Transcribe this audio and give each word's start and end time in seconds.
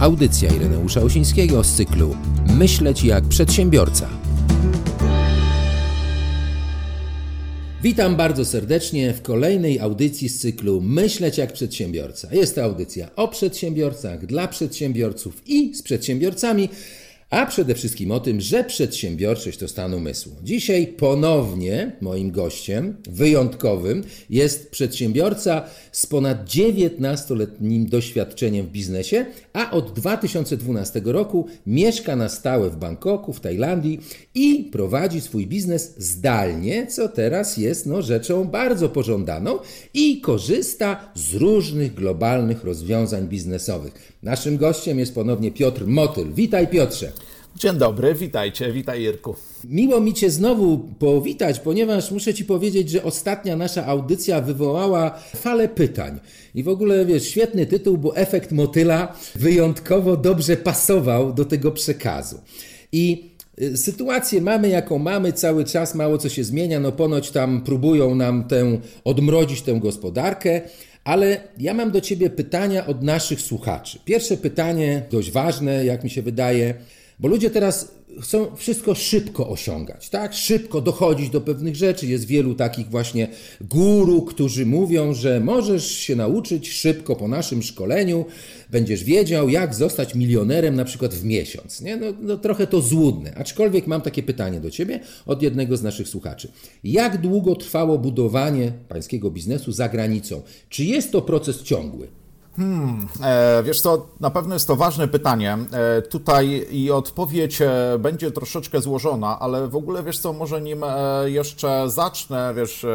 Audycja 0.00 0.54
Ireneusza 0.54 1.00
Osińskiego 1.02 1.64
z 1.64 1.72
cyklu 1.72 2.16
Myśleć 2.58 3.04
jak 3.04 3.24
przedsiębiorca. 3.24 4.08
Witam 7.82 8.16
bardzo 8.16 8.44
serdecznie 8.44 9.12
w 9.12 9.22
kolejnej 9.22 9.80
audycji 9.80 10.28
z 10.28 10.40
cyklu 10.40 10.80
Myśleć 10.80 11.38
jak 11.38 11.52
przedsiębiorca. 11.52 12.28
Jest 12.34 12.54
to 12.54 12.64
audycja 12.64 13.10
o 13.16 13.28
przedsiębiorcach, 13.28 14.26
dla 14.26 14.48
przedsiębiorców 14.48 15.42
i 15.46 15.74
z 15.74 15.82
przedsiębiorcami 15.82 16.68
a 17.30 17.46
przede 17.46 17.74
wszystkim 17.74 18.10
o 18.10 18.20
tym, 18.20 18.40
że 18.40 18.64
przedsiębiorczość 18.64 19.58
to 19.58 19.68
stan 19.68 19.94
umysłu. 19.94 20.32
Dzisiaj 20.42 20.86
ponownie 20.86 21.96
moim 22.00 22.30
gościem 22.30 22.96
wyjątkowym 23.08 24.04
jest 24.30 24.70
przedsiębiorca 24.70 25.64
z 25.92 26.06
ponad 26.06 26.44
19-letnim 26.44 27.88
doświadczeniem 27.88 28.66
w 28.66 28.70
biznesie, 28.70 29.26
a 29.52 29.70
od 29.70 29.92
2012 29.92 31.02
roku 31.04 31.46
mieszka 31.66 32.16
na 32.16 32.28
stałe 32.28 32.70
w 32.70 32.76
Bangkoku, 32.76 33.32
w 33.32 33.40
Tajlandii 33.40 34.00
i 34.34 34.68
prowadzi 34.72 35.20
swój 35.20 35.46
biznes 35.46 35.94
zdalnie, 35.98 36.86
co 36.86 37.08
teraz 37.08 37.56
jest 37.56 37.86
no, 37.86 38.02
rzeczą 38.02 38.44
bardzo 38.44 38.88
pożądaną 38.88 39.58
i 39.94 40.20
korzysta 40.20 41.12
z 41.14 41.34
różnych 41.34 41.94
globalnych 41.94 42.64
rozwiązań 42.64 43.28
biznesowych. 43.28 44.12
Naszym 44.22 44.56
gościem 44.56 44.98
jest 44.98 45.14
ponownie 45.14 45.50
Piotr 45.50 45.86
Motyl. 45.86 46.32
Witaj 46.32 46.68
Piotrze. 46.68 47.12
Dzień 47.58 47.76
dobry, 47.76 48.14
witajcie, 48.14 48.72
witaj 48.72 49.02
Irku. 49.02 49.36
Miło 49.64 50.00
mi 50.00 50.14
Cię 50.14 50.30
znowu 50.30 50.78
powitać, 50.98 51.60
ponieważ 51.60 52.10
muszę 52.10 52.34
Ci 52.34 52.44
powiedzieć, 52.44 52.90
że 52.90 53.02
ostatnia 53.02 53.56
nasza 53.56 53.86
audycja 53.86 54.40
wywołała 54.40 55.18
falę 55.36 55.68
pytań. 55.68 56.20
I 56.54 56.62
w 56.62 56.68
ogóle, 56.68 57.06
wiesz, 57.06 57.28
świetny 57.28 57.66
tytuł, 57.66 57.98
bo 57.98 58.16
efekt 58.16 58.52
motyla 58.52 59.16
wyjątkowo 59.34 60.16
dobrze 60.16 60.56
pasował 60.56 61.32
do 61.32 61.44
tego 61.44 61.72
przekazu. 61.72 62.40
I 62.92 63.30
y, 63.60 63.76
Sytuację 63.76 64.40
mamy, 64.40 64.68
jaką 64.68 64.98
mamy, 64.98 65.32
cały 65.32 65.64
czas 65.64 65.94
mało 65.94 66.18
co 66.18 66.28
się 66.28 66.44
zmienia. 66.44 66.80
No, 66.80 66.92
ponoć 66.92 67.30
tam 67.30 67.62
próbują 67.62 68.14
nam 68.14 68.44
tę, 68.44 68.78
odmrodzić 69.04 69.62
tę 69.62 69.80
gospodarkę, 69.80 70.60
ale 71.04 71.40
ja 71.58 71.74
mam 71.74 71.90
do 71.90 72.00
Ciebie 72.00 72.30
pytania 72.30 72.86
od 72.86 73.02
naszych 73.02 73.40
słuchaczy. 73.40 73.98
Pierwsze 74.04 74.36
pytanie, 74.36 75.02
dość 75.10 75.30
ważne, 75.30 75.84
jak 75.84 76.04
mi 76.04 76.10
się 76.10 76.22
wydaje, 76.22 76.74
bo 77.18 77.28
ludzie 77.28 77.50
teraz 77.50 77.96
chcą 78.20 78.56
wszystko 78.56 78.94
szybko 78.94 79.48
osiągać, 79.48 80.08
tak? 80.08 80.34
Szybko 80.34 80.80
dochodzić 80.80 81.30
do 81.30 81.40
pewnych 81.40 81.76
rzeczy. 81.76 82.06
Jest 82.06 82.26
wielu 82.26 82.54
takich 82.54 82.88
właśnie 82.90 83.28
guru, 83.60 84.22
którzy 84.22 84.66
mówią, 84.66 85.14
że 85.14 85.40
możesz 85.40 85.90
się 85.90 86.16
nauczyć 86.16 86.68
szybko 86.72 87.16
po 87.16 87.28
naszym 87.28 87.62
szkoleniu, 87.62 88.24
będziesz 88.70 89.04
wiedział, 89.04 89.48
jak 89.48 89.74
zostać 89.74 90.14
milionerem 90.14 90.74
na 90.74 90.84
przykład 90.84 91.14
w 91.14 91.24
miesiąc. 91.24 91.80
Nie? 91.80 91.96
No, 91.96 92.06
no 92.20 92.36
trochę 92.36 92.66
to 92.66 92.80
złudne. 92.80 93.34
Aczkolwiek 93.34 93.86
mam 93.86 94.00
takie 94.02 94.22
pytanie 94.22 94.60
do 94.60 94.70
Ciebie 94.70 95.00
od 95.26 95.42
jednego 95.42 95.76
z 95.76 95.82
naszych 95.82 96.08
słuchaczy. 96.08 96.48
Jak 96.84 97.20
długo 97.20 97.54
trwało 97.54 97.98
budowanie 97.98 98.72
pańskiego 98.88 99.30
biznesu 99.30 99.72
za 99.72 99.88
granicą? 99.88 100.42
Czy 100.68 100.84
jest 100.84 101.12
to 101.12 101.22
proces 101.22 101.62
ciągły? 101.62 102.08
Hmm, 102.56 103.08
e, 103.22 103.62
wiesz 103.62 103.80
co, 103.80 104.06
na 104.20 104.30
pewno 104.30 104.54
jest 104.54 104.66
to 104.66 104.76
ważne 104.76 105.08
pytanie. 105.08 105.58
E, 105.72 106.02
tutaj 106.02 106.66
i 106.70 106.90
odpowiedź 106.90 107.62
e, 107.62 107.98
będzie 107.98 108.30
troszeczkę 108.30 108.80
złożona, 108.80 109.38
ale 109.40 109.68
w 109.68 109.76
ogóle 109.76 110.02
wiesz 110.02 110.18
co, 110.18 110.32
może 110.32 110.60
nim 110.60 110.84
jeszcze 111.24 111.90
zacznę, 111.90 112.54
wiesz, 112.56 112.86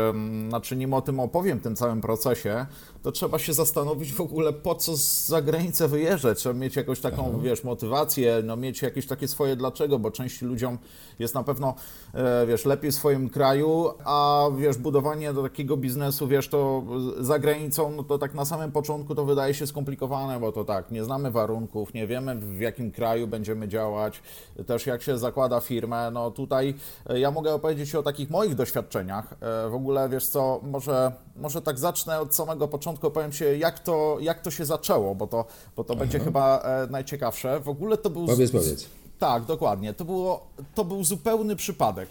znaczy 0.48 0.76
nim 0.76 0.94
o 0.94 1.02
tym 1.02 1.20
opowiem, 1.20 1.60
tym 1.60 1.76
całym 1.76 2.02
procesie, 2.02 2.66
to 3.04 3.12
trzeba 3.12 3.40
się 3.40 3.54
zastanowić 3.54 4.14
w 4.14 4.22
ogóle 4.22 4.54
po 4.54 4.76
co 4.76 4.96
za 5.26 5.42
granicę 5.42 5.88
wyjeżdżać. 5.88 6.38
Trzeba 6.38 6.56
mieć 6.56 6.76
jakąś 6.76 7.00
taką, 7.00 7.26
Aha. 7.30 7.38
wiesz, 7.44 7.64
motywację, 7.64 8.42
no 8.44 8.56
mieć 8.56 8.82
jakieś 8.82 9.08
takie 9.08 9.28
swoje 9.28 9.56
dlaczego, 9.56 10.00
bo 10.00 10.12
części 10.12 10.46
ludziom 10.46 10.78
jest 11.20 11.36
na 11.36 11.44
pewno, 11.44 11.76
e, 12.14 12.46
wiesz, 12.46 12.66
lepiej 12.66 12.92
w 12.92 12.96
swoim 12.96 13.30
kraju, 13.30 13.90
a 14.06 14.48
wiesz, 14.58 14.78
budowanie 14.78 15.34
do 15.34 15.44
takiego 15.44 15.78
biznesu, 15.78 16.28
wiesz, 16.28 16.48
to 16.48 16.84
za 17.20 17.40
granicą, 17.40 17.92
no 17.92 18.04
to 18.04 18.18
tak 18.18 18.34
na 18.34 18.46
samym 18.46 18.72
początku 18.72 19.16
to 19.16 19.26
wydaje 19.26 19.54
się 19.54 19.68
skomplikowane, 19.68 20.40
bo 20.40 20.52
to 20.52 20.64
tak, 20.64 20.92
nie 20.92 21.04
znamy 21.04 21.32
warunków, 21.32 21.94
nie 21.94 22.08
wiemy 22.08 22.36
w 22.36 22.60
jakim 22.60 22.92
kraju 22.92 23.28
będziemy 23.28 23.68
działać, 23.68 24.22
też 24.68 24.86
jak 24.86 25.02
się 25.02 25.18
zakłada 25.18 25.60
firmę, 25.60 26.12
no 26.12 26.32
tutaj 26.32 26.76
e, 27.10 27.20
ja 27.20 27.32
mogę 27.32 27.54
opowiedzieć 27.54 27.96
o 27.96 28.04
takich 28.04 28.30
moich 28.30 28.56
doświadczeniach. 28.56 29.34
E, 29.34 29.70
w 29.70 29.76
ogóle, 29.76 30.10
wiesz 30.10 30.28
co, 30.28 30.60
może, 30.64 31.12
może 31.36 31.62
tak 31.62 31.80
zacznę 31.80 32.20
od 32.20 32.36
samego 32.36 32.68
początku, 32.68 32.91
początku 32.92 33.08
opowiem 33.08 33.32
Ci, 33.32 33.44
jak 33.60 33.80
to, 33.80 34.18
jak 34.20 34.42
to 34.42 34.52
się 34.52 34.66
zaczęło, 34.66 35.16
bo 35.16 35.28
to, 35.28 35.46
bo 35.76 35.84
to 35.84 35.96
będzie 35.96 36.20
chyba 36.20 36.60
e, 36.60 36.88
najciekawsze. 36.90 37.60
W 37.60 37.70
ogóle 37.70 37.98
to 37.98 38.10
był... 38.10 38.26
Powiedz, 38.26 38.52
powiedz. 38.52 38.86
Tak, 39.20 39.46
dokładnie. 39.46 39.94
To, 39.94 40.06
było, 40.06 40.48
to 40.76 40.86
był 40.86 41.04
zupełny 41.04 41.56
przypadek. 41.56 42.10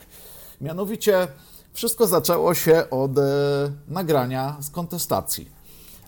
Mianowicie 0.61 1.29
wszystko 1.73 2.07
zaczęło 2.07 2.55
się 2.55 2.91
od 2.91 3.19
e, 3.19 3.23
nagrania 3.89 4.57
z 4.61 4.71
kontestacji. 4.71 5.49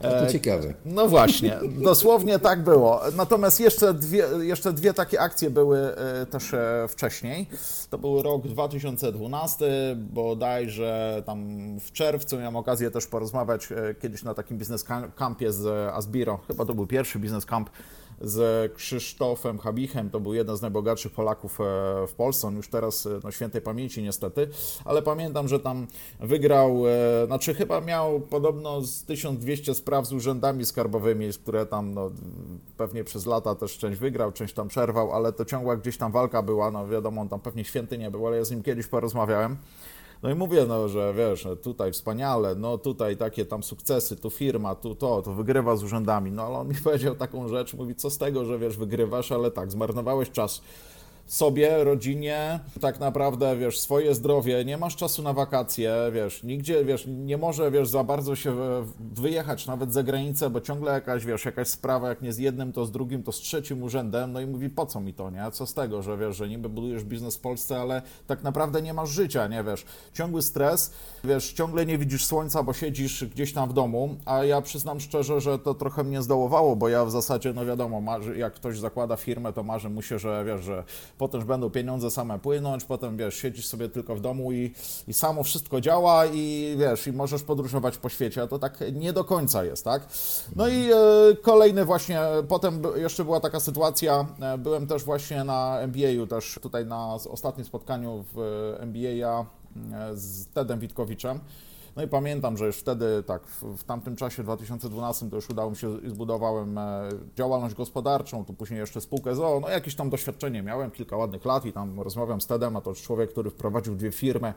To 0.03 0.27
e, 0.27 0.33
ciekawe. 0.33 0.75
No 0.85 1.09
właśnie, 1.09 1.59
dosłownie 1.85 2.39
tak 2.39 2.63
było. 2.63 3.01
Natomiast 3.17 3.61
jeszcze 3.61 3.95
dwie, 3.95 4.25
jeszcze 4.41 4.73
dwie 4.73 4.95
takie 4.95 5.21
akcje 5.21 5.51
były 5.51 5.79
e, 5.79 6.27
też 6.27 6.55
e, 6.55 6.87
wcześniej. 6.89 7.47
To 7.91 7.99
był 7.99 8.23
rok 8.23 8.49
2012, 8.49 9.97
bodajże 9.97 11.23
tam 11.27 11.49
w 11.81 11.93
czerwcu 11.93 12.39
miałem 12.39 12.57
okazję 12.57 12.91
też 12.91 13.07
porozmawiać 13.07 13.69
kiedyś 14.01 14.23
na 14.23 14.35
takim 14.35 14.59
biznes 14.59 14.85
campie 15.17 15.53
z 15.53 15.67
Asbiro. 15.95 16.39
Chyba 16.49 16.65
to 16.65 16.75
był 16.75 16.87
pierwszy 16.87 17.19
biznes 17.19 17.47
camp 17.47 17.71
z 18.23 18.73
Krzysztofem 18.73 19.59
Habichem, 19.59 20.11
to 20.11 20.21
był 20.21 20.35
jeden 20.35 20.57
z 20.57 20.63
najbogatszych 20.63 21.13
Polaków 21.13 21.61
e, 21.61 21.65
w 22.07 22.13
Polsce, 22.17 22.49
on 22.49 22.57
już 22.57 22.69
teraz 22.69 23.07
e, 23.07 23.21
no, 23.25 23.31
świętej 23.31 23.61
pamięci 23.61 24.03
niestety, 24.03 24.49
ale 24.85 25.03
pamiętam, 25.03 25.49
że 25.49 25.61
tam 25.61 25.87
wygrał, 26.21 26.83
e, 26.89 27.27
znaczy 27.27 27.55
chyba 27.55 27.81
miał 27.81 28.21
podobno 28.21 28.81
z 28.81 29.05
1200 29.05 29.75
spraw 29.75 30.07
z 30.07 30.13
urzędami 30.13 30.67
skarbowymi, 30.67 31.33
które 31.33 31.67
tam 31.67 31.95
no, 31.95 32.11
pewnie 32.77 33.05
przez 33.05 33.27
lata 33.27 33.55
też 33.55 33.79
część 33.79 33.99
wygrał, 33.99 34.33
część 34.33 34.55
tam 34.55 34.69
przerwał, 34.69 35.13
ale 35.13 35.33
to 35.33 35.45
ciągła 35.45 35.77
gdzieś 35.77 35.97
tam 35.97 36.13
walka 36.13 36.43
była, 36.43 36.71
no 36.71 36.89
wiadomo, 36.89 37.21
on 37.21 37.29
tam 37.29 37.41
pewnie 37.41 37.65
święty 37.65 37.99
nie 37.99 38.11
był, 38.11 38.27
ale 38.27 38.37
ja 38.37 38.45
z 38.45 38.51
nim 38.51 38.63
kiedyś 38.63 38.87
porozmawiałem. 38.87 39.57
No 40.23 40.31
i 40.31 40.35
mówię, 40.35 40.65
no, 40.69 40.89
że 40.89 41.15
wiesz, 41.15 41.49
tutaj 41.63 41.93
wspaniale, 41.93 42.55
no 42.55 42.79
tutaj 42.79 43.17
takie 43.17 43.45
tam 43.45 43.63
sukcesy, 43.63 44.17
tu 44.17 44.31
firma, 44.31 44.75
tu 44.75 44.95
to, 44.95 45.23
to 45.23 45.33
wygrywa 45.33 45.77
z 45.77 45.85
urzędami. 45.85 46.31
No 46.31 46.43
ale 46.43 46.55
on 46.55 46.69
mi 46.69 46.75
powiedział 46.85 47.15
taką 47.15 47.49
rzecz, 47.49 47.75
mówi, 47.75 47.95
co 47.95 48.11
z 48.11 48.19
tego, 48.19 48.45
że 48.45 48.59
wiesz, 48.59 48.77
wygrywasz, 48.77 49.33
ale 49.33 49.51
tak, 49.51 49.71
zmarnowałeś 49.71 50.31
czas 50.31 50.63
sobie, 51.27 51.85
rodzinie, 51.85 52.61
tak 52.81 53.01
naprawdę, 53.01 53.57
wiesz, 53.57 53.81
swoje 53.81 54.15
zdrowie, 54.15 54.65
nie 54.65 54.77
masz 54.77 54.97
czasu 54.97 55.23
na 55.23 55.33
wakacje, 55.33 55.95
wiesz, 56.13 56.43
nigdzie, 56.43 56.85
wiesz, 56.85 57.05
nie 57.07 57.39
może, 57.39 57.71
wiesz, 57.71 57.89
za 57.89 58.05
bardzo 58.05 58.37
się 58.37 58.57
wyjechać 59.01 59.67
nawet 59.67 59.93
za 59.93 60.03
granicę, 60.03 60.51
bo 60.51 60.61
ciągle 60.61 60.93
jakaś, 60.93 61.25
wiesz, 61.25 61.45
jakaś 61.45 61.69
sprawa, 61.69 62.09
jak 62.09 62.23
nie 62.23 62.33
z 62.33 62.39
jednym, 62.39 62.73
to 62.73 62.87
z 62.87 62.91
drugim, 62.91 63.23
to 63.23 63.33
z 63.33 63.37
trzecim 63.37 63.83
urzędem, 63.83 64.33
no 64.33 64.41
i 64.41 64.47
mówi, 64.47 64.71
po 64.71 64.87
co 64.87 65.01
mi 65.01 65.15
to, 65.15 65.31
nie? 65.31 65.51
Co 65.53 65.67
z 65.67 65.75
tego, 65.75 66.03
że, 66.03 66.19
wiesz, 66.19 66.37
że 66.37 66.49
niby 66.49 66.69
budujesz 66.69 67.05
biznes 67.05 67.37
w 67.37 67.41
Polsce, 67.41 67.81
ale 67.81 68.03
tak 68.27 68.43
naprawdę 68.43 68.83
nie 68.83 68.95
masz 68.95 69.11
życia, 69.11 69.47
nie, 69.47 69.65
wiesz, 69.65 69.85
ciągły 70.15 70.43
stres, 70.43 70.93
wiesz, 71.25 71.53
ciągle 71.53 71.87
nie 71.87 71.99
widzisz 71.99 72.27
słońca, 72.27 72.63
bo 72.63 72.73
siedzisz 72.73 73.25
gdzieś 73.25 73.53
tam 73.53 73.69
w 73.69 73.73
domu, 73.73 74.17
a 74.25 74.45
ja 74.45 74.61
przyznam 74.61 75.01
szczerze, 75.01 75.41
że 75.41 75.59
to 75.59 75.75
trochę 75.75 76.05
mnie 76.05 76.23
zdołowało, 76.23 76.77
bo 76.77 76.89
ja 76.89 77.05
w 77.05 77.11
zasadzie, 77.11 77.53
no 77.53 77.67
wiadomo, 77.67 78.01
marzy, 78.01 78.39
jak 78.39 78.55
ktoś 78.55 78.79
zakłada 78.79 79.17
firmę, 79.17 79.53
to 79.53 79.63
marzy 79.63 79.91
mu 79.91 80.03
się, 80.03 80.19
że, 80.19 80.45
wiesz, 80.47 80.61
że 80.61 80.85
potem 81.19 81.41
już 81.41 81.49
będą 81.49 81.71
pieniądze 81.71 82.11
same 82.11 82.39
płynąć, 82.39 82.85
potem 82.85 83.17
wiesz, 83.17 83.35
siedzisz 83.35 83.67
sobie 83.67 83.89
tylko 83.89 84.17
w 84.17 84.21
domu 84.21 84.53
i, 84.53 84.75
i 85.09 85.15
samo 85.15 85.43
wszystko 85.43 85.81
działa 85.81 86.27
i 86.27 86.75
wiesz, 86.79 87.07
i 87.07 87.13
możesz 87.13 87.43
podróżować 87.43 87.99
po 87.99 88.09
świecie, 88.09 88.43
a 88.43 88.47
to 88.47 88.59
tak 88.59 88.79
nie 88.93 89.13
do 89.13 89.25
końca 89.25 89.65
jest, 89.65 89.85
tak? 89.85 90.07
No 90.57 90.69
i 90.69 90.93
e, 90.93 90.97
kolejny 91.43 91.85
właśnie, 91.85 92.21
potem 92.49 92.83
jeszcze 92.97 93.25
była 93.25 93.41
taka 93.41 93.61
sytuacja, 93.61 94.27
e, 94.41 94.59
byłem 94.59 94.87
też 94.87 95.05
właśnie 95.05 95.45
na 95.45 95.81
MBA-u, 95.81 96.27
też 96.27 96.59
tutaj 96.63 96.87
na 96.87 97.15
ostatnim 97.15 97.67
spotkaniu 97.67 98.25
w 98.35 98.39
e, 98.39 98.83
MBA 98.83 99.41
e, 99.41 100.17
z 100.17 100.47
Tedem 100.47 100.81
Witkowiczem. 100.81 101.41
No 101.97 102.03
i 102.03 102.09
pamiętam, 102.09 102.57
że 102.57 102.67
już 102.67 102.77
wtedy, 102.77 103.23
tak, 103.27 103.47
w, 103.47 103.85
tamtym 103.85 104.17
czasie, 104.17 104.43
w 104.43 104.45
2012, 104.45 105.31
to 105.31 105.37
już 105.37 105.51
udało 105.51 105.71
mi 105.71 105.77
się, 105.77 105.99
zbudowałem 106.07 106.79
e, 106.79 107.09
działalność 107.37 107.75
gospodarczą, 107.75 108.45
tu 108.45 108.55
później 108.55 108.81
jeszcze 108.81 109.01
spółkę 109.01 109.35
ZOO, 109.35 109.61
no 109.61 109.69
jakieś 109.69 109.95
tam 109.95 110.11
doświadczenie 110.11 110.63
miałem, 110.63 110.91
kilka 110.91 111.17
ładnych 111.17 111.45
lat 111.45 111.65
i 111.65 111.73
tam 111.73 112.01
rozmawiam 112.01 112.41
z 112.41 112.47
Tedem, 112.47 112.77
a 112.77 112.81
to 112.81 112.95
człowiek, 112.95 113.31
który 113.31 113.51
wprowadził 113.51 113.95
dwie 113.95 114.13
firmy 114.13 114.55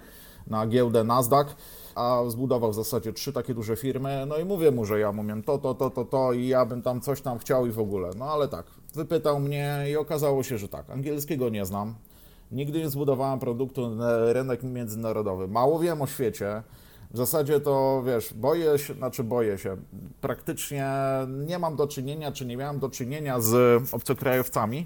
na 0.47 0.67
giełdę 0.67 1.03
Nasdaq, 1.03 1.55
a 1.95 2.21
zbudował 2.27 2.71
w 2.71 2.75
zasadzie 2.75 3.13
trzy 3.13 3.33
takie 3.33 3.53
duże 3.53 3.75
firmy, 3.75 4.25
no 4.27 4.37
i 4.37 4.45
mówię 4.45 4.71
mu, 4.71 4.85
że 4.85 4.99
ja 4.99 5.11
mówię 5.11 5.41
to, 5.45 5.57
to, 5.57 5.75
to, 5.75 5.89
to, 5.89 6.05
to 6.05 6.33
i 6.33 6.47
ja 6.47 6.65
bym 6.65 6.81
tam 6.81 7.01
coś 7.01 7.21
tam 7.21 7.39
chciał 7.39 7.67
i 7.67 7.71
w 7.71 7.79
ogóle, 7.79 8.09
no 8.17 8.25
ale 8.25 8.47
tak, 8.47 8.65
wypytał 8.93 9.39
mnie 9.39 9.85
i 9.91 9.95
okazało 9.95 10.43
się, 10.43 10.57
że 10.57 10.67
tak, 10.67 10.89
angielskiego 10.89 11.49
nie 11.49 11.65
znam, 11.65 11.95
nigdy 12.51 12.79
nie 12.79 12.89
zbudowałem 12.89 13.39
produktu 13.39 13.89
na 13.89 14.33
rynek 14.33 14.63
międzynarodowy, 14.63 15.47
mało 15.47 15.79
wiem 15.79 16.01
o 16.01 16.07
świecie, 16.07 16.63
W 17.15 17.17
zasadzie 17.17 17.59
to, 17.59 18.03
wiesz, 18.05 18.33
boję 18.33 18.77
się, 18.77 18.93
znaczy 18.93 19.23
boję 19.23 19.57
się, 19.57 19.77
praktycznie 20.21 20.91
nie 21.27 21.59
mam 21.59 21.75
do 21.75 21.87
czynienia, 21.87 22.31
czy 22.31 22.45
nie 22.45 22.57
miałem 22.57 22.79
do 22.79 22.89
czynienia 22.89 23.39
z 23.39 23.83
obcokrajowcami, 23.93 24.85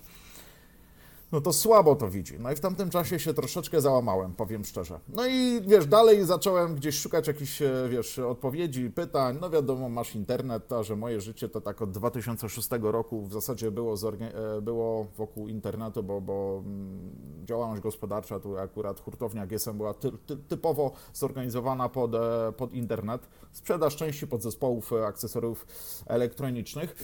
no 1.32 1.42
to 1.42 1.54
słabo 1.54 1.96
to 1.96 2.10
widzi. 2.10 2.40
No 2.40 2.52
i 2.52 2.56
w 2.56 2.60
tamtym 2.60 2.90
czasie 2.90 3.20
się 3.20 3.34
troszeczkę 3.34 3.82
załamałem, 3.82 4.34
powiem 4.36 4.66
szczerze. 4.66 5.00
No 5.08 5.28
i 5.28 5.62
wiesz, 5.62 5.86
dalej 5.86 6.26
zacząłem 6.26 6.76
gdzieś 6.76 7.00
szukać 7.00 7.28
jakichś, 7.28 7.62
e, 7.62 7.72
wiesz, 7.90 8.20
odpowiedzi, 8.20 8.90
pytań. 8.90 9.38
No 9.42 9.50
wiadomo, 9.50 9.90
masz 9.90 10.16
internet, 10.16 10.74
a 10.74 10.84
że 10.84 10.96
moje 10.96 11.22
życie 11.22 11.50
to 11.50 11.62
tak 11.62 11.82
od 11.82 11.92
2006 11.92 12.70
roku 12.82 13.22
w 13.22 13.34
zasadzie 13.34 13.72
było, 13.72 13.96
e, 14.20 14.62
było 14.62 15.08
wokół 15.18 15.48
internetu, 15.48 16.04
bo, 16.04 16.22
bo 16.22 16.64
mm, 16.66 17.46
działalność 17.46 17.82
gospodarcza, 17.82 18.40
tu 18.40 18.58
akurat 18.58 19.00
hurtownia 19.00 19.48
GSM 19.48 19.78
była 19.78 19.94
ty, 19.94 20.12
ty, 20.12 20.38
typowo 20.38 20.92
zorganizowana 21.14 21.90
pod, 21.90 22.16
e, 22.16 22.54
pod 22.58 22.74
internet. 22.74 23.30
Sprzedaż 23.52 23.96
części 23.96 24.28
podzespołów, 24.28 24.94
akcesoriów 24.94 25.66
elektronicznych. 26.08 26.96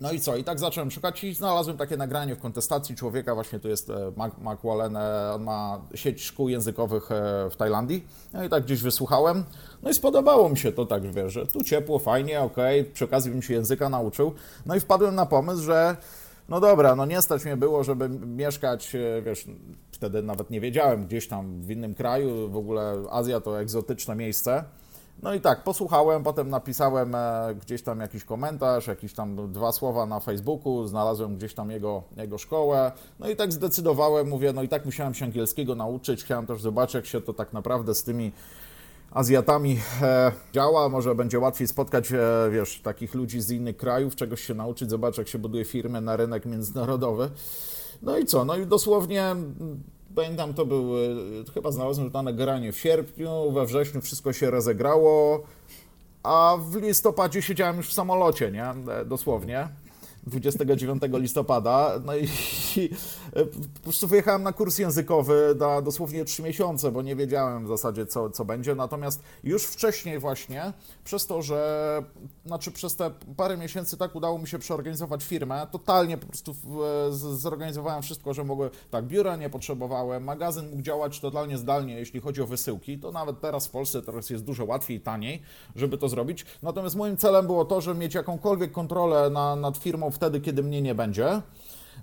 No 0.00 0.12
i 0.12 0.20
co? 0.20 0.36
I 0.36 0.44
tak 0.44 0.58
zacząłem 0.58 0.90
szukać 0.90 1.24
i 1.24 1.34
znalazłem 1.34 1.76
takie 1.76 1.96
nagranie 1.96 2.34
w 2.34 2.38
kontestacji 2.38 2.96
człowieka, 2.96 3.34
właśnie 3.34 3.60
tu 3.60 3.68
jest 3.68 3.90
e, 3.90 4.12
Mac, 4.38 4.60
Wallen, 4.64 4.96
e, 4.96 5.32
on 5.34 5.42
ma 5.42 5.80
sieć 5.94 6.22
szkół 6.22 6.48
językowych 6.48 7.12
e, 7.12 7.50
w 7.50 7.56
Tajlandii. 7.56 8.06
No 8.32 8.44
i 8.44 8.48
tak 8.48 8.64
gdzieś 8.64 8.82
wysłuchałem. 8.82 9.44
No 9.82 9.90
i 9.90 9.94
spodobało 9.94 10.48
mi 10.48 10.58
się 10.58 10.72
to 10.72 10.86
tak, 10.86 11.12
wiesz, 11.12 11.32
że 11.32 11.46
tu 11.46 11.64
ciepło, 11.64 11.98
fajnie, 11.98 12.40
okej, 12.40 12.84
przy 12.84 13.04
okazji 13.04 13.30
bym 13.30 13.42
się 13.42 13.54
języka 13.54 13.88
nauczył. 13.88 14.34
No 14.66 14.74
i 14.74 14.80
wpadłem 14.80 15.14
na 15.14 15.26
pomysł, 15.26 15.62
że 15.62 15.96
no 16.48 16.60
dobra, 16.60 16.96
no 16.96 17.06
nie 17.06 17.22
stać 17.22 17.44
mnie 17.44 17.56
było, 17.56 17.84
żeby 17.84 18.08
mieszkać, 18.08 18.96
wiesz, 19.22 19.46
wtedy 19.92 20.22
nawet 20.22 20.50
nie 20.50 20.60
wiedziałem, 20.60 21.06
gdzieś 21.06 21.28
tam 21.28 21.62
w 21.62 21.70
innym 21.70 21.94
kraju, 21.94 22.50
w 22.50 22.56
ogóle 22.56 23.02
Azja 23.10 23.40
to 23.40 23.60
egzotyczne 23.60 24.16
miejsce. 24.16 24.64
No 25.22 25.34
i 25.34 25.40
tak, 25.40 25.64
posłuchałem, 25.64 26.22
potem 26.22 26.48
napisałem 26.48 27.14
e, 27.14 27.54
gdzieś 27.62 27.82
tam 27.82 28.00
jakiś 28.00 28.24
komentarz, 28.24 28.86
jakieś 28.86 29.12
tam 29.14 29.52
dwa 29.52 29.72
słowa 29.72 30.06
na 30.06 30.20
Facebooku, 30.20 30.86
znalazłem 30.86 31.36
gdzieś 31.36 31.54
tam 31.54 31.70
jego, 31.70 32.02
jego 32.16 32.38
szkołę, 32.38 32.92
no 33.18 33.30
i 33.30 33.36
tak 33.36 33.52
zdecydowałem, 33.52 34.28
mówię, 34.28 34.52
no 34.52 34.62
i 34.62 34.68
tak 34.68 34.84
musiałem 34.84 35.14
się 35.14 35.24
angielskiego 35.24 35.74
nauczyć, 35.74 36.24
chciałem 36.24 36.46
też 36.46 36.62
zobaczyć, 36.62 36.94
jak 36.94 37.06
się 37.06 37.20
to 37.20 37.34
tak 37.34 37.52
naprawdę 37.52 37.94
z 37.94 38.04
tymi 38.04 38.32
Azjatami 39.10 39.80
e, 40.02 40.32
działa, 40.52 40.88
może 40.88 41.14
będzie 41.14 41.38
łatwiej 41.38 41.68
spotkać, 41.68 42.12
e, 42.12 42.50
wiesz, 42.50 42.80
takich 42.82 43.14
ludzi 43.14 43.40
z 43.40 43.50
innych 43.50 43.76
krajów, 43.76 44.16
czegoś 44.16 44.40
się 44.40 44.54
nauczyć, 44.54 44.90
zobaczyć, 44.90 45.18
jak 45.18 45.28
się 45.28 45.38
buduje 45.38 45.64
firmę 45.64 46.00
na 46.00 46.16
rynek 46.16 46.46
międzynarodowy. 46.46 47.30
No 48.02 48.18
i 48.18 48.26
co? 48.26 48.44
No 48.44 48.56
i 48.56 48.66
dosłownie 48.66 49.36
Pamiętam, 50.14 50.54
to 50.54 50.66
był, 50.66 50.96
e, 50.96 51.52
chyba 51.54 51.70
znalazłem 51.70 52.10
to 52.10 52.22
nagranie 52.22 52.72
w 52.72 52.78
sierpniu, 52.78 53.50
we 53.52 53.66
wrześniu 53.66 54.00
wszystko 54.00 54.32
się 54.32 54.50
rozegrało, 54.50 55.42
a 56.22 56.56
w 56.60 56.76
listopadzie 56.76 57.42
siedziałem 57.42 57.76
już 57.76 57.88
w 57.88 57.92
samolocie, 57.92 58.50
nie? 58.50 58.64
E, 58.64 59.04
dosłownie. 59.04 59.68
29 60.26 61.02
listopada. 61.12 61.92
No 62.04 62.16
i, 62.16 62.28
i 62.76 62.88
po 63.74 63.80
prostu 63.82 64.08
wyjechałem 64.08 64.42
na 64.42 64.52
kurs 64.52 64.78
językowy 64.78 65.56
na 65.60 65.82
dosłownie 65.82 66.24
3 66.24 66.42
miesiące, 66.42 66.92
bo 66.92 67.02
nie 67.02 67.16
wiedziałem 67.16 67.64
w 67.64 67.68
zasadzie, 67.68 68.06
co, 68.06 68.30
co 68.30 68.44
będzie. 68.44 68.74
Natomiast 68.74 69.22
już 69.44 69.64
wcześniej 69.64 70.18
właśnie, 70.18 70.72
przez 71.04 71.26
to, 71.26 71.42
że 71.42 72.02
znaczy 72.46 72.70
przez 72.70 72.96
te 72.96 73.10
parę 73.36 73.56
miesięcy 73.56 73.96
tak 73.96 74.14
udało 74.14 74.38
mi 74.38 74.48
się 74.48 74.58
przeorganizować 74.58 75.24
firmę, 75.24 75.66
totalnie 75.70 76.18
po 76.18 76.26
prostu 76.26 76.54
zorganizowałem 77.12 78.02
wszystko, 78.02 78.34
że 78.34 78.44
mogłem, 78.44 78.70
tak, 78.90 79.04
biura 79.04 79.36
nie 79.36 79.50
potrzebowałem, 79.50 80.24
magazyn 80.24 80.70
mógł 80.70 80.82
działać 80.82 81.20
totalnie 81.20 81.58
zdalnie, 81.58 81.94
jeśli 81.94 82.20
chodzi 82.20 82.42
o 82.42 82.46
wysyłki, 82.46 82.98
to 82.98 83.12
nawet 83.12 83.40
teraz 83.40 83.66
w 83.66 83.70
Polsce 83.70 84.02
teraz 84.02 84.30
jest 84.30 84.44
dużo 84.44 84.64
łatwiej 84.64 84.96
i 84.96 85.00
taniej, 85.00 85.42
żeby 85.76 85.98
to 85.98 86.08
zrobić. 86.08 86.46
Natomiast 86.62 86.96
moim 86.96 87.16
celem 87.16 87.46
było 87.46 87.64
to, 87.64 87.80
żeby 87.80 88.00
mieć 88.00 88.14
jakąkolwiek 88.14 88.72
kontrolę 88.72 89.30
na, 89.30 89.56
nad 89.56 89.76
firmą 89.76 90.10
wtedy, 90.20 90.40
kiedy 90.40 90.62
mnie 90.62 90.82
nie 90.82 90.94
będzie, 90.94 91.42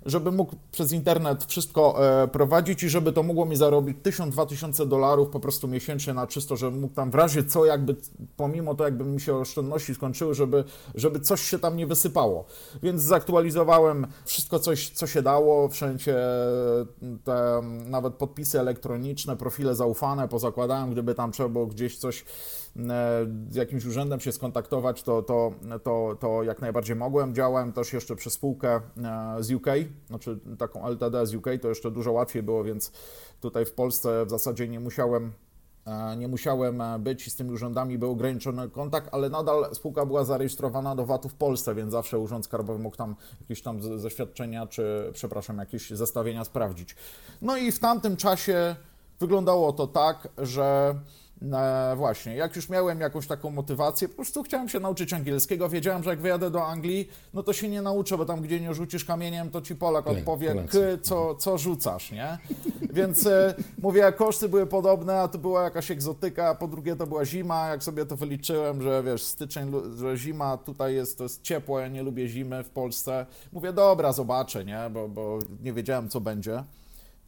żeby 0.06 0.32
mógł 0.32 0.56
przez 0.72 0.92
internet 0.92 1.44
wszystko 1.44 2.06
e, 2.22 2.28
prowadzić 2.28 2.82
i 2.82 2.88
żeby 2.88 3.12
to 3.12 3.22
mogło 3.22 3.46
mi 3.46 3.56
zarobić 3.56 3.98
1000-2000 3.98 4.88
dolarów 4.88 5.28
po 5.28 5.40
prostu 5.40 5.68
miesięcznie 5.68 6.14
na 6.14 6.26
czysto, 6.26 6.56
że 6.56 6.70
mógł 6.70 6.94
tam 6.94 7.10
w 7.10 7.14
razie 7.14 7.44
co, 7.44 7.64
jakby 7.64 7.96
pomimo 8.36 8.74
to, 8.74 8.84
jakby 8.84 9.04
mi 9.04 9.20
się 9.20 9.36
oszczędności 9.36 9.94
skończyły, 9.94 10.34
żeby, 10.34 10.64
żeby 10.94 11.20
coś 11.20 11.40
się 11.40 11.58
tam 11.58 11.76
nie 11.76 11.86
wysypało. 11.86 12.44
Więc 12.82 13.02
zaktualizowałem 13.02 14.06
wszystko, 14.24 14.58
coś, 14.58 14.90
co 14.90 15.06
się 15.06 15.22
dało, 15.22 15.68
wszędzie 15.68 16.16
te 17.24 17.60
nawet 17.86 18.14
podpisy 18.14 18.60
elektroniczne, 18.60 19.36
profile 19.36 19.74
zaufane 19.74 20.28
pozakładałem, 20.28 20.92
gdyby 20.92 21.14
tam 21.14 21.32
trzeba 21.32 21.48
było 21.48 21.66
gdzieś 21.66 21.96
coś 21.96 22.24
z 23.50 23.54
jakimś 23.54 23.84
urzędem 23.84 24.20
się 24.20 24.32
skontaktować, 24.32 25.02
to, 25.02 25.22
to, 25.22 25.52
to, 25.82 26.16
to 26.20 26.42
jak 26.42 26.60
najbardziej 26.60 26.96
mogłem. 26.96 27.34
Działałem 27.34 27.72
też 27.72 27.92
jeszcze 27.92 28.16
przez 28.16 28.32
spółkę 28.32 28.80
e, 29.36 29.42
z 29.42 29.52
UK, 29.52 29.66
znaczy 30.06 30.38
taką 30.58 30.86
LTD 30.86 31.26
z 31.26 31.34
UK, 31.34 31.46
to 31.62 31.68
jeszcze 31.68 31.90
dużo 31.90 32.12
łatwiej 32.12 32.42
było, 32.42 32.64
więc 32.64 32.92
tutaj 33.40 33.64
w 33.64 33.72
Polsce 33.72 34.26
w 34.26 34.30
zasadzie 34.30 34.68
nie 34.68 34.80
musiałem 34.80 35.32
e, 35.86 36.16
nie 36.16 36.28
musiałem 36.28 36.80
e, 36.80 36.98
być 36.98 37.26
i 37.26 37.30
z 37.30 37.36
tymi 37.36 37.52
urzędami 37.52 37.98
był 37.98 38.10
ograniczony 38.10 38.70
kontakt, 38.70 39.08
ale 39.12 39.30
nadal 39.30 39.74
spółka 39.74 40.06
była 40.06 40.24
zarejestrowana 40.24 40.96
do 40.96 41.06
VAT-u 41.06 41.28
w 41.28 41.34
Polsce, 41.34 41.74
więc 41.74 41.92
zawsze 41.92 42.18
Urząd 42.18 42.44
Skarbowy 42.44 42.78
mógł 42.78 42.96
tam 42.96 43.16
jakieś 43.40 43.62
tam 43.62 43.98
zaświadczenia, 43.98 44.66
czy 44.66 45.10
przepraszam, 45.12 45.58
jakieś 45.58 45.90
zestawienia 45.90 46.44
sprawdzić. 46.44 46.96
No 47.42 47.56
i 47.56 47.72
w 47.72 47.78
tamtym 47.78 48.16
czasie 48.16 48.76
wyglądało 49.20 49.72
to 49.72 49.86
tak, 49.86 50.28
że 50.38 50.94
no 51.40 51.58
właśnie, 51.96 52.36
jak 52.36 52.56
już 52.56 52.68
miałem 52.68 53.00
jakąś 53.00 53.26
taką 53.26 53.50
motywację, 53.50 54.08
po 54.08 54.14
prostu 54.14 54.42
chciałem 54.42 54.68
się 54.68 54.80
nauczyć 54.80 55.12
angielskiego. 55.12 55.68
Wiedziałem, 55.68 56.02
że 56.02 56.10
jak 56.10 56.20
wyjadę 56.20 56.50
do 56.50 56.66
Anglii, 56.66 57.08
no 57.34 57.42
to 57.42 57.52
się 57.52 57.68
nie 57.68 57.82
nauczę, 57.82 58.18
bo 58.18 58.24
tam 58.24 58.40
gdzie 58.40 58.60
nie 58.60 58.74
rzucisz 58.74 59.04
kamieniem, 59.04 59.50
to 59.50 59.60
ci 59.60 59.76
Polak 59.76 60.06
odpowie, 60.06 60.54
k, 60.54 60.78
co, 61.02 61.34
co 61.34 61.58
rzucasz, 61.58 62.12
nie? 62.12 62.38
Więc 62.98 63.26
e, 63.26 63.54
mówię, 63.82 64.12
koszty 64.12 64.48
były 64.48 64.66
podobne, 64.66 65.20
a 65.20 65.28
to 65.28 65.38
była 65.38 65.62
jakaś 65.64 65.90
egzotyka, 65.90 66.48
a 66.48 66.54
po 66.54 66.68
drugie 66.68 66.96
to 66.96 67.06
była 67.06 67.24
zima, 67.24 67.68
jak 67.68 67.82
sobie 67.82 68.06
to 68.06 68.16
wyliczyłem, 68.16 68.82
że 68.82 69.02
wiesz, 69.02 69.22
styczeń, 69.22 69.72
że 69.96 70.16
zima 70.16 70.56
tutaj 70.56 70.94
jest, 70.94 71.18
to 71.18 71.24
jest 71.24 71.42
ciepło, 71.42 71.80
ja 71.80 71.88
nie 71.88 72.02
lubię 72.02 72.28
zimy 72.28 72.64
w 72.64 72.70
Polsce. 72.70 73.26
Mówię, 73.52 73.72
dobra, 73.72 74.12
zobaczę, 74.12 74.64
nie? 74.64 74.90
Bo, 74.90 75.08
bo 75.08 75.38
nie 75.62 75.72
wiedziałem, 75.72 76.08
co 76.08 76.20
będzie. 76.20 76.64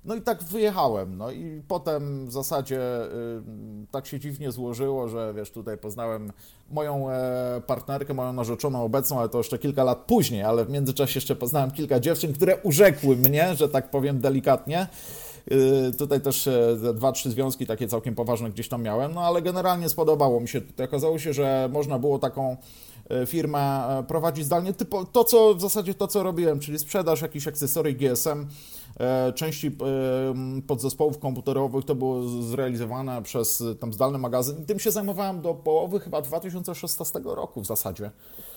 No 0.05 0.15
i 0.15 0.23
tak 0.23 0.43
wyjechałem, 0.43 1.17
no 1.17 1.31
i 1.31 1.63
potem 1.69 2.27
w 2.27 2.33
zasadzie 2.33 2.81
y, 3.05 3.09
tak 3.91 4.07
się 4.07 4.21
dziwnie 4.21 4.53
złożyło, 4.53 5.09
że 5.09 5.35
wiesz, 5.37 5.51
tutaj 5.51 5.79
poznałem 5.79 6.33
moją 6.71 7.11
e, 7.11 7.63
partnerkę, 7.67 8.15
moją 8.15 8.33
narzeczoną 8.33 8.85
obecną, 8.85 9.19
ale 9.19 9.29
to 9.29 9.39
jeszcze 9.39 9.59
kilka 9.59 9.85
lat 9.85 9.99
później, 9.99 10.43
ale 10.43 10.65
w 10.65 10.71
międzyczasie 10.71 11.17
jeszcze 11.17 11.37
poznałem 11.37 11.71
kilka 11.71 12.01
dziewczyn, 12.01 12.33
które 12.33 12.57
urzekły 12.63 13.17
mnie, 13.17 13.55
że 13.55 13.69
tak 13.69 13.91
powiem 13.91 14.21
delikatnie. 14.21 14.87
Y, 15.53 15.93
tutaj 15.99 16.21
też 16.21 16.47
e, 16.47 16.77
dwa, 16.95 17.13
trzy 17.13 17.31
związki 17.31 17.67
takie 17.67 17.89
całkiem 17.89 18.15
poważne 18.15 18.51
gdzieś 18.51 18.69
tam 18.69 18.83
miałem, 18.83 19.15
no 19.15 19.21
ale 19.21 19.43
generalnie 19.43 19.89
spodobało 19.89 20.41
mi 20.41 20.49
się. 20.49 20.61
Tutaj 20.61 20.87
okazało 20.87 21.19
się, 21.19 21.33
że 21.33 21.69
można 21.73 21.99
było 21.99 22.19
taką 22.19 22.57
e, 23.11 23.27
firmę 23.27 23.85
prowadzić 24.09 24.45
zdalnie, 24.45 24.73
typo, 24.73 25.05
to 25.05 25.25
co 25.25 25.55
w 25.55 25.61
zasadzie 25.61 25.95
to 25.95 26.07
co 26.07 26.23
robiłem, 26.23 26.61
czyli 26.61 26.79
sprzedaż 26.79 27.23
jakichś 27.23 27.49
akcesorii 27.49 27.97
GSM, 27.97 28.47
części 29.35 29.67
e, 29.67 29.73
podzespołów 30.67 31.19
komputerowych 31.19 31.85
to 31.85 31.95
było 31.95 32.23
zrealizowane 32.23 33.23
przez 33.23 33.65
tam 33.81 33.93
zdalny 33.93 34.19
magazyn 34.19 34.63
i 34.63 34.67
tym 34.67 34.79
się 34.79 34.91
zajmowałem 34.91 35.41
do 35.41 35.55
połowy 35.55 36.01
chyba 36.01 36.23
2016 36.23 37.21
roku 37.25 37.61
w 37.61 37.67
zasadzie 37.67 38.11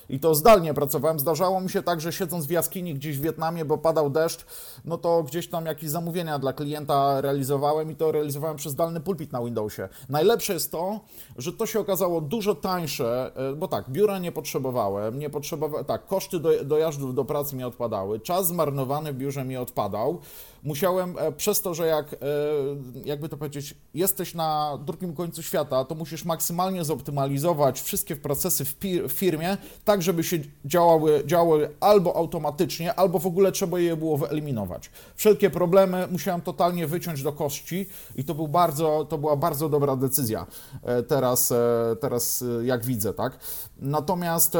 i 0.10 0.20
to 0.20 0.36
zdalnie 0.36 0.74
pracowałem. 0.74 1.20
Zdarzało 1.20 1.62
mi 1.62 1.70
się 1.70 1.84
tak, 1.84 2.02
że 2.02 2.14
siedząc 2.14 2.46
w 2.46 2.50
jaskini 2.50 2.94
gdzieś 2.94 3.18
w 3.18 3.22
Wietnamie, 3.22 3.66
bo 3.66 3.78
padał 3.78 4.10
deszcz, 4.10 4.46
no 4.86 4.98
to 4.98 5.24
gdzieś 5.24 5.50
tam 5.50 5.66
jakieś 5.66 5.90
zamówienia 5.90 6.40
dla 6.40 6.54
klienta 6.54 7.22
realizowałem 7.22 7.92
i 7.92 7.96
to 7.96 8.12
realizowałem 8.12 8.58
przez 8.58 8.72
zdalny 8.72 9.02
pulpit 9.02 9.32
na 9.32 9.44
Windowsie. 9.44 9.90
Najlepsze 10.10 10.54
jest 10.54 10.72
to, 10.72 11.00
że 11.38 11.54
to 11.54 11.66
się 11.66 11.80
okazało 11.80 12.22
dużo 12.22 12.56
tańsze, 12.56 13.32
e, 13.36 13.56
bo 13.56 13.68
tak, 13.68 13.90
biura 13.90 14.20
nie 14.20 14.32
potrzebowałem, 14.32 15.20
nie 15.20 15.30
potrzebowałem, 15.30 15.86
tak, 15.86 16.06
koszty 16.06 16.40
do, 16.40 16.64
dojazdów 16.66 17.16
do 17.16 17.26
pracy 17.26 17.56
mi 17.56 17.64
odpadały, 17.64 18.20
czas 18.20 18.48
zmarnowany 18.48 19.14
w 19.14 19.18
biurze 19.18 19.46
mi 19.46 19.58
odpadał, 19.58 20.20
musiałem 20.64 21.18
e, 21.18 21.32
przez 21.32 21.62
to, 21.62 21.74
że 21.74 21.88
jak, 21.88 22.14
e, 22.14 22.18
jakby 23.06 23.30
to 23.30 23.38
powiedzieć, 23.38 23.76
jesteś 23.94 24.34
na 24.34 24.80
drugim 24.86 25.14
końcu 25.16 25.44
świata, 25.44 25.86
to 25.86 25.96
musisz 25.96 26.26
maksymalnie 26.26 26.84
zoptymalizować 26.84 27.82
wszystkie 27.82 28.16
procesy 28.16 28.66
w 28.66 29.12
firmie, 29.12 29.58
tak 29.86 30.02
żeby 30.02 30.24
się 30.24 30.40
działały, 30.66 31.24
działały 31.26 31.70
albo 31.80 32.16
automatycznie, 32.16 32.96
albo 32.96 33.20
w 33.20 33.28
ogóle 33.28 33.52
trzeba 33.52 33.80
je 33.80 33.98
było 33.98 34.18
wyeliminować. 34.18 34.90
Wszelkie 35.16 35.50
problemy 35.50 36.08
musiałem 36.12 36.42
totalnie 36.42 36.88
wyciąć 36.88 37.24
do 37.24 37.32
kości 37.32 37.90
i 38.16 38.24
to, 38.24 38.36
był 38.36 38.48
bardzo, 38.48 39.06
to 39.10 39.18
była 39.18 39.36
bardzo 39.36 39.70
dobra 39.70 39.96
decyzja 39.96 40.46
e, 40.84 41.04
teraz, 41.04 41.54
teraz 42.00 42.44
jak 42.64 42.86
widzę, 42.86 43.14
tak? 43.14 43.40
Natomiast 43.78 44.58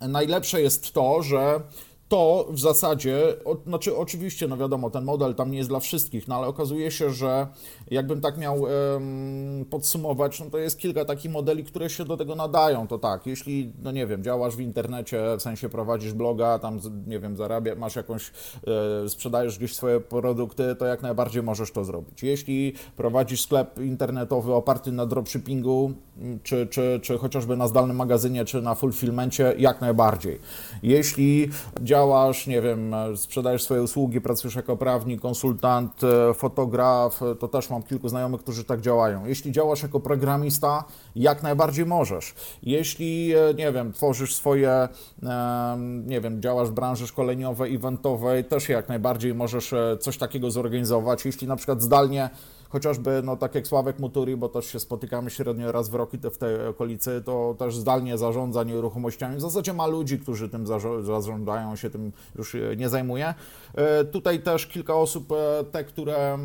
najlepsze 0.00 0.62
jest 0.62 0.92
to, 0.92 1.22
że 1.22 1.60
to 2.08 2.46
w 2.50 2.60
zasadzie, 2.60 3.44
o, 3.44 3.56
znaczy 3.66 3.96
oczywiście, 3.96 4.48
no 4.48 4.56
wiadomo, 4.56 4.90
ten 4.90 5.04
model 5.04 5.34
tam 5.34 5.50
nie 5.50 5.58
jest 5.58 5.70
dla 5.70 5.80
wszystkich, 5.80 6.28
no 6.28 6.36
ale 6.36 6.46
okazuje 6.46 6.90
się, 6.90 7.10
że 7.10 7.46
jakbym 7.90 8.20
tak 8.20 8.38
miał 8.38 8.60
um, 8.60 9.64
podsumować, 9.70 10.40
no 10.40 10.46
to 10.50 10.58
jest 10.58 10.78
kilka 10.78 11.04
takich 11.04 11.30
modeli, 11.30 11.64
które 11.64 11.90
się 11.90 12.04
do 12.04 12.16
tego 12.16 12.34
nadają. 12.34 12.86
To 12.86 12.98
tak, 12.98 13.26
jeśli, 13.26 13.72
no 13.82 13.92
nie 13.92 14.06
wiem, 14.06 14.22
działasz 14.22 14.56
w 14.56 14.60
internecie, 14.60 15.22
w 15.38 15.42
sensie 15.42 15.68
prowadzisz 15.68 16.12
bloga, 16.12 16.58
tam, 16.58 16.80
nie 17.06 17.20
wiem, 17.20 17.36
zarabia, 17.36 17.74
masz 17.74 17.96
jakąś, 17.96 18.32
e, 19.04 19.08
sprzedajesz 19.08 19.58
gdzieś 19.58 19.74
swoje 19.74 20.00
produkty, 20.00 20.74
to 20.78 20.86
jak 20.86 21.02
najbardziej 21.02 21.42
możesz 21.42 21.72
to 21.72 21.84
zrobić. 21.84 22.22
Jeśli 22.22 22.72
prowadzisz 22.96 23.40
sklep 23.42 23.78
internetowy 23.78 24.54
oparty 24.54 24.92
na 24.92 25.06
dropshippingu, 25.06 25.92
czy, 26.42 26.66
czy, 26.66 27.00
czy 27.02 27.18
chociażby 27.18 27.56
na 27.56 27.68
zdalnym 27.68 27.96
magazynie, 27.96 28.44
czy 28.44 28.62
na 28.62 28.74
fulfillmencie, 28.74 29.54
jak 29.58 29.80
najbardziej. 29.80 30.38
Jeśli 30.82 31.50
działasz, 31.82 31.97
nie 32.46 32.62
wiem, 32.62 32.94
sprzedajesz 33.16 33.62
swoje 33.62 33.82
usługi, 33.82 34.20
pracujesz 34.20 34.54
jako 34.54 34.76
prawnik, 34.76 35.20
konsultant, 35.20 36.04
e, 36.04 36.34
fotograf, 36.34 37.22
e, 37.22 37.34
to 37.34 37.48
też 37.48 37.70
mam 37.70 37.82
kilku 37.82 38.08
znajomych, 38.08 38.40
którzy 38.40 38.64
tak 38.64 38.80
działają. 38.80 39.26
Jeśli 39.26 39.52
działasz 39.52 39.82
jako 39.82 40.00
programista, 40.00 40.84
jak 41.16 41.42
najbardziej 41.42 41.86
możesz. 41.86 42.34
Jeśli, 42.62 43.34
e, 43.34 43.54
nie 43.54 43.72
wiem, 43.72 43.92
tworzysz 43.92 44.34
swoje, 44.34 44.88
nie 46.06 46.20
wiem, 46.20 46.42
działasz 46.42 46.68
w 46.68 46.72
branży 46.72 47.06
szkoleniowej, 47.06 47.74
eventowej, 47.74 48.44
też 48.44 48.68
jak 48.68 48.88
najbardziej 48.88 49.34
możesz 49.34 49.74
coś 50.00 50.18
takiego 50.18 50.50
zorganizować. 50.50 51.24
Jeśli 51.24 51.46
na 51.46 51.56
przykład 51.56 51.82
zdalnie 51.82 52.30
chociażby, 52.68 53.20
no 53.24 53.36
tak 53.36 53.54
jak 53.54 53.66
Sławek 53.66 53.98
Muturi, 53.98 54.36
bo 54.36 54.48
też 54.48 54.66
się 54.66 54.80
spotykamy 54.80 55.30
średnio 55.30 55.72
raz 55.72 55.88
w 55.88 55.94
roku 55.94 56.16
w 56.32 56.38
tej 56.38 56.66
okolicy, 56.66 57.22
to 57.24 57.54
też 57.58 57.76
zdalnie 57.76 58.18
zarządza 58.18 58.64
nieruchomościami. 58.64 59.36
W 59.36 59.40
zasadzie 59.40 59.72
ma 59.72 59.86
ludzi, 59.86 60.18
którzy 60.18 60.48
tym 60.48 60.66
zarządzają, 61.02 61.76
się 61.76 61.90
tym 61.90 62.12
już 62.36 62.56
nie 62.76 62.88
zajmuje. 62.88 63.34
E, 63.74 64.04
tutaj 64.04 64.42
też 64.42 64.66
kilka 64.66 64.94
osób, 64.94 65.32
e, 65.32 65.64
te, 65.64 65.84
które 65.84 66.38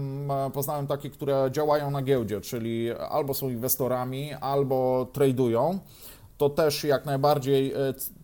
poznałem, 0.53 0.88
takie, 0.88 1.10
które 1.10 1.50
działają 1.51 1.92
na 1.92 2.01
giełdzie, 2.01 2.42
czyli 2.42 2.92
albo 2.92 3.34
są 3.34 3.50
inwestorami, 3.50 4.34
albo 4.34 5.08
tradują 5.13 5.80
to 6.38 6.50
też 6.50 6.84
jak 6.84 7.06
najbardziej, 7.06 7.74
e, 7.74 7.77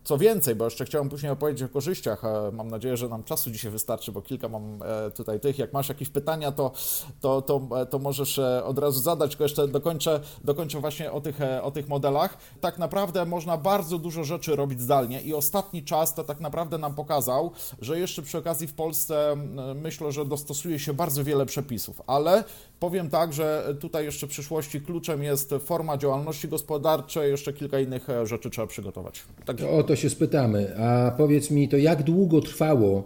co 0.04 0.18
więcej, 0.18 0.54
bo 0.54 0.64
jeszcze 0.64 0.84
chciałem 0.84 1.08
później 1.08 1.32
opowiedzieć 1.32 1.62
o 1.62 1.68
korzyściach, 1.68 2.22
mam 2.52 2.68
nadzieję, 2.68 2.96
że 2.96 3.08
nam 3.08 3.24
czasu 3.24 3.50
dzisiaj 3.50 3.70
wystarczy, 3.70 4.12
bo 4.12 4.22
kilka 4.22 4.48
mam 4.48 4.82
e, 4.82 5.10
tutaj 5.10 5.40
tych, 5.40 5.58
jak 5.58 5.72
masz 5.72 5.88
jakieś 5.88 6.08
pytania, 6.08 6.52
to, 6.52 6.72
to, 7.20 7.42
to, 7.42 7.60
e, 7.80 7.86
to 7.86 7.98
możesz 7.98 8.40
od 8.64 8.78
razu 8.78 9.00
zadać, 9.00 9.30
tylko 9.30 9.44
jeszcze 9.44 9.68
dokończę, 9.68 10.20
dokończę 10.44 10.80
właśnie 10.80 11.12
o 11.12 11.20
tych, 11.20 11.38
o 11.62 11.70
tych 11.70 11.88
modelach. 11.88 12.38
Tak 12.60 12.78
naprawdę 12.78 13.26
można 13.26 13.56
bardzo 13.56 13.98
dużo 13.98 14.24
rzeczy 14.24 14.56
robić 14.56 14.80
zdalnie 14.80 15.20
i 15.20 15.34
ostatni 15.34 15.84
czas 15.84 16.14
to 16.14 16.24
tak 16.24 16.40
naprawdę 16.40 16.78
nam 16.78 16.94
pokazał, 16.94 17.50
że 17.80 17.98
jeszcze 17.98 18.22
przy 18.22 18.38
okazji 18.38 18.66
w 18.66 18.74
Polsce 18.74 19.36
myślę, 19.74 20.12
że 20.12 20.24
dostosuje 20.24 20.78
się 20.78 20.94
bardzo 20.94 21.24
wiele 21.24 21.46
przepisów, 21.46 22.02
ale 22.06 22.44
powiem 22.80 23.10
tak, 23.10 23.32
że 23.32 23.76
tutaj 23.80 24.04
jeszcze 24.04 24.26
w 24.26 24.30
przyszłości 24.30 24.80
kluczem 24.80 25.22
jest 25.22 25.54
forma 25.64 25.96
działalności 25.96 26.48
gospodarczej, 26.48 27.30
jeszcze 27.30 27.52
kilka 27.52 27.80
innych 27.80 28.06
rzeczy 28.24 28.50
trzeba 28.50 28.66
przygotować. 28.66 29.22
Także... 29.44 29.70
O 29.70 29.82
to 29.90 29.96
się 29.96 30.10
spytamy. 30.10 30.76
A 30.78 31.10
powiedz 31.10 31.50
mi, 31.50 31.68
to 31.68 31.76
jak 31.76 32.02
długo 32.02 32.40
trwało 32.40 33.02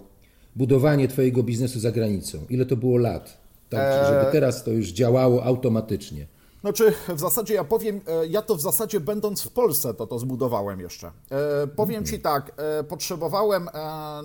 budowanie 0.56 1.08
Twojego 1.08 1.42
biznesu 1.42 1.80
za 1.80 1.92
granicą? 1.92 2.38
Ile 2.48 2.66
to 2.66 2.76
było 2.76 2.98
lat? 2.98 3.38
Tak, 3.68 4.06
żeby 4.06 4.32
teraz 4.32 4.64
to 4.64 4.70
już 4.70 4.88
działało 4.88 5.44
automatycznie. 5.44 6.26
Znaczy, 6.60 6.92
w 7.08 7.20
zasadzie 7.20 7.54
ja 7.54 7.64
powiem, 7.64 8.00
e, 8.06 8.26
ja 8.26 8.42
to 8.42 8.54
w 8.54 8.60
zasadzie 8.60 9.00
będąc 9.00 9.42
w 9.42 9.50
Polsce 9.50 9.94
to 9.94 10.06
to 10.06 10.18
zbudowałem 10.18 10.80
jeszcze. 10.80 11.10
E, 11.30 11.66
powiem 11.66 12.04
Ci 12.04 12.20
tak, 12.20 12.52
e, 12.56 12.84
potrzebowałem 12.84 13.68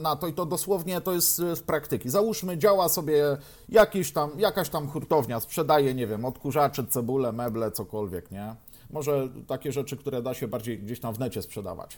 na 0.02 0.16
to 0.16 0.28
i 0.28 0.34
to 0.34 0.46
dosłownie 0.46 1.02
to 1.02 1.14
jest 1.14 1.36
z 1.36 1.60
praktyki. 1.60 2.10
Załóżmy, 2.10 2.58
działa 2.58 2.90
sobie 2.90 3.38
jakiś 3.70 4.12
tam, 4.12 4.32
jakaś 4.38 4.70
tam 4.70 4.88
hurtownia, 4.88 5.40
sprzedaje, 5.40 5.94
nie 5.94 6.08
wiem, 6.08 6.26
odkurzacze, 6.26 6.84
cebule, 6.90 7.32
meble, 7.32 7.72
cokolwiek, 7.72 8.32
nie? 8.32 8.56
Może 8.90 9.30
takie 9.48 9.72
rzeczy, 9.72 9.98
które 9.98 10.22
da 10.22 10.34
się 10.34 10.48
bardziej 10.48 10.80
gdzieś 10.80 11.00
tam 11.00 11.14
w 11.14 11.20
necie 11.20 11.42
sprzedawać. 11.42 11.98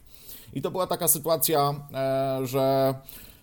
I 0.54 0.62
to 0.62 0.72
była 0.72 0.88
taka 0.88 1.08
sytuacja, 1.08 1.74
e, 1.94 2.48
że 2.48 2.94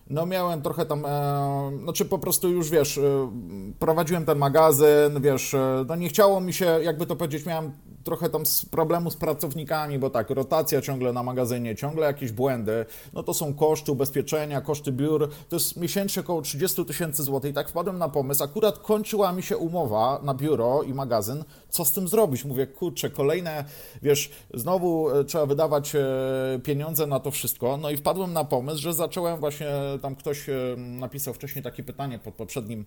no 0.09 0.25
miałem 0.25 0.61
trochę 0.61 0.85
tam, 0.85 1.05
e, 1.05 1.71
znaczy 1.83 2.05
po 2.05 2.19
prostu 2.19 2.49
już 2.49 2.69
wiesz, 2.69 2.97
e, 2.97 3.31
prowadziłem 3.79 4.25
ten 4.25 4.37
magazyn, 4.37 5.21
wiesz, 5.21 5.55
no 5.87 5.95
nie 5.95 6.09
chciało 6.09 6.41
mi 6.41 6.53
się, 6.53 6.65
jakby 6.83 7.05
to 7.05 7.15
powiedzieć, 7.15 7.45
miałem 7.45 7.71
trochę 8.09 8.29
tam 8.29 8.43
problemu 8.71 9.11
z 9.11 9.15
pracownikami, 9.15 9.99
bo 9.99 10.09
tak, 10.09 10.29
rotacja 10.29 10.81
ciągle 10.81 11.13
na 11.13 11.23
magazynie, 11.23 11.75
ciągle 11.75 12.05
jakieś 12.05 12.31
błędy, 12.31 12.85
no 13.13 13.23
to 13.23 13.33
są 13.33 13.53
koszty 13.53 13.91
ubezpieczenia, 13.91 14.61
koszty 14.61 14.91
biur, 14.91 15.29
to 15.49 15.55
jest 15.55 15.77
miesięcznie 15.77 16.21
około 16.21 16.41
30 16.41 16.85
tysięcy 16.85 17.23
złotych. 17.23 17.51
I 17.51 17.53
tak 17.53 17.69
wpadłem 17.69 17.97
na 17.97 18.09
pomysł, 18.09 18.43
akurat 18.43 18.79
kończyła 18.79 19.31
mi 19.31 19.43
się 19.43 19.57
umowa 19.57 20.19
na 20.23 20.33
biuro 20.33 20.83
i 20.83 20.93
magazyn, 20.93 21.43
co 21.69 21.85
z 21.85 21.91
tym 21.91 22.07
zrobić? 22.07 22.45
Mówię, 22.45 22.67
kurczę, 22.67 23.09
kolejne, 23.09 23.65
wiesz, 24.01 24.31
znowu 24.53 25.09
e, 25.09 25.23
trzeba 25.23 25.45
wydawać 25.45 25.95
e, 25.95 25.99
pieniądze 26.63 27.07
na 27.07 27.19
to 27.19 27.31
wszystko, 27.31 27.77
no 27.77 27.89
i 27.89 27.97
wpadłem 27.97 28.33
na 28.33 28.43
pomysł, 28.43 28.81
że 28.81 28.93
zacząłem 28.93 29.39
właśnie, 29.39 29.67
tam 30.01 30.15
ktoś 30.15 30.49
e, 30.49 30.55
napisał 30.77 31.33
wcześniej 31.33 31.63
takie 31.63 31.83
pytanie 31.83 32.19
pod 32.19 32.33
poprzednim 32.33 32.85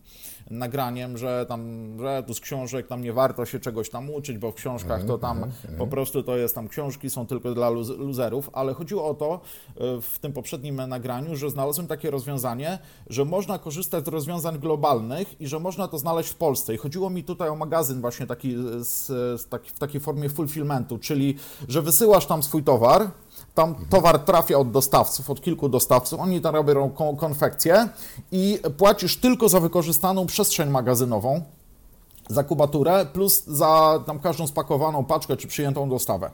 nagraniem, 0.50 1.19
że 1.19 1.47
tam, 1.49 1.93
że 2.00 2.23
tu 2.26 2.35
z 2.35 2.41
książek 2.41 2.87
tam 2.87 3.02
nie 3.02 3.12
warto 3.12 3.47
się 3.47 3.61
czegoś 3.61 3.91
tam 3.91 4.11
uczyć, 4.11 4.38
bo 4.38 4.52
w 4.52 4.55
książkach 4.55 5.05
to 5.05 5.12
tam 5.19 5.37
mhm, 5.37 5.52
mhm. 5.62 5.78
po 5.78 5.87
prostu 5.87 6.23
to 6.23 6.37
jest 6.37 6.54
tam 6.54 6.69
książki, 6.69 7.11
są 7.11 7.26
tylko 7.26 7.54
dla 7.54 7.71
luz 7.71 7.88
luzerów, 7.88 8.50
ale 8.52 8.75
chodziło 8.75 9.09
o 9.09 9.14
to 9.14 9.35
e, 9.35 10.00
w 10.00 10.19
tym 10.19 10.33
poprzednim 10.33 10.76
nagraniu, 10.76 11.37
że 11.37 11.50
znalazłem 11.50 11.87
takie 11.87 12.11
rozwiązanie, 12.11 12.78
że 13.07 13.25
można 13.25 13.59
korzystać 13.59 14.04
z 14.04 14.09
rozwiązań 14.09 14.59
globalnych 14.59 15.40
i 15.40 15.47
że 15.47 15.61
można 15.61 15.88
to 15.88 15.99
znaleźć 15.99 16.31
w 16.31 16.35
Polsce. 16.35 16.75
I 16.75 16.76
chodziło 16.76 17.11
mi 17.11 17.25
tutaj 17.25 17.49
o 17.49 17.57
magazyn 17.57 18.00
właśnie 18.00 18.26
taki, 18.26 18.54
z, 18.78 19.07
z 19.40 19.49
taki 19.49 19.71
w 19.71 19.78
takiej 19.78 20.00
formie 20.00 20.28
fulfillmentu, 20.28 20.99
czyli 20.99 21.37
że 21.69 21.83
wysyłasz 21.83 22.26
tam 22.26 22.42
swój 22.42 22.62
towar, 22.62 23.11
tam 23.54 23.69
mhm. 23.69 23.88
towar 23.88 24.19
trafia 24.19 24.59
od 24.59 24.71
dostawców, 24.71 25.31
od 25.31 25.40
kilku 25.40 25.69
dostawców, 25.69 26.21
oni 26.21 26.40
tam 26.40 26.54
robią 26.54 26.90
konfekcję 27.19 27.88
i 28.33 28.59
płacisz 28.76 29.16
tylko 29.16 29.49
za 29.49 29.61
wykorzystaną 29.61 30.26
przestrzeń 30.26 30.71
magazynową, 30.71 31.42
za 32.33 32.45
kubaturę 32.45 33.07
plus 33.12 33.45
za 33.47 34.03
tam 34.07 34.19
każdą 34.19 34.47
spakowaną 34.47 35.05
paczkę 35.05 35.37
czy 35.37 35.49
przyjętą 35.49 35.89
dostawę. 35.89 36.31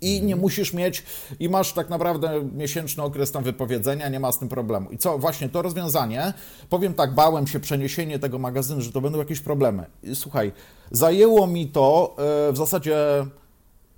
I 0.00 0.12
nie 0.12 0.18
mhm. 0.18 0.40
musisz 0.40 0.72
mieć, 0.72 1.04
i 1.40 1.48
masz 1.48 1.72
tak 1.72 1.90
naprawdę 1.90 2.44
miesięczny 2.54 3.02
okres 3.02 3.32
tam 3.32 3.44
wypowiedzenia, 3.44 4.08
nie 4.08 4.20
ma 4.20 4.32
z 4.32 4.38
tym 4.38 4.48
problemu. 4.48 4.90
I 4.90 4.98
co, 4.98 5.18
właśnie 5.18 5.48
to 5.48 5.62
rozwiązanie, 5.62 6.32
powiem 6.68 6.94
tak, 6.94 7.14
bałem 7.14 7.46
się 7.46 7.60
przeniesienie 7.60 8.18
tego 8.18 8.38
magazynu, 8.38 8.80
że 8.80 8.92
to 8.92 9.00
będą 9.00 9.18
jakieś 9.18 9.40
problemy. 9.40 9.86
I 10.02 10.16
słuchaj, 10.16 10.52
zajęło 10.90 11.46
mi 11.46 11.68
to 11.68 12.16
e, 12.48 12.52
w 12.52 12.56
zasadzie 12.56 13.26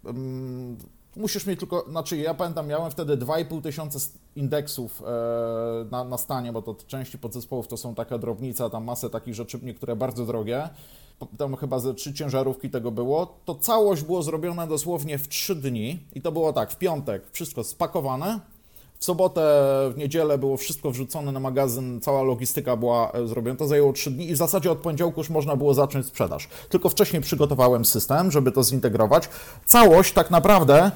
mm, 0.05 0.77
Musisz 1.17 1.47
mieć 1.47 1.59
tylko, 1.59 1.85
znaczy 1.91 2.17
ja 2.17 2.35
pamiętam, 2.35 2.67
miałem 2.67 2.91
wtedy 2.91 3.17
2,5 3.17 3.63
tysiąca 3.63 3.99
indeksów 4.37 5.03
e, 5.03 5.85
na, 5.91 6.05
na 6.05 6.19
stanie, 6.19 6.53
bo 6.53 6.63
to 6.63 6.75
części 6.87 7.19
podzespołów 7.19 7.69
to 7.69 7.77
są 7.77 7.95
taka 7.95 8.19
drobnica, 8.19 8.71
tam 8.71 8.85
masę 8.85 9.11
takich 9.11 9.35
rzeczy, 9.35 9.59
niektóre 9.63 9.97
bardzo 9.97 10.27
drogie. 10.27 10.69
Tam 11.39 11.57
chyba 11.57 11.79
ze 11.79 11.95
trzy 11.95 12.15
ciężarówki 12.15 12.71
tego 12.71 12.91
było, 12.91 13.39
to 13.45 13.55
całość 13.55 14.03
było 14.03 14.23
zrobione 14.23 14.67
dosłownie 14.67 15.19
w 15.19 15.29
trzy 15.29 15.55
dni 15.55 15.99
i 16.15 16.23
to 16.23 16.33
było 16.33 16.53
tak, 16.53 16.71
w 16.71 16.79
piątek 16.79 17.23
wszystko 17.33 17.65
spakowane, 17.65 18.41
w 19.03 19.05
sobotę, 19.05 19.43
w 19.91 19.97
niedzielę 19.97 20.39
było 20.39 20.57
wszystko 20.57 20.91
wrzucone 20.91 21.33
na 21.33 21.41
magazyn, 21.41 22.01
cała 22.01 22.23
logistyka 22.23 22.77
była 22.77 23.13
e, 23.13 23.27
zrobiona. 23.27 23.59
To 23.59 23.67
zajęło 23.67 23.93
3 23.93 24.11
dni 24.11 24.31
i 24.31 24.35
w 24.35 24.37
zasadzie 24.37 24.71
od 24.73 24.79
poniedziałku 24.79 25.21
już 25.21 25.31
można 25.31 25.57
było 25.57 25.75
zacząć 25.75 26.07
sprzedaż. 26.07 26.49
Tylko 26.69 26.89
wcześniej 26.89 27.23
przygotowałem 27.23 27.85
system, 27.85 28.31
żeby 28.31 28.53
to 28.53 28.65
zintegrować. 28.65 29.29
Całość 29.67 30.13
tak 30.13 30.31
naprawdę, 30.31 30.91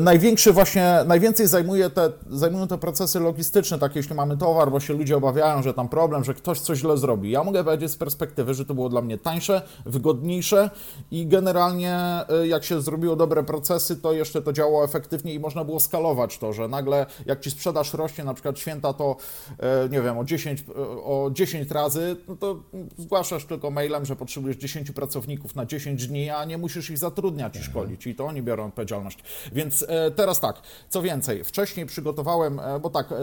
największy 0.00 0.52
właśnie, 0.52 0.98
najwięcej 1.06 1.46
zajmuje 1.46 1.90
te, 1.90 2.12
zajmują 2.30 2.68
te 2.68 2.78
procesy 2.78 3.20
logistyczne, 3.20 3.78
takie 3.78 3.98
jeśli 3.98 4.14
mamy 4.14 4.36
towar, 4.36 4.70
bo 4.70 4.80
się 4.80 4.94
ludzie 4.94 5.16
obawiają, 5.16 5.62
że 5.62 5.74
tam 5.74 5.88
problem, 5.88 6.24
że 6.24 6.34
ktoś 6.34 6.60
coś 6.60 6.78
źle 6.78 6.98
zrobi. 6.98 7.30
Ja 7.30 7.44
mogę 7.44 7.64
powiedzieć 7.64 7.90
z 7.90 7.96
perspektywy, 7.96 8.54
że 8.54 8.64
to 8.64 8.74
było 8.74 8.88
dla 8.88 9.00
mnie 9.00 9.18
tańsze, 9.18 9.62
wygodniejsze 9.86 10.70
i 11.10 11.26
generalnie 11.26 11.94
e, 11.94 12.46
jak 12.46 12.64
się 12.64 12.80
zrobiło 12.80 13.16
dobre 13.16 13.42
procesy, 13.42 13.96
to 13.96 14.12
jeszcze 14.12 14.42
to 14.42 14.52
działało 14.52 14.84
efektywnie 14.84 15.34
i 15.34 15.40
można 15.40 15.64
było 15.64 15.80
skalować 15.80 16.38
to, 16.38 16.52
że 16.52 16.68
nagle 16.68 17.06
jak 17.26 17.40
ci 17.40 17.47
ci 17.48 17.54
sprzedaż 17.54 17.92
rośnie, 17.92 18.24
na 18.24 18.34
przykład 18.34 18.58
święta 18.58 18.92
to, 18.92 19.16
e, 19.58 19.88
nie 19.88 20.02
wiem, 20.02 20.18
o 20.18 20.24
10, 20.24 20.64
e, 20.68 20.74
o 21.02 21.30
10 21.32 21.70
razy, 21.70 22.16
no 22.28 22.36
to 22.36 22.62
zgłaszasz 22.98 23.44
tylko 23.44 23.70
mailem, 23.70 24.04
że 24.04 24.16
potrzebujesz 24.16 24.56
10 24.56 24.92
pracowników 24.92 25.54
na 25.54 25.66
10 25.66 26.06
dni, 26.06 26.30
a 26.30 26.44
nie 26.44 26.58
musisz 26.58 26.90
ich 26.90 26.98
zatrudniać 26.98 27.56
i 27.56 27.62
szkolić 27.62 28.06
i 28.06 28.14
to 28.14 28.26
oni 28.26 28.42
biorą 28.42 28.66
odpowiedzialność. 28.66 29.18
Więc 29.52 29.84
e, 29.88 30.10
teraz 30.10 30.40
tak, 30.40 30.62
co 30.88 31.02
więcej, 31.02 31.44
wcześniej 31.44 31.86
przygotowałem, 31.86 32.60
bo 32.82 32.90
tak, 32.90 33.14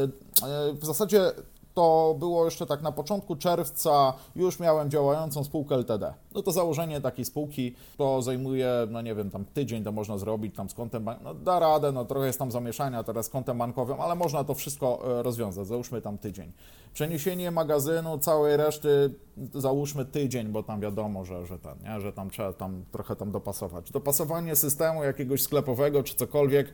w 0.74 0.86
zasadzie 0.86 1.32
to 1.76 2.16
było 2.20 2.46
jeszcze 2.46 2.66
tak 2.66 2.82
na 2.82 2.92
początku 2.92 3.36
czerwca, 3.36 4.14
już 4.36 4.60
miałem 4.60 4.90
działającą 4.90 5.44
spółkę 5.44 5.76
LTD. 5.76 6.14
No 6.34 6.42
to 6.42 6.52
założenie 6.52 7.02
takiej 7.02 7.26
spółki 7.26 7.76
to 7.98 8.22
zajmuje, 8.22 8.72
no 8.90 9.02
nie 9.02 9.16
wiem, 9.16 9.30
tam 9.30 9.46
tydzień 9.46 9.84
to 9.84 9.92
można 9.92 10.18
zrobić 10.18 10.56
tam 10.56 10.70
z 10.70 10.74
kontem 10.74 11.04
bankowym, 11.04 11.34
no 11.34 11.44
da 11.44 11.60
radę, 11.60 11.92
no 11.92 12.06
trochę 12.06 12.28
jest 12.28 12.40
tam 12.40 12.52
zamieszania 12.52 13.04
teraz 13.04 13.26
z 13.26 13.30
kontem 13.30 13.58
bankowym, 13.58 14.02
ale 14.02 14.16
można 14.16 14.44
to 14.44 14.54
wszystko 14.54 15.20
e, 15.20 15.24
rozwiązać, 15.24 15.68
załóżmy 15.68 16.02
tam 16.02 16.18
tydzień. 16.18 16.52
Przeniesienie 16.96 17.52
magazynu, 17.52 18.18
całej 18.18 18.58
reszty, 18.58 19.14
załóżmy 19.54 20.06
tydzień, 20.06 20.48
bo 20.48 20.64
tam 20.64 20.82
wiadomo, 20.82 21.26
że, 21.26 21.46
że, 21.46 21.60
ten, 21.60 21.74
nie? 21.84 22.02
że 22.02 22.14
tam 22.14 22.30
trzeba 22.30 22.54
tam 22.54 22.86
trochę 22.92 23.16
tam 23.16 23.32
dopasować. 23.32 23.92
Dopasowanie 23.92 24.56
systemu 24.56 25.04
jakiegoś 25.04 25.42
sklepowego 25.42 26.04
czy 26.04 26.16
cokolwiek, 26.16 26.74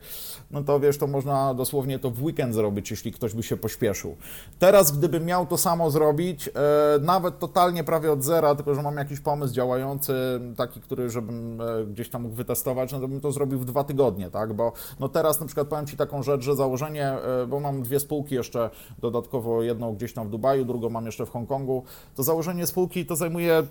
no 0.50 0.64
to 0.64 0.80
wiesz, 0.80 0.98
to 0.98 1.06
można 1.06 1.54
dosłownie 1.54 1.98
to 1.98 2.10
w 2.10 2.22
weekend 2.22 2.54
zrobić, 2.54 2.90
jeśli 2.90 3.12
ktoś 3.12 3.34
by 3.34 3.42
się 3.42 3.56
pośpieszył. 3.56 4.16
Teraz, 4.58 4.98
gdybym 4.98 5.24
miał 5.24 5.46
to 5.46 5.58
samo 5.58 5.90
zrobić, 5.90 6.48
e, 6.48 6.52
nawet 7.00 7.38
totalnie 7.38 7.84
prawie 7.84 8.12
od 8.12 8.22
zera, 8.22 8.54
tylko 8.54 8.74
że 8.74 8.82
mam 8.82 8.96
jakiś 8.96 9.20
pomysł 9.20 9.54
działający, 9.54 10.14
taki, 10.56 10.80
który 10.80 11.10
żebym 11.10 11.60
e, 11.60 11.84
gdzieś 11.86 12.10
tam 12.10 12.22
mógł 12.22 12.34
wytestować, 12.34 12.92
no 12.92 13.00
to 13.00 13.08
bym 13.08 13.20
to 13.20 13.32
zrobił 13.32 13.58
w 13.58 13.64
dwa 13.64 13.84
tygodnie, 13.84 14.30
tak? 14.30 14.52
Bo 14.52 14.72
no 15.00 15.08
teraz 15.08 15.40
na 15.40 15.46
przykład 15.46 15.68
powiem 15.68 15.86
Ci 15.86 15.96
taką 15.96 16.22
rzecz, 16.22 16.42
że 16.42 16.56
założenie, 16.56 17.08
e, 17.08 17.46
bo 17.46 17.60
mam 17.60 17.82
dwie 17.82 18.00
spółki 18.00 18.34
jeszcze, 18.34 18.70
dodatkowo 18.98 19.62
jedną 19.62 19.94
gdzieś 19.94 20.11
tam 20.12 20.28
w 20.28 20.30
Dubaju, 20.30 20.64
drugą 20.64 20.90
mam 20.90 21.06
jeszcze 21.06 21.26
w 21.26 21.30
Hongkongu, 21.30 21.82
to 22.16 22.22
założenie 22.22 22.66
spółki 22.66 23.06
to 23.06 23.16
zajmuje 23.16 23.62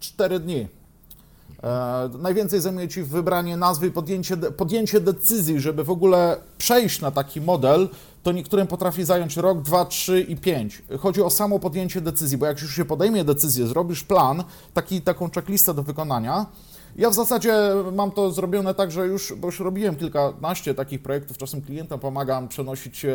4 0.00 0.40
dni. 0.40 0.68
E, 1.62 2.10
najwięcej 2.18 2.60
zajmuje 2.60 2.88
Ci 2.88 3.02
wybranie 3.02 3.56
nazwy 3.56 3.86
i 3.86 3.90
podjęcie, 3.90 4.36
podjęcie 4.36 5.00
decyzji, 5.00 5.60
żeby 5.60 5.84
w 5.84 5.90
ogóle 5.90 6.36
przejść 6.58 7.00
na 7.00 7.10
taki 7.10 7.40
model, 7.40 7.88
to 8.22 8.32
niektórym 8.32 8.66
potrafi 8.66 9.04
zająć 9.04 9.36
rok, 9.36 9.62
dwa, 9.62 9.84
trzy 9.84 10.20
i 10.20 10.36
pięć. 10.36 10.82
Chodzi 10.98 11.22
o 11.22 11.30
samo 11.30 11.58
podjęcie 11.58 12.00
decyzji, 12.00 12.38
bo 12.38 12.46
jak 12.46 12.62
już 12.62 12.74
się 12.74 12.84
podejmie 12.84 13.24
decyzję, 13.24 13.66
zrobisz 13.66 14.04
plan, 14.04 14.44
taki, 14.74 15.02
taką 15.02 15.30
checklistę 15.30 15.74
do 15.74 15.82
wykonania, 15.82 16.46
ja 16.96 17.10
w 17.10 17.14
zasadzie 17.14 17.54
mam 17.92 18.10
to 18.10 18.30
zrobione 18.30 18.74
tak, 18.74 18.90
że 18.90 19.06
już, 19.06 19.32
bo 19.36 19.48
już 19.48 19.60
robiłem 19.60 19.96
kilkanaście 19.96 20.74
takich 20.74 21.02
projektów, 21.02 21.38
czasem 21.38 21.62
klientom 21.62 22.00
pomagam 22.00 22.48
przenosić 22.48 23.06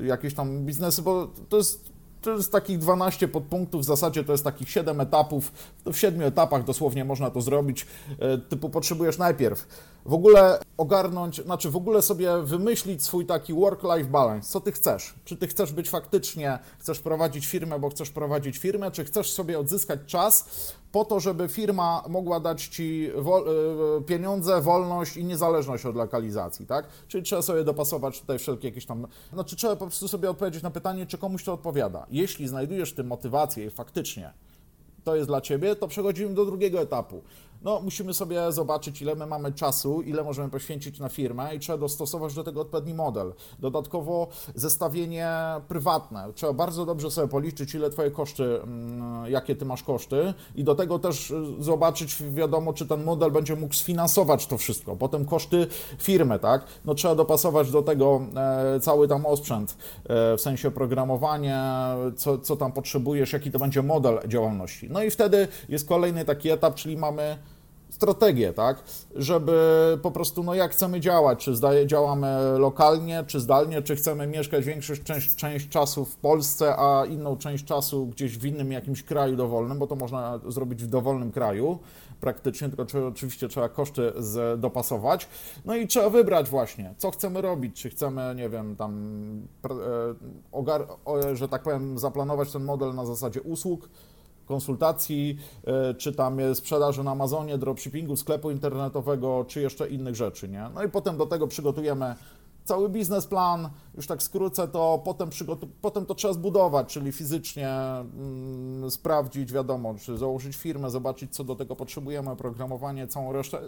jakieś 0.00 0.34
tam 0.34 0.64
biznesy, 0.64 1.02
bo 1.02 1.28
to 1.48 1.56
jest 1.56 1.97
to 2.32 2.36
jest 2.36 2.52
takich 2.52 2.78
12 2.78 3.28
podpunktów, 3.28 3.82
w 3.82 3.84
zasadzie 3.84 4.24
to 4.24 4.32
jest 4.32 4.44
takich 4.44 4.70
7 4.70 5.00
etapów. 5.00 5.52
To 5.84 5.92
w 5.92 5.98
7 5.98 6.22
etapach 6.22 6.64
dosłownie 6.64 7.04
można 7.04 7.30
to 7.30 7.40
zrobić. 7.40 7.86
E, 8.18 8.38
typu 8.38 8.70
potrzebujesz 8.70 9.18
najpierw 9.18 9.66
w 10.08 10.14
ogóle 10.14 10.58
ogarnąć, 10.76 11.42
znaczy 11.42 11.70
w 11.70 11.76
ogóle 11.76 12.02
sobie 12.02 12.42
wymyślić 12.42 13.04
swój 13.04 13.26
taki 13.26 13.54
work-life 13.54 14.10
balance. 14.10 14.48
Co 14.50 14.60
ty 14.60 14.72
chcesz? 14.72 15.14
Czy 15.24 15.36
ty 15.36 15.46
chcesz 15.46 15.72
być 15.72 15.90
faktycznie, 15.90 16.58
chcesz 16.78 17.00
prowadzić 17.00 17.46
firmę, 17.46 17.78
bo 17.78 17.90
chcesz 17.90 18.10
prowadzić 18.10 18.58
firmę, 18.58 18.90
czy 18.90 19.04
chcesz 19.04 19.30
sobie 19.30 19.58
odzyskać 19.58 20.00
czas 20.06 20.48
po 20.92 21.04
to, 21.04 21.20
żeby 21.20 21.48
firma 21.48 22.04
mogła 22.08 22.40
dać 22.40 22.66
ci 22.66 23.10
wo 23.16 23.40
e, 23.40 24.02
pieniądze, 24.02 24.60
wolność 24.60 25.16
i 25.16 25.24
niezależność 25.24 25.86
od 25.86 25.96
lokalizacji, 25.96 26.66
tak? 26.66 26.86
Czyli 27.08 27.24
trzeba 27.24 27.42
sobie 27.42 27.64
dopasować 27.64 28.20
tutaj 28.20 28.38
wszelkie 28.38 28.68
jakieś 28.68 28.86
tam. 28.86 29.06
Znaczy, 29.32 29.56
trzeba 29.56 29.76
po 29.76 29.86
prostu 29.86 30.08
sobie 30.08 30.30
odpowiedzieć 30.30 30.62
na 30.62 30.70
pytanie, 30.70 31.06
czy 31.06 31.18
komuś 31.18 31.44
to 31.44 31.52
odpowiada. 31.52 32.06
Jeśli 32.10 32.48
znajdujesz 32.48 32.92
w 32.92 32.94
tym 32.94 33.06
motywację 33.06 33.64
i 33.64 33.70
faktycznie 33.70 34.32
to 35.04 35.16
jest 35.16 35.28
dla 35.28 35.40
ciebie, 35.40 35.76
to 35.76 35.88
przechodzimy 35.88 36.34
do 36.34 36.44
drugiego 36.44 36.80
etapu 36.80 37.22
no 37.62 37.80
musimy 37.80 38.14
sobie 38.14 38.52
zobaczyć, 38.52 39.02
ile 39.02 39.14
my 39.14 39.26
mamy 39.26 39.52
czasu, 39.52 40.02
ile 40.02 40.24
możemy 40.24 40.50
poświęcić 40.50 41.00
na 41.00 41.08
firmę 41.08 41.54
i 41.54 41.58
trzeba 41.58 41.78
dostosować 41.78 42.34
do 42.34 42.44
tego 42.44 42.60
odpowiedni 42.60 42.94
model. 42.94 43.32
Dodatkowo 43.58 44.28
zestawienie 44.54 45.30
prywatne. 45.68 46.32
Trzeba 46.34 46.52
bardzo 46.52 46.86
dobrze 46.86 47.10
sobie 47.10 47.28
policzyć, 47.28 47.74
ile 47.74 47.90
twoje 47.90 48.10
koszty, 48.10 48.62
mm, 48.62 49.30
jakie 49.30 49.56
ty 49.56 49.64
masz 49.64 49.82
koszty 49.82 50.34
i 50.54 50.64
do 50.64 50.74
tego 50.74 50.98
też 50.98 51.30
y, 51.30 51.44
zobaczyć, 51.58 52.22
wiadomo, 52.22 52.72
czy 52.72 52.86
ten 52.86 53.04
model 53.04 53.30
będzie 53.30 53.56
mógł 53.56 53.74
sfinansować 53.74 54.46
to 54.46 54.58
wszystko. 54.58 54.96
Potem 54.96 55.24
koszty 55.24 55.66
firmy, 55.98 56.38
tak? 56.38 56.64
No 56.84 56.94
trzeba 56.94 57.14
dopasować 57.14 57.70
do 57.70 57.82
tego 57.82 58.20
e, 58.36 58.80
cały 58.80 59.08
tam 59.08 59.26
osprzęt, 59.26 59.76
e, 60.04 60.36
w 60.36 60.40
sensie 60.40 60.70
programowanie, 60.70 61.62
co, 62.16 62.38
co 62.38 62.56
tam 62.56 62.72
potrzebujesz, 62.72 63.32
jaki 63.32 63.50
to 63.50 63.58
będzie 63.58 63.82
model 63.82 64.18
działalności. 64.28 64.88
No 64.90 65.02
i 65.02 65.10
wtedy 65.10 65.48
jest 65.68 65.88
kolejny 65.88 66.24
taki 66.24 66.50
etap, 66.50 66.74
czyli 66.74 66.96
mamy 66.96 67.38
strategię, 67.90 68.52
tak, 68.52 68.82
żeby 69.14 69.98
po 70.02 70.10
prostu, 70.10 70.42
no 70.42 70.54
jak 70.54 70.72
chcemy 70.72 71.00
działać, 71.00 71.44
czy 71.44 71.56
zdaje, 71.56 71.86
działamy 71.86 72.58
lokalnie, 72.58 73.24
czy 73.26 73.40
zdalnie, 73.40 73.82
czy 73.82 73.96
chcemy 73.96 74.26
mieszkać 74.26 74.64
większą 74.64 74.94
część, 75.04 75.36
część 75.36 75.68
czasu 75.68 76.04
w 76.04 76.16
Polsce, 76.16 76.76
a 76.76 77.06
inną 77.06 77.36
część 77.36 77.64
czasu 77.64 78.06
gdzieś 78.06 78.38
w 78.38 78.44
innym 78.44 78.72
jakimś 78.72 79.02
kraju 79.02 79.36
dowolnym, 79.36 79.78
bo 79.78 79.86
to 79.86 79.96
można 79.96 80.40
zrobić 80.48 80.84
w 80.84 80.86
dowolnym 80.86 81.32
kraju 81.32 81.78
praktycznie, 82.20 82.68
tylko 82.68 82.86
czy, 82.86 83.06
oczywiście 83.06 83.48
trzeba 83.48 83.68
koszty 83.68 84.12
z, 84.18 84.60
dopasować. 84.60 85.28
No 85.64 85.76
i 85.76 85.86
trzeba 85.86 86.10
wybrać 86.10 86.48
właśnie, 86.48 86.94
co 86.98 87.10
chcemy 87.10 87.40
robić, 87.40 87.82
czy 87.82 87.90
chcemy, 87.90 88.34
nie 88.36 88.48
wiem, 88.48 88.76
tam, 88.76 88.92
e, 89.64 89.70
ogar, 90.52 90.86
że 91.32 91.48
tak 91.48 91.62
powiem, 91.62 91.98
zaplanować 91.98 92.52
ten 92.52 92.64
model 92.64 92.94
na 92.94 93.06
zasadzie 93.06 93.42
usług, 93.42 93.88
konsultacji, 94.48 95.38
e, 95.64 95.94
czy 95.94 96.12
tam 96.12 96.38
sprzedaży 96.54 97.04
na 97.04 97.10
Amazonie, 97.10 97.58
dropshippingu, 97.58 98.16
sklepu 98.16 98.50
internetowego, 98.50 99.44
czy 99.48 99.60
jeszcze 99.60 99.88
innych 99.88 100.16
rzeczy, 100.16 100.48
nie? 100.48 100.66
No 100.74 100.82
i 100.82 100.88
potem 100.88 101.16
do 101.16 101.26
tego 101.26 101.46
przygotujemy 101.46 102.14
cały 102.68 102.88
biznesplan, 102.88 103.70
już 103.96 104.06
tak 104.06 104.22
skrócę 104.22 104.68
to, 104.68 105.02
potem, 105.04 105.30
potem 105.80 106.06
to 106.06 106.14
trzeba 106.14 106.34
zbudować, 106.34 106.92
czyli 106.92 107.12
fizycznie 107.12 107.70
mm, 107.70 108.90
sprawdzić, 108.90 109.52
wiadomo, 109.52 109.94
czy 109.94 110.18
założyć 110.18 110.56
firmę, 110.56 110.90
zobaczyć, 110.90 111.34
co 111.34 111.44
do 111.44 111.56
tego 111.56 111.76
potrzebujemy, 111.76 112.36
programowanie, 112.36 113.06
całą 113.06 113.32
resztę. 113.32 113.60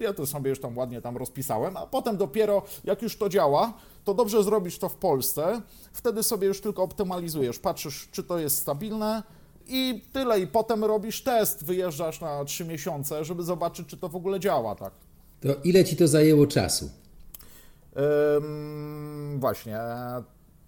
Ja 0.00 0.12
to 0.12 0.26
sobie 0.26 0.50
już 0.50 0.60
tam 0.60 0.78
ładnie 0.78 1.00
tam 1.00 1.16
rozpisałem, 1.16 1.76
a 1.76 1.86
potem 1.86 2.16
dopiero 2.16 2.62
jak 2.84 3.02
już 3.02 3.18
to 3.18 3.28
działa, 3.28 3.72
to 4.04 4.14
dobrze 4.14 4.42
zrobić 4.42 4.78
to 4.78 4.88
w 4.88 4.96
Polsce, 4.96 5.62
wtedy 5.92 6.22
sobie 6.22 6.46
już 6.46 6.60
tylko 6.60 6.82
optymalizujesz, 6.82 7.58
patrzysz, 7.58 8.08
czy 8.12 8.24
to 8.24 8.38
jest 8.38 8.56
stabilne, 8.56 9.22
i 9.68 10.02
tyle. 10.12 10.40
I 10.40 10.46
potem 10.46 10.84
robisz 10.84 11.22
test, 11.22 11.64
wyjeżdżasz 11.64 12.20
na 12.20 12.44
trzy 12.44 12.64
miesiące, 12.64 13.24
żeby 13.24 13.42
zobaczyć, 13.42 13.88
czy 13.88 13.96
to 13.96 14.08
w 14.08 14.16
ogóle 14.16 14.40
działa, 14.40 14.74
tak. 14.74 14.92
To 15.40 15.48
ile 15.64 15.84
ci 15.84 15.96
to 15.96 16.08
zajęło 16.08 16.46
czasu? 16.46 16.90
Ym, 18.36 19.40
właśnie. 19.40 19.78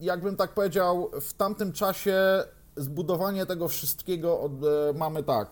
Jakbym 0.01 0.37
tak 0.37 0.55
powiedział, 0.55 1.11
w 1.21 1.33
tamtym 1.33 1.73
czasie 1.73 2.45
zbudowanie 2.77 3.47
tego 3.47 3.69
wszystkiego 3.69 4.41
od, 4.41 4.53
e, 4.53 4.93
mamy 4.99 5.23
tak. 5.23 5.49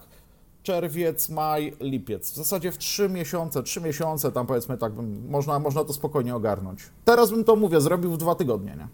Czerwiec, 0.62 1.28
maj, 1.28 1.76
lipiec. 1.80 2.32
W 2.32 2.36
zasadzie 2.36 2.72
w 2.72 2.78
trzy 2.78 3.08
miesiące, 3.08 3.62
trzy 3.62 3.80
miesiące 3.80 4.32
tam 4.32 4.46
powiedzmy 4.46 4.78
tak, 4.78 4.92
bym, 4.92 5.28
można, 5.28 5.58
można 5.58 5.84
to 5.84 5.92
spokojnie 5.92 6.36
ogarnąć. 6.36 6.82
Teraz 7.04 7.30
bym 7.30 7.44
to 7.44 7.56
mówię, 7.56 7.80
zrobił 7.80 8.10
w 8.10 8.18
dwa 8.18 8.34
tygodnie, 8.34 8.76
nie? 8.76 8.88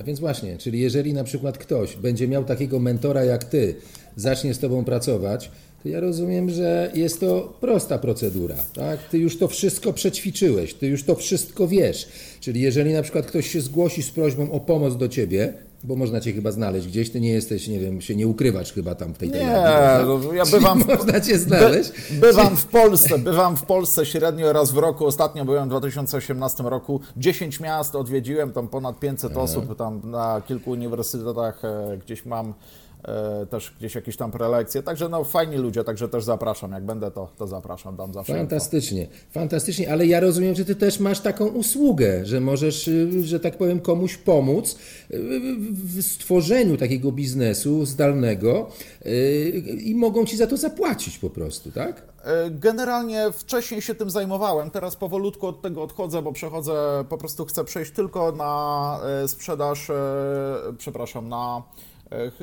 A 0.00 0.02
więc 0.02 0.20
właśnie, 0.20 0.58
czyli 0.58 0.80
jeżeli 0.80 1.12
na 1.12 1.24
przykład 1.24 1.58
ktoś 1.58 1.96
będzie 1.96 2.28
miał 2.28 2.44
takiego 2.44 2.78
mentora 2.78 3.24
jak 3.24 3.44
ty, 3.44 3.74
zacznie 4.16 4.54
z 4.54 4.58
tobą 4.58 4.84
pracować, 4.84 5.50
to 5.82 5.88
ja 5.88 6.00
rozumiem, 6.00 6.50
że 6.50 6.90
jest 6.94 7.20
to 7.20 7.58
prosta 7.60 7.98
procedura, 7.98 8.56
tak? 8.74 9.08
Ty 9.08 9.18
już 9.18 9.38
to 9.38 9.48
wszystko 9.48 9.92
przećwiczyłeś, 9.92 10.74
ty 10.74 10.86
już 10.86 11.04
to 11.04 11.14
wszystko 11.14 11.68
wiesz. 11.68 12.08
Czyli 12.40 12.60
jeżeli 12.60 12.92
na 12.92 13.02
przykład 13.02 13.26
ktoś 13.26 13.50
się 13.50 13.60
zgłosi 13.60 14.02
z 14.02 14.10
prośbą 14.10 14.50
o 14.50 14.60
pomoc 14.60 14.96
do 14.96 15.08
ciebie, 15.08 15.52
bo 15.84 15.96
można 15.96 16.20
cię 16.20 16.32
chyba 16.32 16.52
znaleźć 16.52 16.86
gdzieś, 16.86 17.10
ty 17.10 17.20
nie 17.20 17.30
jesteś, 17.30 17.68
nie 17.68 17.78
wiem, 17.78 18.00
się 18.00 18.16
nie 18.16 18.26
ukrywasz 18.28 18.72
chyba 18.72 18.94
tam 18.94 19.14
w 19.14 19.18
tej 19.18 19.30
tej 19.30 19.40
Nie, 19.40 19.56
no, 20.06 20.32
ja 20.32 20.44
bywam... 20.46 20.82
można 20.88 21.20
cię 21.20 21.38
znaleźć. 21.38 21.90
By, 22.10 22.20
bywam 22.20 22.56
w 22.56 22.66
Polsce, 22.66 23.18
bywam 23.18 23.56
w 23.56 23.62
Polsce 23.62 24.06
średnio 24.06 24.52
raz 24.52 24.70
w 24.70 24.78
roku, 24.78 25.06
ostatnio 25.06 25.44
byłem 25.44 25.64
w 25.64 25.68
2018 25.68 26.62
roku, 26.62 27.00
10 27.16 27.60
miast 27.60 27.94
odwiedziłem, 27.94 28.52
tam 28.52 28.68
ponad 28.68 28.98
500 28.98 29.32
Aha. 29.32 29.40
osób, 29.40 29.76
tam 29.76 30.00
na 30.04 30.42
kilku 30.46 30.70
uniwersytetach 30.70 31.64
e, 31.64 31.98
gdzieś 32.04 32.26
mam 32.26 32.54
też 33.50 33.74
gdzieś 33.78 33.94
jakieś 33.94 34.16
tam 34.16 34.30
prelekcje. 34.30 34.82
Także 34.82 35.08
no 35.08 35.24
fajni 35.24 35.56
ludzie, 35.56 35.84
także 35.84 36.08
też 36.08 36.24
zapraszam. 36.24 36.72
Jak 36.72 36.84
będę, 36.84 37.10
to, 37.10 37.28
to 37.36 37.46
zapraszam, 37.46 37.96
dam 37.96 38.12
zawsze. 38.12 38.34
Fantastycznie, 38.34 39.02
info. 39.02 39.16
fantastycznie, 39.30 39.92
ale 39.92 40.06
ja 40.06 40.20
rozumiem, 40.20 40.54
że 40.54 40.64
ty 40.64 40.74
też 40.74 41.00
masz 41.00 41.20
taką 41.20 41.46
usługę, 41.46 42.26
że 42.26 42.40
możesz, 42.40 42.88
y, 42.88 43.26
że 43.26 43.40
tak 43.40 43.58
powiem, 43.58 43.80
komuś 43.80 44.16
pomóc 44.16 44.76
y, 45.10 45.18
w 45.72 46.02
stworzeniu 46.02 46.76
takiego 46.76 47.12
biznesu 47.12 47.86
zdalnego 47.86 48.68
y, 49.06 49.48
i 49.84 49.94
mogą 49.94 50.24
ci 50.24 50.36
za 50.36 50.46
to 50.46 50.56
zapłacić 50.56 51.18
po 51.18 51.30
prostu, 51.30 51.72
tak? 51.72 52.02
E, 52.24 52.50
generalnie 52.50 53.32
wcześniej 53.32 53.82
się 53.82 53.94
tym 53.94 54.10
zajmowałem, 54.10 54.70
teraz 54.70 54.96
powolutku 54.96 55.46
od 55.46 55.62
tego 55.62 55.82
odchodzę, 55.82 56.22
bo 56.22 56.32
przechodzę, 56.32 57.04
po 57.08 57.18
prostu 57.18 57.44
chcę 57.44 57.64
przejść 57.64 57.92
tylko 57.92 58.32
na 58.32 59.00
e, 59.24 59.28
sprzedaż, 59.28 59.90
przepraszam, 60.78 61.28
na 61.28 61.62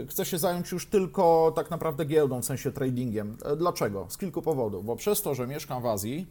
Chcę 0.10 0.26
się 0.26 0.38
zająć 0.38 0.72
już 0.72 0.88
tylko 0.88 1.54
tak 1.56 1.72
naprawdę 1.72 2.06
giełdą, 2.06 2.42
w 2.42 2.46
sensie 2.46 2.72
tradingiem. 2.72 3.38
Dlaczego? 3.58 4.06
Z 4.10 4.18
kilku 4.18 4.42
powodów. 4.42 4.86
Bo 4.86 4.96
przez 4.96 5.22
to, 5.22 5.36
że 5.36 5.48
mieszkam 5.48 5.82
w 5.82 5.86
Azji, 5.86 6.28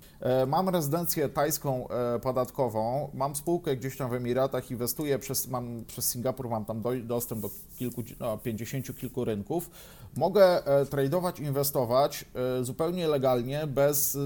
mam 0.46 0.68
rezydencję 0.68 1.28
tajską 1.28 1.88
podatkową, 2.22 3.10
mam 3.14 3.36
spółkę 3.36 3.76
gdzieś 3.76 3.96
tam 3.96 4.10
w 4.10 4.14
Emiratach, 4.14 4.70
inwestuję 4.70 5.18
przez, 5.18 5.48
mam, 5.48 5.84
przez 5.86 6.08
Singapur, 6.08 6.48
mam 6.48 6.64
tam 6.64 6.82
do, 6.82 6.90
dostęp 7.02 7.40
do 7.40 7.50
kilku, 7.78 8.02
no, 8.20 8.38
50 8.38 8.98
kilku 8.98 9.24
rynków. 9.24 9.70
Mogę 10.16 10.66
e, 10.66 10.86
tradować, 10.86 11.40
inwestować 11.40 12.24
e, 12.60 12.64
zupełnie 12.64 13.08
legalnie, 13.08 13.66
bez 13.66 14.16
e, 14.16 14.18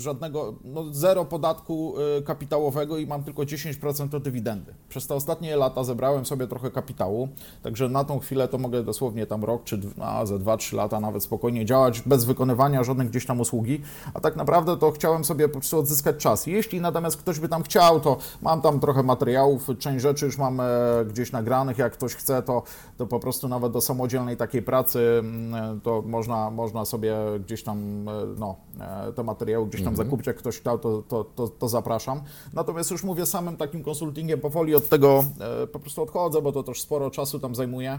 żadnego, 0.00 0.54
no 0.64 0.84
zero 0.90 1.24
podatku 1.24 1.94
kapitałowego 2.24 2.98
i 2.98 3.06
mam 3.06 3.24
tylko 3.24 3.42
10% 3.42 4.16
od 4.16 4.22
dywidendy. 4.22 4.74
Przez 4.88 5.06
te 5.06 5.14
ostatnie 5.14 5.56
lata 5.56 5.84
zebrałem 5.84 6.26
sobie 6.26 6.46
trochę 6.46 6.70
kapitału, 6.70 7.28
także 7.62 7.88
na 7.88 8.04
tą 8.04 8.18
chwilę 8.18 8.37
to 8.46 8.58
mogę 8.58 8.82
dosłownie 8.82 9.26
tam 9.26 9.44
rok 9.44 9.64
czy 9.64 9.80
no, 9.96 10.26
za 10.26 10.34
2-3 10.34 10.74
lata 10.74 11.00
nawet 11.00 11.22
spokojnie 11.22 11.64
działać 11.64 12.00
bez 12.00 12.24
wykonywania 12.24 12.84
żadnych 12.84 13.10
gdzieś 13.10 13.26
tam 13.26 13.40
usługi, 13.40 13.82
a 14.14 14.20
tak 14.20 14.36
naprawdę 14.36 14.76
to 14.76 14.90
chciałem 14.90 15.24
sobie 15.24 15.48
po 15.48 15.58
prostu 15.58 15.78
odzyskać 15.78 16.16
czas. 16.16 16.46
Jeśli 16.46 16.80
natomiast 16.80 17.16
ktoś 17.16 17.40
by 17.40 17.48
tam 17.48 17.62
chciał, 17.62 18.00
to 18.00 18.16
mam 18.42 18.60
tam 18.60 18.80
trochę 18.80 19.02
materiałów, 19.02 19.66
część 19.78 20.02
rzeczy 20.02 20.26
już 20.26 20.38
mam 20.38 20.60
gdzieś 21.08 21.32
nagranych, 21.32 21.78
jak 21.78 21.92
ktoś 21.92 22.14
chce, 22.14 22.42
to, 22.42 22.62
to 22.96 23.06
po 23.06 23.20
prostu 23.20 23.48
nawet 23.48 23.72
do 23.72 23.80
samodzielnej 23.80 24.36
takiej 24.36 24.62
pracy 24.62 25.08
Mm, 25.18 25.80
to 25.80 26.02
można, 26.06 26.50
można 26.50 26.84
sobie 26.84 27.16
gdzieś 27.44 27.62
tam 27.62 28.08
e, 28.08 28.12
no, 28.38 28.56
e, 28.80 29.12
te 29.12 29.22
materiały 29.22 29.66
gdzieś 29.66 29.80
tam 29.80 29.88
mhm. 29.88 30.08
zakupić, 30.08 30.26
jak 30.26 30.36
ktoś 30.36 30.60
chciał, 30.60 30.78
to, 30.78 31.02
to, 31.02 31.24
to, 31.24 31.48
to, 31.48 31.68
zapraszam. 31.68 32.20
Natomiast 32.52 32.90
już 32.90 33.04
mówię 33.04 33.26
samym 33.26 33.56
takim 33.56 33.82
konsultingiem 33.82 34.40
powoli 34.40 34.74
od 34.74 34.88
tego 34.88 35.24
e, 35.62 35.66
po 35.66 35.78
prostu 35.78 36.02
odchodzę, 36.02 36.42
bo 36.42 36.52
to 36.52 36.62
też 36.62 36.82
sporo 36.82 37.10
czasu 37.10 37.40
tam 37.40 37.54
zajmuje. 37.54 37.98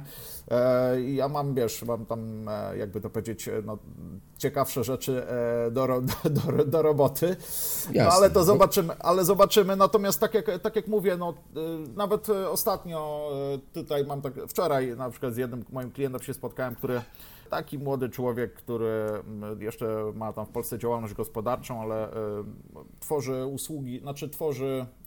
I 1.01 1.15
ja 1.15 1.27
mam, 1.27 1.55
wiesz, 1.55 1.83
mam 1.83 2.05
tam, 2.05 2.49
jakby 2.77 3.01
to 3.01 3.09
powiedzieć, 3.09 3.49
no, 3.65 3.77
ciekawsze 4.37 4.83
rzeczy 4.83 5.23
do, 5.71 5.87
do, 6.23 6.65
do, 6.65 6.81
roboty. 6.81 7.35
No, 7.95 8.03
ale 8.03 8.29
to 8.29 8.43
zobaczymy, 8.43 8.93
ale 8.99 9.25
zobaczymy. 9.25 9.75
Natomiast 9.75 10.19
tak 10.19 10.33
jak, 10.33 10.61
tak 10.61 10.75
jak 10.75 10.87
mówię, 10.87 11.17
no, 11.17 11.33
nawet 11.95 12.29
ostatnio 12.29 13.31
tutaj 13.73 14.05
mam 14.05 14.21
tak, 14.21 14.33
wczoraj 14.47 14.97
na 14.97 15.09
przykład 15.09 15.33
z 15.33 15.37
jednym 15.37 15.65
moim 15.71 15.91
klientem 15.91 16.21
się 16.21 16.33
spotkałem, 16.33 16.75
który 16.75 17.01
Taki 17.49 17.79
młody 17.79 18.09
człowiek, 18.09 18.53
który 18.53 19.09
mm, 19.27 19.61
jeszcze 19.61 20.11
ma 20.15 20.33
tam 20.33 20.45
w 20.45 20.49
Polsce 20.49 20.79
działalność 20.79 21.13
gospodarczą, 21.13 21.81
ale 21.81 22.13
e, 22.13 22.13
tworzy 22.99 23.45
usługi, 23.45 23.99
znaczy 23.99 24.29
tworzy 24.29 24.65
e, 24.65 24.98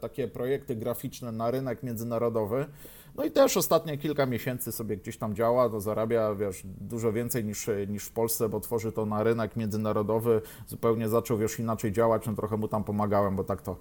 takie 0.00 0.28
projekty 0.28 0.76
graficzne 0.76 1.32
na 1.32 1.50
rynek 1.50 1.82
międzynarodowy. 1.82 2.66
No 3.16 3.24
i 3.24 3.30
też 3.30 3.56
ostatnie 3.56 3.98
kilka 3.98 4.26
miesięcy 4.26 4.72
sobie 4.72 4.96
gdzieś 4.96 5.18
tam 5.18 5.34
działa, 5.34 5.68
to 5.68 5.80
zarabia, 5.80 6.34
wiesz, 6.34 6.62
dużo 6.64 7.12
więcej 7.12 7.44
niż, 7.44 7.70
niż 7.88 8.04
w 8.04 8.12
Polsce, 8.12 8.48
bo 8.48 8.60
tworzy 8.60 8.92
to 8.92 9.06
na 9.06 9.22
rynek 9.22 9.56
międzynarodowy, 9.56 10.40
zupełnie 10.66 11.08
zaczął, 11.08 11.38
wiesz, 11.38 11.58
inaczej 11.58 11.92
działać, 11.92 12.26
no 12.26 12.34
trochę 12.34 12.56
mu 12.56 12.68
tam 12.68 12.84
pomagałem, 12.84 13.36
bo 13.36 13.44
tak 13.44 13.62
to 13.62 13.76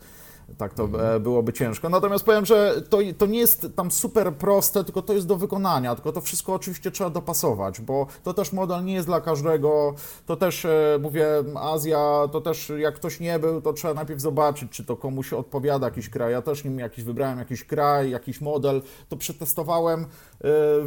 tak 0.57 0.73
to 0.73 0.83
mhm. 0.83 1.23
byłoby 1.23 1.53
ciężko. 1.53 1.89
Natomiast 1.89 2.25
powiem, 2.25 2.45
że 2.45 2.81
to, 2.89 2.97
to 3.17 3.25
nie 3.25 3.39
jest 3.39 3.67
tam 3.75 3.91
super 3.91 4.33
proste, 4.33 4.83
tylko 4.83 5.01
to 5.01 5.13
jest 5.13 5.27
do 5.27 5.35
wykonania, 5.35 5.95
tylko 5.95 6.11
to 6.11 6.21
wszystko 6.21 6.53
oczywiście 6.53 6.91
trzeba 6.91 7.09
dopasować, 7.09 7.81
bo 7.81 8.07
to 8.23 8.33
też 8.33 8.53
model 8.53 8.83
nie 8.83 8.93
jest 8.93 9.07
dla 9.07 9.21
każdego, 9.21 9.95
to 10.25 10.35
też, 10.35 10.65
e, 10.65 10.99
mówię, 11.01 11.27
Azja, 11.55 12.27
to 12.31 12.41
też 12.41 12.71
jak 12.77 12.95
ktoś 12.95 13.19
nie 13.19 13.39
był, 13.39 13.61
to 13.61 13.73
trzeba 13.73 13.93
najpierw 13.93 14.21
zobaczyć, 14.21 14.71
czy 14.71 14.85
to 14.85 14.97
komuś 14.97 15.33
odpowiada 15.33 15.87
jakiś 15.87 16.09
kraj. 16.09 16.31
Ja 16.31 16.41
też 16.41 16.63
nim 16.63 16.79
jakiś 16.79 17.03
wybrałem 17.03 17.39
jakiś 17.39 17.63
kraj, 17.63 18.09
jakiś 18.09 18.41
model, 18.41 18.81
to 19.09 19.17
przetestowałem 19.17 20.01
e, 20.01 20.07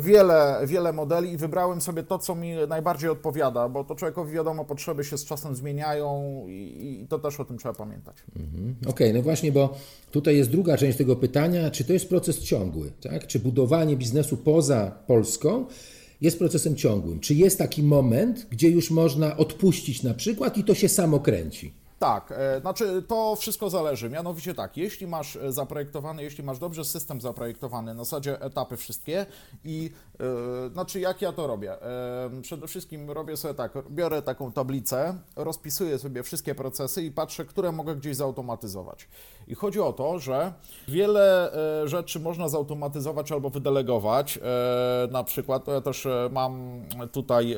wiele, 0.00 0.60
wiele 0.66 0.92
modeli 0.92 1.32
i 1.32 1.36
wybrałem 1.36 1.80
sobie 1.80 2.02
to, 2.02 2.18
co 2.18 2.34
mi 2.34 2.54
najbardziej 2.68 3.10
odpowiada, 3.10 3.68
bo 3.68 3.84
to 3.84 3.94
człowiekowi 3.94 4.32
wiadomo, 4.32 4.64
potrzeby 4.64 5.04
się 5.04 5.18
z 5.18 5.24
czasem 5.24 5.54
zmieniają 5.54 6.44
i, 6.48 7.00
i 7.02 7.06
to 7.08 7.18
też 7.18 7.40
o 7.40 7.44
tym 7.44 7.58
trzeba 7.58 7.74
pamiętać. 7.74 8.16
Mhm. 8.36 8.76
Okej, 8.80 8.90
okay, 8.90 9.12
no 9.12 9.22
właśnie, 9.22 9.52
bo 9.52 9.74
tutaj 10.10 10.36
jest 10.36 10.50
druga 10.50 10.76
część 10.76 10.98
tego 10.98 11.16
pytania, 11.16 11.70
czy 11.70 11.84
to 11.84 11.92
jest 11.92 12.08
proces 12.08 12.38
ciągły, 12.38 12.92
tak? 13.00 13.26
Czy 13.26 13.38
budowanie 13.38 13.96
biznesu 13.96 14.36
poza 14.36 14.90
Polską 15.06 15.66
jest 16.20 16.38
procesem 16.38 16.76
ciągłym? 16.76 17.20
Czy 17.20 17.34
jest 17.34 17.58
taki 17.58 17.82
moment, 17.82 18.46
gdzie 18.50 18.70
już 18.70 18.90
można 18.90 19.36
odpuścić 19.36 20.02
na 20.02 20.14
przykład 20.14 20.58
i 20.58 20.64
to 20.64 20.74
się 20.74 20.88
samo 20.88 21.20
kręci? 21.20 21.79
Tak, 22.00 22.32
e, 22.36 22.60
znaczy 22.60 23.02
to 23.02 23.36
wszystko 23.36 23.70
zależy. 23.70 24.10
Mianowicie 24.10 24.54
tak, 24.54 24.76
jeśli 24.76 25.06
masz 25.06 25.36
e, 25.36 25.52
zaprojektowany, 25.52 26.22
jeśli 26.22 26.44
masz 26.44 26.58
dobrze 26.58 26.84
system 26.84 27.20
zaprojektowany, 27.20 27.94
na 27.94 28.04
zasadzie 28.04 28.40
etapy 28.40 28.76
wszystkie 28.76 29.26
i 29.64 29.90
e, 30.20 30.70
znaczy 30.72 31.00
jak 31.00 31.22
ja 31.22 31.32
to 31.32 31.46
robię? 31.46 31.76
przede 32.42 32.66
wszystkim 32.66 33.10
robię 33.10 33.36
sobie 33.36 33.54
tak, 33.54 33.72
biorę 33.90 34.22
taką 34.22 34.52
tablicę, 34.52 35.18
rozpisuję 35.36 35.98
sobie 35.98 36.22
wszystkie 36.22 36.54
procesy 36.54 37.02
i 37.02 37.10
patrzę, 37.10 37.44
które 37.44 37.72
mogę 37.72 37.96
gdzieś 37.96 38.16
zautomatyzować. 38.16 39.08
I 39.48 39.54
chodzi 39.54 39.80
o 39.80 39.92
to, 39.92 40.18
że 40.18 40.52
wiele 40.88 41.52
rzeczy 41.84 42.20
można 42.20 42.48
zautomatyzować 42.48 43.32
albo 43.32 43.50
wydelegować. 43.50 44.38
na 45.10 45.24
przykład 45.24 45.64
to 45.64 45.72
ja 45.72 45.80
też 45.80 46.08
mam 46.30 46.82
tutaj, 47.12 47.56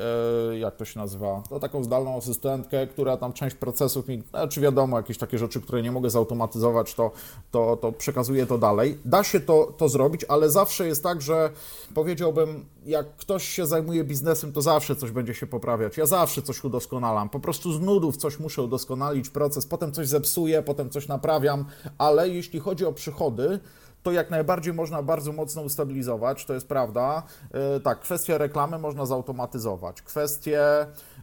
jak 0.58 0.76
to 0.76 0.84
się 0.84 1.00
nazywa, 1.00 1.42
to 1.48 1.60
taką 1.60 1.84
zdalną 1.84 2.16
asystentkę, 2.16 2.86
która 2.86 3.16
tam 3.16 3.32
część 3.32 3.56
procesów 3.56 4.08
mi 4.08 4.22
czy 4.50 4.60
wiadomo, 4.60 4.96
jakieś 4.96 5.18
takie 5.18 5.38
rzeczy, 5.38 5.60
które 5.60 5.82
nie 5.82 5.92
mogę 5.92 6.10
zautomatyzować, 6.10 6.94
to, 6.94 7.10
to, 7.50 7.76
to 7.76 7.92
przekazuję 7.92 8.46
to 8.46 8.58
dalej. 8.58 8.98
Da 9.04 9.24
się 9.24 9.40
to, 9.40 9.74
to 9.76 9.88
zrobić, 9.88 10.24
ale 10.28 10.50
zawsze 10.50 10.86
jest 10.86 11.02
tak, 11.02 11.22
że 11.22 11.50
powiedziałbym, 11.94 12.64
jak 12.84 13.16
ktoś 13.16 13.48
się 13.48 13.66
zajmuje 13.66 14.04
biznesem, 14.04 14.52
to 14.52 14.62
zawsze 14.62 14.96
coś 14.96 15.10
będzie 15.10 15.34
się 15.34 15.46
poprawiać. 15.46 15.96
Ja 15.96 16.06
zawsze 16.06 16.42
coś 16.42 16.64
udoskonalam. 16.64 17.28
Po 17.28 17.40
prostu 17.40 17.72
z 17.72 17.80
nudów 17.80 18.16
coś 18.16 18.38
muszę 18.38 18.62
udoskonalić, 18.62 19.30
proces, 19.30 19.66
potem 19.66 19.92
coś 19.92 20.08
zepsuję, 20.08 20.62
potem 20.62 20.90
coś 20.90 21.08
naprawiam, 21.08 21.64
ale 21.98 22.28
jeśli 22.28 22.60
chodzi 22.60 22.86
o 22.86 22.92
przychody, 22.92 23.60
to 24.02 24.12
jak 24.12 24.30
najbardziej 24.30 24.74
można 24.74 25.02
bardzo 25.02 25.32
mocno 25.32 25.62
ustabilizować, 25.62 26.44
to 26.44 26.54
jest 26.54 26.68
prawda. 26.68 27.22
E, 27.50 27.80
tak, 27.80 28.00
kwestia 28.00 28.38
reklamy 28.38 28.78
można 28.78 29.06
zautomatyzować. 29.06 30.02
Kwestie 30.02 30.62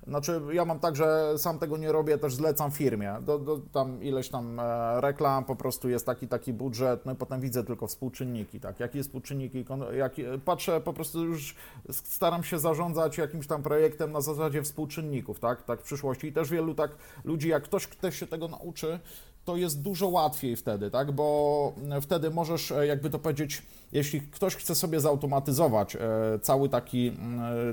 znaczy, 0.09 0.41
ja 0.51 0.65
mam 0.65 0.79
tak, 0.79 0.95
że 0.95 1.33
sam 1.37 1.59
tego 1.59 1.77
nie 1.77 1.91
robię, 1.91 2.17
też 2.17 2.35
zlecam 2.35 2.71
firmie. 2.71 3.15
Do, 3.21 3.39
do, 3.39 3.59
tam 3.71 4.03
ileś 4.03 4.29
tam 4.29 4.59
e, 4.59 5.01
reklam, 5.01 5.45
po 5.45 5.55
prostu 5.55 5.89
jest 5.89 6.05
taki, 6.05 6.27
taki 6.27 6.53
budżet, 6.53 7.05
no 7.05 7.11
i 7.11 7.15
potem 7.15 7.41
widzę 7.41 7.63
tylko 7.63 7.87
współczynniki, 7.87 8.59
tak, 8.59 8.79
jakie 8.79 9.03
współczynniki, 9.03 9.65
jaki, 9.97 10.23
patrzę, 10.45 10.81
po 10.81 10.93
prostu 10.93 11.25
już 11.25 11.55
staram 11.91 12.43
się 12.43 12.59
zarządzać 12.59 13.17
jakimś 13.17 13.47
tam 13.47 13.63
projektem 13.63 14.11
na 14.11 14.21
zasadzie 14.21 14.63
współczynników, 14.63 15.39
tak, 15.39 15.63
tak 15.63 15.79
w 15.79 15.83
przyszłości. 15.83 16.27
I 16.27 16.33
też 16.33 16.49
wielu 16.49 16.75
tak 16.75 16.91
ludzi, 17.23 17.49
jak 17.49 17.63
ktoś, 17.63 17.87
ktoś 17.87 18.19
się 18.19 18.27
tego 18.27 18.47
nauczy, 18.47 18.99
to 19.45 19.57
jest 19.57 19.81
dużo 19.81 20.07
łatwiej 20.07 20.55
wtedy, 20.55 20.91
tak, 20.91 21.11
bo 21.11 21.73
wtedy 22.01 22.29
możesz, 22.29 22.71
e, 22.71 22.87
jakby 22.87 23.09
to 23.09 23.19
powiedzieć, 23.19 23.63
jeśli 23.91 24.21
ktoś 24.21 24.55
chce 24.55 24.75
sobie 24.75 24.99
zautomatyzować 24.99 25.95
e, 25.95 25.99
cały 26.41 26.69
taki, 26.69 27.17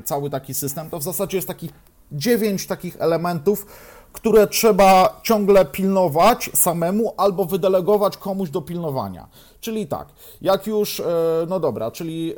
cały 0.04 0.30
taki 0.30 0.54
system, 0.54 0.90
to 0.90 0.98
w 0.98 1.02
zasadzie 1.02 1.38
jest 1.38 1.48
taki 1.48 1.70
dziewięć 2.12 2.66
takich 2.66 2.96
elementów, 2.98 3.66
które 4.12 4.46
trzeba 4.46 5.20
ciągle 5.22 5.64
pilnować 5.64 6.50
samemu 6.54 7.14
albo 7.16 7.44
wydelegować 7.44 8.16
komuś 8.16 8.50
do 8.50 8.62
pilnowania. 8.62 9.28
Czyli 9.60 9.86
tak, 9.86 10.08
jak 10.40 10.66
już, 10.66 11.00
e, 11.00 11.04
no 11.48 11.60
dobra, 11.60 11.90
czyli 11.90 12.34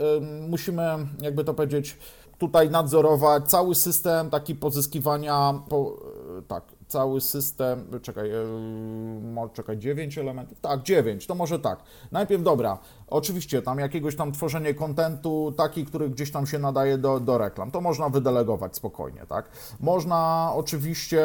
musimy, 0.49 0.83
jakby 1.21 1.45
to 1.45 1.55
powiedzieć, 1.55 1.97
tutaj 2.39 2.71
nadzorować 2.71 3.51
cały 3.51 3.75
system 3.75 4.31
taki 4.31 4.55
pozyskiwania, 4.55 5.55
po, 5.69 5.97
e, 6.39 6.43
tak, 6.43 6.65
cały 6.89 7.21
system, 7.21 8.01
czekaj, 8.03 8.31
yy, 8.31 9.49
czekaj, 9.53 9.79
9 9.79 10.19
elementów, 10.19 10.61
tak, 10.61 10.83
9, 10.83 11.27
to 11.27 11.35
może 11.35 11.59
tak. 11.59 11.79
Najpierw, 12.13 12.43
dobra, 12.43 12.79
oczywiście 13.07 13.63
tam 13.63 13.79
jakiegoś 13.79 14.17
tam 14.17 14.33
tworzenie 14.33 14.75
kontentu, 14.75 15.55
taki, 15.57 15.87
który 15.87 16.11
gdzieś 16.11 16.31
tam 16.31 16.47
się 16.47 16.59
nadaje 16.59 16.99
do, 16.99 17.21
do 17.21 17.39
reklam, 17.39 17.71
to 17.71 17.81
można 17.81 18.09
wydelegować 18.09 18.77
spokojnie, 18.77 19.27
tak. 19.29 19.51
Można 19.81 20.51
oczywiście 20.55 21.17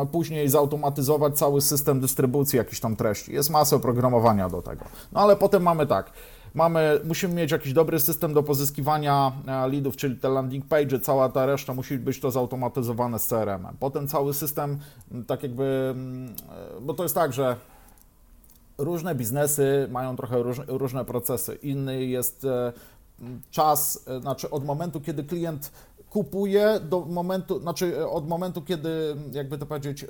yy, 0.00 0.06
później 0.06 0.48
zautomatyzować 0.48 1.38
cały 1.38 1.60
system 1.60 2.00
dystrybucji 2.00 2.56
jakichś 2.56 2.80
tam 2.80 2.96
treści, 2.96 3.32
jest 3.32 3.50
masa 3.50 3.76
oprogramowania 3.76 4.48
do 4.48 4.62
tego. 4.62 4.84
No 5.12 5.20
ale 5.20 5.36
potem 5.36 5.62
mamy 5.62 5.86
tak, 5.86 6.12
mamy, 6.54 7.00
musimy 7.04 7.34
mieć 7.34 7.52
jakiś 7.52 7.72
dobry 7.72 8.00
system 8.00 8.34
do 8.34 8.42
pozyskiwania 8.42 9.32
e, 9.46 9.66
leadów, 9.68 9.96
czyli 9.96 10.16
te 10.16 10.28
landing 10.28 10.66
page, 10.66 11.00
cała 11.00 11.28
ta 11.28 11.46
reszta 11.46 11.74
musi 11.74 11.98
być 11.98 12.20
to 12.20 12.30
zautomatyzowane 12.30 13.18
z 13.18 13.26
CRM-em. 13.26 13.76
Potem 13.80 14.08
cały 14.08 14.34
system, 14.34 14.78
tak 15.26 15.42
jakby, 15.42 15.94
e, 16.78 16.80
bo 16.80 16.94
to 16.94 17.02
jest 17.02 17.14
tak, 17.14 17.32
że 17.32 17.56
różne 18.78 19.14
biznesy 19.14 19.88
mają 19.90 20.16
trochę 20.16 20.42
róż, 20.42 20.60
różne 20.66 21.04
procesy. 21.04 21.54
Inny 21.54 22.04
jest 22.04 22.44
e, 22.44 22.72
czas, 23.50 24.04
znaczy 24.20 24.50
od 24.50 24.64
momentu, 24.64 25.00
kiedy 25.00 25.24
klient 25.24 25.72
kupuje 26.10 26.80
do 26.80 27.00
momentu, 27.00 27.60
znaczy 27.60 28.08
od 28.08 28.28
momentu, 28.28 28.62
kiedy, 28.62 29.16
jakby 29.32 29.58
to 29.58 29.66
powiedzieć, 29.66 30.06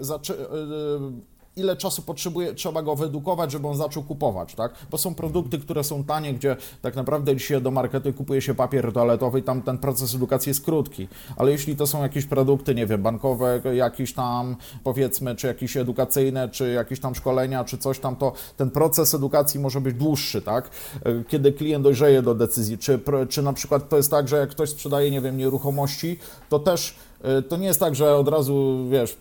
ile 1.56 1.76
czasu 1.76 2.02
potrzebuje, 2.02 2.54
trzeba 2.54 2.82
go 2.82 2.96
wyedukować, 2.96 3.52
żeby 3.52 3.68
on 3.68 3.76
zaczął 3.76 4.02
kupować, 4.02 4.54
tak? 4.54 4.72
Bo 4.90 4.98
są 4.98 5.14
produkty, 5.14 5.58
które 5.58 5.84
są 5.84 6.04
tanie, 6.04 6.34
gdzie 6.34 6.56
tak 6.82 6.96
naprawdę 6.96 7.36
dzisiaj 7.36 7.62
do 7.62 7.70
marketu 7.70 8.12
kupuje 8.12 8.42
się 8.42 8.54
papier 8.54 8.92
toaletowy 8.92 9.38
i 9.38 9.42
tam 9.42 9.62
ten 9.62 9.78
proces 9.78 10.14
edukacji 10.14 10.50
jest 10.50 10.64
krótki. 10.64 11.08
Ale 11.36 11.50
jeśli 11.50 11.76
to 11.76 11.86
są 11.86 12.02
jakieś 12.02 12.26
produkty, 12.26 12.74
nie 12.74 12.86
wiem, 12.86 13.02
bankowe, 13.02 13.60
jakieś 13.74 14.12
tam 14.12 14.56
powiedzmy, 14.84 15.34
czy 15.34 15.46
jakieś 15.46 15.76
edukacyjne, 15.76 16.48
czy 16.48 16.72
jakieś 16.72 17.00
tam 17.00 17.14
szkolenia, 17.14 17.64
czy 17.64 17.78
coś 17.78 17.98
tam, 17.98 18.16
to 18.16 18.32
ten 18.56 18.70
proces 18.70 19.14
edukacji 19.14 19.60
może 19.60 19.80
być 19.80 19.96
dłuższy, 19.96 20.42
tak? 20.42 20.70
Kiedy 21.28 21.52
klient 21.52 21.84
dojrzeje 21.84 22.22
do 22.22 22.34
decyzji, 22.34 22.78
czy, 22.78 23.00
czy 23.28 23.42
na 23.42 23.52
przykład 23.52 23.88
to 23.88 23.96
jest 23.96 24.10
tak, 24.10 24.28
że 24.28 24.36
jak 24.36 24.50
ktoś 24.50 24.70
sprzedaje, 24.70 25.10
nie 25.10 25.20
wiem, 25.20 25.36
nieruchomości, 25.36 26.18
to 26.48 26.58
też 26.58 26.96
y, 27.38 27.42
to 27.42 27.56
nie 27.56 27.66
jest 27.66 27.80
tak, 27.80 27.94
że 27.94 28.16
od 28.16 28.28
razu, 28.28 28.86
wiesz, 28.90 29.16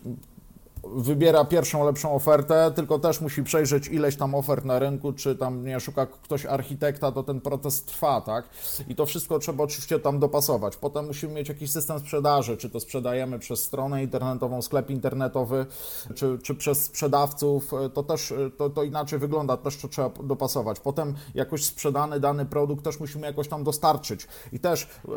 wybiera 0.84 1.44
pierwszą 1.44 1.86
lepszą 1.86 2.14
ofertę, 2.14 2.72
tylko 2.74 2.98
też 2.98 3.20
musi 3.20 3.42
przejrzeć 3.42 3.88
ileś 3.88 4.16
tam 4.16 4.34
ofert 4.34 4.64
na 4.64 4.78
rynku, 4.78 5.12
czy 5.12 5.36
tam 5.36 5.64
nie 5.64 5.80
szuka 5.80 6.06
ktoś 6.06 6.46
architekta, 6.46 7.12
to 7.12 7.22
ten 7.22 7.40
proces 7.40 7.82
trwa, 7.82 8.20
tak? 8.20 8.48
I 8.88 8.94
to 8.94 9.06
wszystko 9.06 9.38
trzeba 9.38 9.64
oczywiście 9.64 9.98
tam 9.98 10.18
dopasować. 10.18 10.76
Potem 10.76 11.06
musimy 11.06 11.34
mieć 11.34 11.48
jakiś 11.48 11.70
system 11.70 11.98
sprzedaży, 11.98 12.56
czy 12.56 12.70
to 12.70 12.80
sprzedajemy 12.80 13.38
przez 13.38 13.62
stronę 13.62 14.02
internetową, 14.02 14.62
sklep 14.62 14.90
internetowy, 14.90 15.66
czy, 16.14 16.38
czy 16.42 16.54
przez 16.54 16.84
sprzedawców, 16.84 17.72
to 17.94 18.02
też 18.02 18.34
to, 18.56 18.70
to 18.70 18.82
inaczej 18.82 19.18
wygląda, 19.18 19.56
też 19.56 19.76
to 19.76 19.88
trzeba 19.88 20.10
dopasować. 20.24 20.80
Potem 20.80 21.14
jakoś 21.34 21.64
sprzedany 21.64 22.20
dany 22.20 22.46
produkt 22.46 22.84
też 22.84 23.00
musimy 23.00 23.26
jakoś 23.26 23.48
tam 23.48 23.64
dostarczyć. 23.64 24.26
I 24.52 24.60
też, 24.60 24.82
e, 24.82 25.08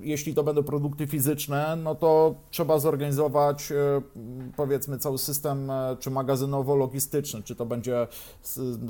jeśli 0.00 0.34
to 0.34 0.42
będą 0.42 0.62
produkty 0.62 1.06
fizyczne, 1.06 1.76
no 1.76 1.94
to 1.94 2.34
trzeba 2.50 2.78
zorganizować, 2.78 3.72
e, 3.72 4.02
powiedzmy, 4.56 4.98
cały 5.08 5.18
system 5.18 5.70
e, 5.70 5.96
czy 6.00 6.10
magazynowo-logistyczny, 6.10 7.42
czy 7.42 7.54
to 7.54 7.66
będzie 7.66 8.06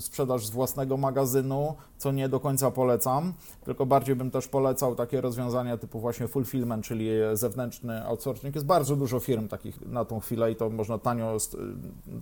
sprzedaż 0.01 0.47
z 0.47 0.51
własnego 0.51 0.97
magazynu, 0.97 1.75
co 1.99 2.13
nie 2.13 2.29
do 2.29 2.41
końca 2.41 2.71
polecam, 2.71 3.33
tylko 3.65 3.87
bardziej 3.87 4.17
bym 4.17 4.31
też 4.31 4.49
polecał 4.49 4.95
takie 4.95 5.21
rozwiązania 5.21 5.77
typu 5.77 6.01
właśnie 6.01 6.29
fulfillment, 6.29 6.85
czyli 6.85 7.11
zewnętrzny 7.35 8.07
outsourcing. 8.07 8.55
Jest 8.55 8.67
bardzo 8.67 8.97
dużo 8.97 9.21
firm 9.21 9.49
takich 9.49 9.81
na 9.87 10.05
tą 10.05 10.21
chwilę 10.21 10.53
i 10.53 10.57
to 10.57 10.71
można 10.71 10.99
tanio 10.99 11.37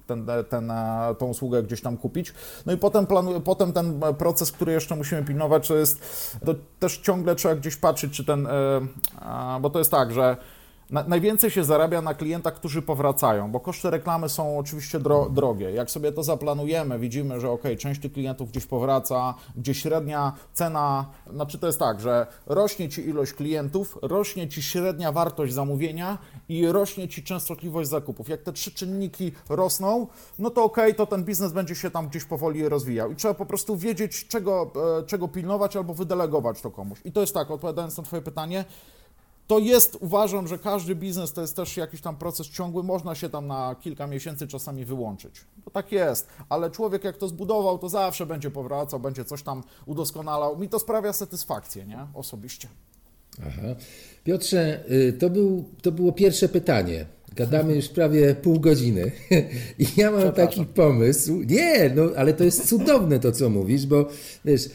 ten, 0.06 0.26
ten, 0.48 0.70
e, 0.70 1.14
tą 1.18 1.26
usługę 1.26 1.62
gdzieś 1.62 1.80
tam 1.80 1.96
kupić. 1.96 2.34
No 2.66 2.72
i 2.72 2.76
potem, 2.76 3.06
planuję, 3.06 3.40
potem 3.40 3.72
ten 3.72 4.00
proces, 4.18 4.52
który 4.52 4.72
jeszcze 4.72 4.96
musimy 4.96 5.24
pilnować, 5.24 5.68
to 5.68 5.76
jest, 5.76 6.02
to 6.44 6.54
też 6.78 6.98
ciągle 6.98 7.34
trzeba 7.34 7.54
gdzieś 7.54 7.76
patrzeć, 7.76 8.12
czy 8.12 8.24
ten, 8.24 8.46
e, 8.46 9.60
bo 9.60 9.70
to 9.70 9.78
jest 9.78 9.90
tak, 9.90 10.12
że 10.12 10.36
na, 10.90 11.04
najwięcej 11.08 11.50
się 11.50 11.64
zarabia 11.64 12.02
na 12.02 12.14
klientach, 12.14 12.54
którzy 12.54 12.82
powracają, 12.82 13.52
bo 13.52 13.60
koszty 13.60 13.90
reklamy 13.90 14.28
są 14.28 14.58
oczywiście 14.58 15.00
dro, 15.00 15.30
drogie. 15.30 15.70
Jak 15.70 15.90
sobie 15.90 16.12
to 16.12 16.22
zaplanujemy, 16.22 16.98
widzimy, 16.98 17.40
że 17.40 17.50
ok, 17.50 17.62
część 17.78 18.00
tych 18.00 18.12
klientów 18.12 18.50
gdzieś 18.50 18.66
powraca, 18.66 19.34
gdzie 19.56 19.74
średnia 19.74 20.32
cena, 20.52 21.06
znaczy 21.32 21.58
to 21.58 21.66
jest 21.66 21.78
tak, 21.78 22.00
że 22.00 22.26
rośnie 22.46 22.88
ci 22.88 23.08
ilość 23.08 23.32
klientów, 23.32 23.98
rośnie 24.02 24.48
ci 24.48 24.62
średnia 24.62 25.12
wartość 25.12 25.52
zamówienia 25.52 26.18
i 26.48 26.66
rośnie 26.66 27.08
ci 27.08 27.22
częstotliwość 27.22 27.90
zakupów. 27.90 28.28
Jak 28.28 28.42
te 28.42 28.52
trzy 28.52 28.70
czynniki 28.70 29.32
rosną, 29.48 30.06
no 30.38 30.50
to 30.50 30.64
ok, 30.64 30.78
to 30.96 31.06
ten 31.06 31.24
biznes 31.24 31.52
będzie 31.52 31.74
się 31.74 31.90
tam 31.90 32.08
gdzieś 32.08 32.24
powoli 32.24 32.68
rozwijał 32.68 33.12
i 33.12 33.16
trzeba 33.16 33.34
po 33.34 33.46
prostu 33.46 33.76
wiedzieć, 33.76 34.28
czego, 34.28 34.70
e, 35.00 35.06
czego 35.06 35.28
pilnować 35.28 35.76
albo 35.76 35.94
wydelegować 35.94 36.60
to 36.60 36.70
komuś. 36.70 36.98
I 37.04 37.12
to 37.12 37.20
jest 37.20 37.34
tak, 37.34 37.50
odpowiadając 37.50 37.96
na 37.96 38.02
Twoje 38.02 38.22
pytanie, 38.22 38.64
to 39.46 39.58
jest, 39.58 39.96
uważam, 40.00 40.48
że 40.48 40.58
każdy 40.58 40.94
biznes 40.94 41.32
to 41.32 41.40
jest 41.40 41.56
też 41.56 41.76
jakiś 41.76 42.00
tam 42.00 42.16
proces 42.16 42.46
ciągły, 42.46 42.82
można 42.82 43.14
się 43.14 43.28
tam 43.28 43.46
na 43.46 43.76
kilka 43.80 44.06
miesięcy 44.06 44.46
czasami 44.46 44.84
wyłączyć. 44.84 45.34
To 45.64 45.70
tak 45.70 45.92
jest, 45.92 46.28
ale 46.48 46.70
człowiek 46.70 47.04
jak 47.04 47.16
to 47.16 47.28
zbudował, 47.28 47.78
to 47.78 47.88
zawsze 47.88 48.26
będzie 48.26 48.50
powracał, 48.50 49.00
będzie 49.00 49.24
coś 49.24 49.42
tam 49.42 49.62
udoskonalał. 49.86 50.58
Mi 50.58 50.68
to 50.68 50.78
sprawia 50.78 51.12
satysfakcję, 51.12 51.86
nie? 51.86 52.06
Osobiście. 52.14 52.68
Aha. 53.46 53.62
Piotrze, 54.24 54.90
y, 54.90 55.12
to, 55.12 55.30
był, 55.30 55.64
to 55.82 55.92
było 55.92 56.12
pierwsze 56.12 56.48
pytanie. 56.48 57.06
Gadamy 57.36 57.76
już 57.76 57.88
prawie 57.88 58.34
pół 58.34 58.60
godziny 58.60 59.12
i 59.78 59.86
ja 59.96 60.10
mam 60.10 60.32
taki 60.32 60.64
pomysł. 60.64 61.42
Nie, 61.42 61.90
no 61.94 62.02
ale 62.16 62.32
to 62.32 62.44
jest 62.44 62.68
cudowne 62.68 63.20
to, 63.20 63.32
co 63.32 63.50
mówisz, 63.50 63.86
bo 63.86 64.08
wiesz, 64.44 64.68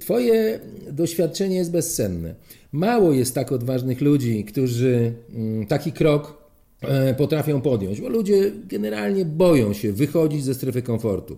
Twoje 0.00 0.60
doświadczenie 0.92 1.56
jest 1.56 1.70
bezcenne. 1.70 2.34
Mało 2.72 3.12
jest 3.12 3.34
tak 3.34 3.52
odważnych 3.52 4.00
ludzi, 4.00 4.44
którzy 4.44 5.12
mm, 5.34 5.66
taki 5.66 5.92
krok 5.92 6.44
e, 6.80 7.14
potrafią 7.14 7.60
podjąć, 7.60 8.00
bo 8.00 8.08
ludzie 8.08 8.52
generalnie 8.68 9.24
boją 9.24 9.72
się 9.72 9.92
wychodzić 9.92 10.44
ze 10.44 10.54
strefy 10.54 10.82
komfortu. 10.82 11.36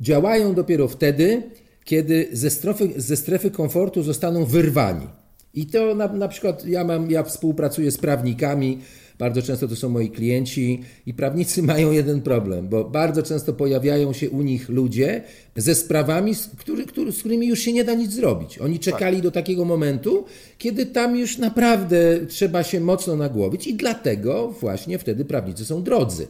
Działają 0.00 0.54
dopiero 0.54 0.88
wtedy, 0.88 1.42
kiedy 1.84 2.28
ze 2.32 2.50
strefy, 2.50 2.88
ze 2.96 3.16
strefy 3.16 3.50
komfortu 3.50 4.02
zostaną 4.02 4.44
wyrwani. 4.44 5.06
I 5.54 5.66
to 5.66 5.94
na, 5.94 6.08
na 6.08 6.28
przykład 6.28 6.66
ja, 6.66 6.84
mam, 6.84 7.10
ja 7.10 7.22
współpracuję 7.22 7.90
z 7.90 7.98
prawnikami, 7.98 8.78
bardzo 9.18 9.42
często 9.42 9.68
to 9.68 9.76
są 9.76 9.88
moi 9.88 10.10
klienci 10.10 10.82
i 11.06 11.14
prawnicy 11.14 11.62
mają 11.72 11.92
jeden 11.92 12.20
problem, 12.20 12.68
bo 12.68 12.84
bardzo 12.84 13.22
często 13.22 13.52
pojawiają 13.52 14.12
się 14.12 14.30
u 14.30 14.42
nich 14.42 14.68
ludzie 14.68 15.22
ze 15.56 15.74
sprawami, 15.74 16.34
z, 16.34 16.46
który, 16.46 16.86
który, 16.86 17.12
z 17.12 17.18
którymi 17.18 17.46
już 17.46 17.58
się 17.58 17.72
nie 17.72 17.84
da 17.84 17.94
nic 17.94 18.12
zrobić. 18.12 18.58
Oni 18.58 18.78
czekali 18.78 19.16
tak. 19.16 19.22
do 19.22 19.30
takiego 19.30 19.64
momentu, 19.64 20.24
kiedy 20.58 20.86
tam 20.86 21.16
już 21.16 21.38
naprawdę 21.38 22.26
trzeba 22.28 22.62
się 22.62 22.80
mocno 22.80 23.16
nagłowić 23.16 23.66
i 23.66 23.74
dlatego 23.74 24.54
właśnie 24.60 24.98
wtedy 24.98 25.24
prawnicy 25.24 25.64
są 25.64 25.82
drodzy 25.82 26.26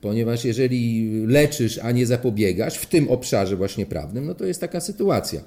ponieważ 0.00 0.44
jeżeli 0.44 1.10
leczysz, 1.26 1.78
a 1.78 1.92
nie 1.92 2.06
zapobiegasz 2.06 2.78
w 2.78 2.86
tym 2.86 3.08
obszarze 3.08 3.56
właśnie 3.56 3.86
prawnym, 3.86 4.26
no 4.26 4.34
to 4.34 4.44
jest 4.44 4.60
taka 4.60 4.80
sytuacja. 4.80 5.40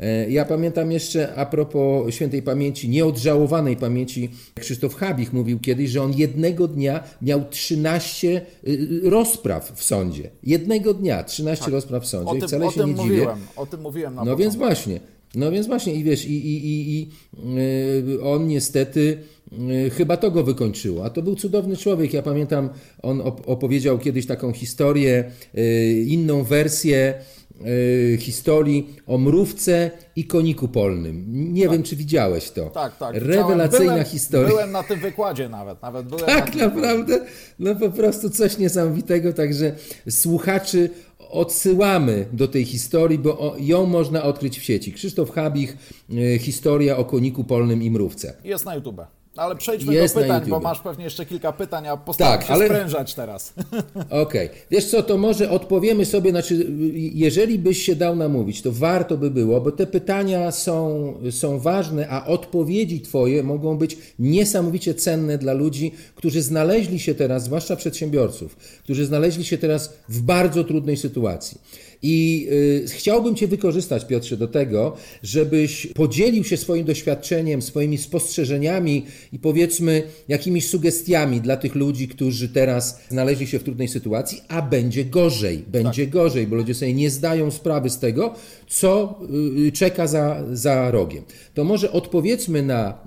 E, 0.00 0.30
ja 0.30 0.44
pamiętam 0.44 0.92
jeszcze 0.92 1.34
a 1.34 1.46
propos 1.46 2.14
świętej 2.14 2.42
pamięci, 2.42 2.88
nieodżałowanej 2.88 3.76
pamięci, 3.76 4.30
Krzysztof 4.60 4.94
Habich 4.94 5.32
mówił 5.32 5.60
kiedyś, 5.60 5.90
że 5.90 6.02
on 6.02 6.12
jednego 6.12 6.68
dnia 6.68 7.04
miał 7.22 7.44
13 7.50 8.40
y, 8.68 8.70
y, 8.70 9.10
rozpraw 9.10 9.72
w 9.74 9.84
sądzie. 9.84 10.30
Jednego 10.42 10.94
dnia 10.94 11.24
13 11.24 11.64
tak. 11.64 11.74
rozpraw 11.74 12.02
w 12.02 12.06
sądzie. 12.06 12.30
O 12.30 12.34
tym, 12.34 12.44
I 12.44 12.46
wcale 12.46 12.70
się 12.70 12.80
nie 12.80 12.86
mówiłem, 12.86 13.08
dziwię. 13.08 13.46
O 13.56 13.66
tym 13.66 13.80
mówiłem 13.80 14.14
na 14.14 14.20
No 14.20 14.24
początku. 14.24 14.42
więc 14.42 14.56
właśnie. 14.56 15.00
No 15.34 15.50
więc 15.50 15.66
właśnie 15.66 15.94
i 15.94 16.04
wiesz, 16.04 16.26
i, 16.26 16.32
i, 16.32 16.66
i, 16.66 16.92
i 16.94 17.08
yy, 18.14 18.22
on 18.22 18.46
niestety 18.46 19.18
yy, 19.52 19.90
chyba 19.90 20.16
to 20.16 20.30
go 20.30 20.44
wykończyło. 20.44 21.04
A 21.04 21.10
to 21.10 21.22
był 21.22 21.34
cudowny 21.36 21.76
człowiek. 21.76 22.12
Ja 22.12 22.22
pamiętam, 22.22 22.68
on 23.02 23.20
opowiedział 23.46 23.98
kiedyś 23.98 24.26
taką 24.26 24.52
historię, 24.52 25.30
inną 26.06 26.42
wersję 26.42 27.14
Y, 27.14 27.43
historii 28.18 28.96
o 29.06 29.18
mrówce 29.18 29.90
i 30.16 30.24
koniku 30.24 30.68
polnym. 30.68 31.24
Nie 31.52 31.62
tak. 31.62 31.72
wiem, 31.72 31.82
czy 31.82 31.96
widziałeś 31.96 32.50
to. 32.50 32.70
Tak, 32.70 32.96
tak. 32.96 33.14
Rewelacyjna 33.16 33.92
byłem, 33.92 34.04
historia. 34.04 34.48
Byłem 34.48 34.72
na 34.72 34.82
tym 34.82 35.00
wykładzie 35.00 35.48
nawet. 35.48 35.82
nawet 35.82 36.06
byłem 36.06 36.26
tak, 36.26 36.54
na 36.54 36.66
naprawdę. 36.66 37.20
No 37.58 37.74
po 37.74 37.90
prostu 37.90 38.30
coś 38.30 38.58
niesamowitego. 38.58 39.32
Także 39.32 39.74
słuchaczy 40.10 40.90
odsyłamy 41.30 42.26
do 42.32 42.48
tej 42.48 42.64
historii, 42.64 43.18
bo 43.18 43.56
ją 43.58 43.86
można 43.86 44.22
odkryć 44.22 44.58
w 44.58 44.62
sieci. 44.62 44.92
Krzysztof 44.92 45.30
Habich, 45.30 45.76
y, 46.10 46.38
historia 46.38 46.96
o 46.96 47.04
koniku 47.04 47.44
polnym 47.44 47.82
i 47.82 47.90
mrówce. 47.90 48.34
Jest 48.44 48.64
na 48.64 48.74
YouTube. 48.74 49.00
Ale 49.36 49.56
przejdźmy 49.56 49.94
Jest 49.94 50.14
do 50.14 50.20
pytań, 50.20 50.42
bo 50.48 50.60
masz 50.60 50.80
pewnie 50.80 51.04
jeszcze 51.04 51.26
kilka 51.26 51.52
pytań, 51.52 51.88
a 51.88 51.96
postaram 51.96 52.38
tak, 52.38 52.46
się 52.46 52.52
ale... 52.52 52.66
sprężać 52.66 53.14
teraz. 53.14 53.52
Okej. 53.94 54.46
Okay. 54.46 54.50
Wiesz 54.70 54.84
co, 54.84 55.02
to 55.02 55.18
może 55.18 55.50
odpowiemy 55.50 56.04
sobie, 56.04 56.30
znaczy 56.30 56.66
jeżeli 57.14 57.58
byś 57.58 57.82
się 57.82 57.96
dał 57.96 58.16
namówić, 58.16 58.62
to 58.62 58.72
warto 58.72 59.16
by 59.16 59.30
było, 59.30 59.60
bo 59.60 59.72
te 59.72 59.86
pytania 59.86 60.50
są, 60.50 61.14
są 61.30 61.58
ważne, 61.58 62.08
a 62.08 62.26
odpowiedzi 62.26 63.00
twoje 63.00 63.42
mogą 63.42 63.78
być 63.78 63.98
niesamowicie 64.18 64.94
cenne 64.94 65.38
dla 65.38 65.52
ludzi, 65.52 65.92
którzy 66.14 66.42
znaleźli 66.42 66.98
się 66.98 67.14
teraz, 67.14 67.44
zwłaszcza 67.44 67.76
przedsiębiorców, 67.76 68.56
którzy 68.56 69.06
znaleźli 69.06 69.44
się 69.44 69.58
teraz 69.58 69.92
w 70.08 70.20
bardzo 70.20 70.64
trudnej 70.64 70.96
sytuacji. 70.96 71.58
I 72.06 72.46
y, 72.52 72.84
chciałbym 72.88 73.34
Cię 73.34 73.48
wykorzystać, 73.48 74.04
Piotrze, 74.04 74.36
do 74.36 74.48
tego, 74.48 74.96
żebyś 75.22 75.86
podzielił 75.86 76.44
się 76.44 76.56
swoim 76.56 76.84
doświadczeniem, 76.84 77.62
swoimi 77.62 77.98
spostrzeżeniami 77.98 79.06
i 79.32 79.38
powiedzmy 79.38 80.02
jakimiś 80.28 80.68
sugestiami 80.68 81.40
dla 81.40 81.56
tych 81.56 81.74
ludzi, 81.74 82.08
którzy 82.08 82.48
teraz 82.48 83.00
znaleźli 83.08 83.46
się 83.46 83.58
w 83.58 83.62
trudnej 83.62 83.88
sytuacji, 83.88 84.40
a 84.48 84.62
będzie 84.62 85.04
gorzej, 85.04 85.64
będzie 85.68 86.04
tak. 86.04 86.12
gorzej, 86.12 86.46
bo 86.46 86.56
ludzie 86.56 86.74
sobie 86.74 86.94
nie 86.94 87.10
zdają 87.10 87.50
sprawy 87.50 87.90
z 87.90 87.98
tego, 87.98 88.34
co 88.68 89.20
y, 89.66 89.72
czeka 89.72 90.06
za, 90.06 90.44
za 90.52 90.90
rogiem. 90.90 91.24
To 91.54 91.64
może 91.64 91.92
odpowiedzmy 91.92 92.62
na 92.62 92.98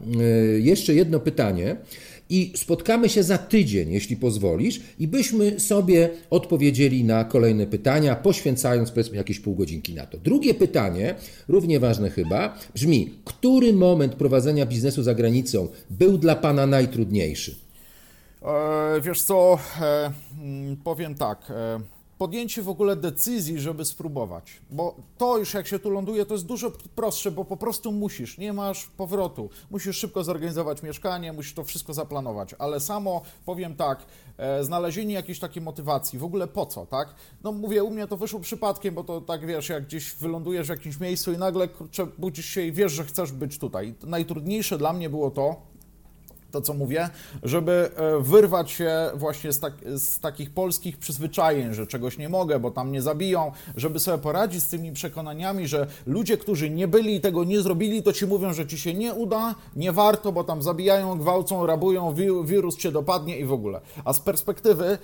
y, 0.55 0.62
jeszcze 0.62 0.93
jedno 0.95 1.19
pytanie 1.19 1.75
i 2.30 2.54
spotkamy 2.56 3.10
się 3.10 3.24
za 3.24 3.38
tydzień, 3.38 3.92
jeśli 3.92 4.18
pozwolisz, 4.18 4.82
i 5.00 5.08
byśmy 5.08 5.60
sobie 5.60 6.10
odpowiedzieli 6.30 7.04
na 7.04 7.24
kolejne 7.24 7.68
pytania, 7.68 8.16
poświęcając 8.16 8.92
powiedzmy 8.92 9.18
jakieś 9.18 9.40
pół 9.40 9.56
godzinki 9.56 9.94
na 9.94 10.06
to. 10.06 10.18
Drugie 10.18 10.54
pytanie, 10.54 11.16
równie 11.48 11.80
ważne 11.80 12.10
chyba, 12.10 12.58
brzmi: 12.76 13.13
który 13.26 13.74
moment 13.74 14.16
prowadzenia 14.16 14.66
biznesu 14.66 15.04
za 15.04 15.16
granicą 15.16 15.68
był 15.90 16.18
dla 16.18 16.36
Pana 16.36 16.68
najtrudniejszy? 16.68 17.56
E, 18.42 19.02
wiesz 19.02 19.22
co, 19.22 19.60
e, 19.82 20.12
mm, 20.42 20.78
powiem 20.84 21.16
tak. 21.16 21.40
E, 21.50 21.80
podjęcie 22.17 22.62
w 22.62 22.69
ogóle 22.69 22.95
decyzji, 22.95 23.60
żeby 23.60 23.86
spróbować. 23.86 24.62
Bo 24.69 24.95
to 25.17 25.38
już 25.38 25.53
jak 25.53 25.67
się 25.67 25.80
tu 25.80 25.89
ląduje, 25.89 26.25
to 26.25 26.34
jest 26.34 26.45
dużo 26.45 26.71
prostsze, 26.95 27.32
bo 27.32 27.45
po 27.45 27.58
prostu 27.58 27.91
musisz, 27.91 28.38
nie 28.38 28.53
masz 28.53 28.86
powrotu. 28.86 29.49
Musisz 29.71 29.97
szybko 29.97 30.23
zorganizować 30.23 30.84
mieszkanie, 30.84 31.34
musisz 31.34 31.53
to 31.53 31.63
wszystko 31.63 31.93
zaplanować. 31.93 32.56
Ale 32.60 32.80
samo 32.80 33.21
powiem 33.45 33.75
tak, 33.75 34.06
e, 34.38 34.63
znalezienie 34.63 35.13
jakiejś 35.13 35.39
takiej 35.39 35.63
motywacji, 35.63 36.19
w 36.19 36.23
ogóle 36.23 36.47
po 36.47 36.65
co, 36.65 36.86
tak? 36.86 37.15
No 37.43 37.51
mówię, 37.51 37.84
u 37.84 37.89
mnie 37.89 38.08
to 38.08 38.17
wyszło 38.17 38.39
przypadkiem, 38.39 38.95
bo 38.95 39.03
to 39.03 39.21
tak 39.21 39.45
wiesz, 39.45 39.69
jak 39.69 39.86
gdzieś 39.86 40.15
wylądujesz 40.15 40.67
w 40.67 40.69
jakimś 40.69 40.99
miejscu 40.99 41.34
i 41.34 41.38
nagle 41.38 41.67
kurczę, 41.67 42.08
budzisz 42.17 42.45
się 42.45 42.62
i 42.62 42.71
wiesz, 42.71 42.91
że 42.91 43.03
chcesz 43.03 43.32
być 43.32 43.58
tutaj. 43.58 43.95
Najtrudniejsze 44.03 44.77
dla 44.77 44.93
mnie 44.93 45.10
było 45.10 45.32
to, 45.32 45.62
to, 46.58 46.62
co 46.62 46.74
mówię, 46.74 47.10
żeby 47.43 47.89
e, 47.96 48.20
wyrwać 48.20 48.72
się 48.72 48.91
właśnie 49.15 49.54
z, 49.54 49.60
tak, 49.60 49.74
z, 49.96 50.20
takich 50.20 50.50
polskich 50.50 50.98
przyzwyczajeń, 50.98 51.74
że 51.74 51.88
czegoś 51.88 52.17
nie 52.17 52.30
mogę, 52.30 52.60
bo 52.60 52.72
tam 52.72 52.91
nie 52.91 53.02
zabiją, 53.02 53.52
żeby 53.76 54.00
sobie 54.00 54.17
poradzić 54.17 54.63
z 54.63 54.70
tymi 54.70 54.91
przekonaniami, 54.91 55.67
że 55.67 55.88
ludzie, 56.06 56.38
którzy 56.38 56.70
nie 56.70 56.88
byli 56.88 57.15
i 57.15 57.22
tego 57.22 57.43
nie 57.43 57.62
zrobili, 57.62 58.04
to 58.04 58.13
ci 58.13 58.28
mówią, 58.28 58.54
że 58.54 58.67
ci 58.67 58.80
się 58.80 58.93
nie 58.93 59.13
uda, 59.13 59.56
nie 59.76 59.91
warto, 59.91 60.32
bo 60.32 60.43
tam 60.43 60.62
zabijają, 60.62 61.17
gwałcą, 61.17 61.65
rabują, 61.65 62.13
wirus 62.46 62.78
cię 62.78 62.91
dopadnie 62.91 63.39
i 63.39 63.46
w 63.46 63.54
ogóle. 63.54 63.82
A 64.06 64.13
z 64.13 64.20
perspektywy 64.20 64.98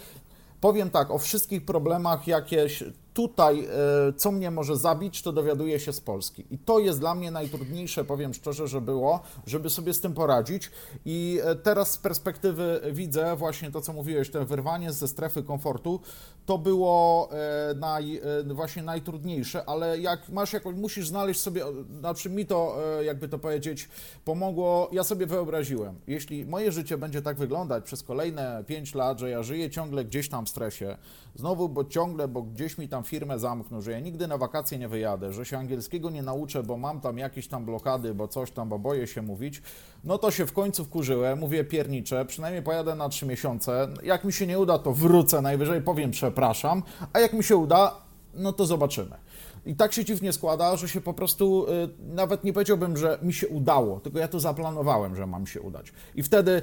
powiem 0.61 0.89
tak, 0.89 1.11
o 1.11 1.17
wszystkich 1.17 1.65
problemach, 1.65 2.27
jakie 2.27 2.69
tutaj, 3.13 3.65
e, 3.65 4.13
co 4.13 4.31
mnie 4.31 4.51
może 4.51 4.77
zabić, 4.77 5.21
to 5.21 5.31
dowiaduję 5.31 5.79
się 5.79 5.93
z 5.93 6.01
Polski. 6.01 6.45
I 6.51 6.57
to 6.57 6.79
jest 6.79 6.99
dla 6.99 7.15
mnie 7.15 7.31
najtrudniejsze, 7.31 8.05
powiem 8.05 8.33
szczerze, 8.33 8.67
że 8.67 8.81
było, 8.81 9.19
żeby 9.47 9.69
sobie 9.69 9.93
z 9.93 10.01
tym 10.01 10.13
poradzić. 10.13 10.71
I 11.05 11.39
e, 11.43 11.55
teraz 11.55 11.91
z 11.91 11.97
perspektywy 11.97 12.81
widzę 12.91 13.35
właśnie 13.35 13.71
to, 13.71 13.81
co 13.81 13.93
mówiłeś, 13.93 14.29
to 14.29 14.45
wyrwanie 14.45 14.91
ze 14.91 15.07
strefy 15.07 15.43
komfortu, 15.43 15.99
to 16.45 16.57
było 16.57 17.29
e, 17.31 17.73
naj, 17.75 18.21
właśnie 18.45 18.83
najtrudniejsze, 18.83 19.65
ale 19.65 19.99
jak 19.99 20.29
masz 20.29 20.53
jakąś, 20.53 20.75
musisz 20.75 21.07
znaleźć 21.07 21.39
sobie, 21.39 21.63
znaczy 21.99 22.29
mi 22.29 22.45
to, 22.45 22.77
jakby 23.05 23.29
to 23.29 23.39
powiedzieć, 23.39 23.89
pomogło, 24.25 24.89
ja 24.91 25.03
sobie 25.03 25.25
wyobraziłem, 25.25 25.95
jeśli 26.07 26.45
moje 26.45 26.71
życie 26.71 26.97
będzie 26.97 27.21
tak 27.21 27.37
wyglądać 27.37 27.83
przez 27.83 28.03
kolejne 28.03 28.63
5 28.67 28.95
lat, 28.95 29.19
że 29.19 29.29
ja 29.29 29.43
żyję 29.43 29.69
ciągle 29.69 30.05
gdzieś 30.05 30.29
tam 30.29 30.45
w 30.45 30.49
stresie, 30.49 30.97
znowu, 31.35 31.69
bo 31.69 31.85
ciągle, 31.85 32.27
bo 32.27 32.41
gdzieś 32.41 32.77
mi 32.77 32.89
tam 32.89 33.02
firmę 33.03 33.39
zamknął, 33.39 33.81
że 33.81 33.91
ja 33.91 33.99
nigdy 33.99 34.27
na 34.27 34.37
wakacje 34.37 34.77
nie 34.77 34.87
wyjadę, 34.87 35.33
że 35.33 35.45
się 35.45 35.57
angielskiego 35.57 36.09
nie 36.09 36.23
nauczę, 36.23 36.63
bo 36.63 36.77
mam 36.77 37.01
tam 37.01 37.17
jakieś 37.17 37.47
tam 37.47 37.65
blokady, 37.65 38.13
bo 38.13 38.27
coś 38.27 38.51
tam, 38.51 38.69
bo 38.69 38.79
boję 38.79 39.07
się 39.07 39.21
mówić, 39.21 39.61
no 40.03 40.17
to 40.17 40.31
się 40.31 40.45
w 40.45 40.53
końcu 40.53 40.85
wkurzyłem, 40.85 41.39
mówię 41.39 41.63
piernicze, 41.63 42.25
przynajmniej 42.25 42.63
pojadę 42.63 42.95
na 42.95 43.09
trzy 43.09 43.25
miesiące, 43.25 43.87
jak 44.03 44.23
mi 44.23 44.33
się 44.33 44.47
nie 44.47 44.59
uda, 44.59 44.79
to 44.79 44.93
wrócę, 44.93 45.41
najwyżej 45.41 45.81
powiem 45.81 46.11
przepraszam, 46.11 46.83
a 47.13 47.19
jak 47.19 47.33
mi 47.33 47.43
się 47.43 47.57
uda, 47.57 47.95
no 48.33 48.53
to 48.53 48.65
zobaczymy. 48.65 49.22
I 49.65 49.75
tak 49.75 49.93
się 49.93 50.05
dziwnie 50.05 50.33
składa, 50.33 50.75
że 50.75 50.89
się 50.89 51.01
po 51.01 51.13
prostu, 51.13 51.65
y, 51.67 51.89
nawet 51.99 52.43
nie 52.43 52.53
powiedziałbym, 52.53 52.97
że 52.97 53.19
mi 53.21 53.33
się 53.33 53.47
udało, 53.47 53.99
tylko 53.99 54.19
ja 54.19 54.27
to 54.27 54.39
zaplanowałem, 54.39 55.15
że 55.15 55.27
mam 55.27 55.47
się 55.47 55.61
udać. 55.61 55.93
I 56.15 56.23
wtedy 56.23 56.61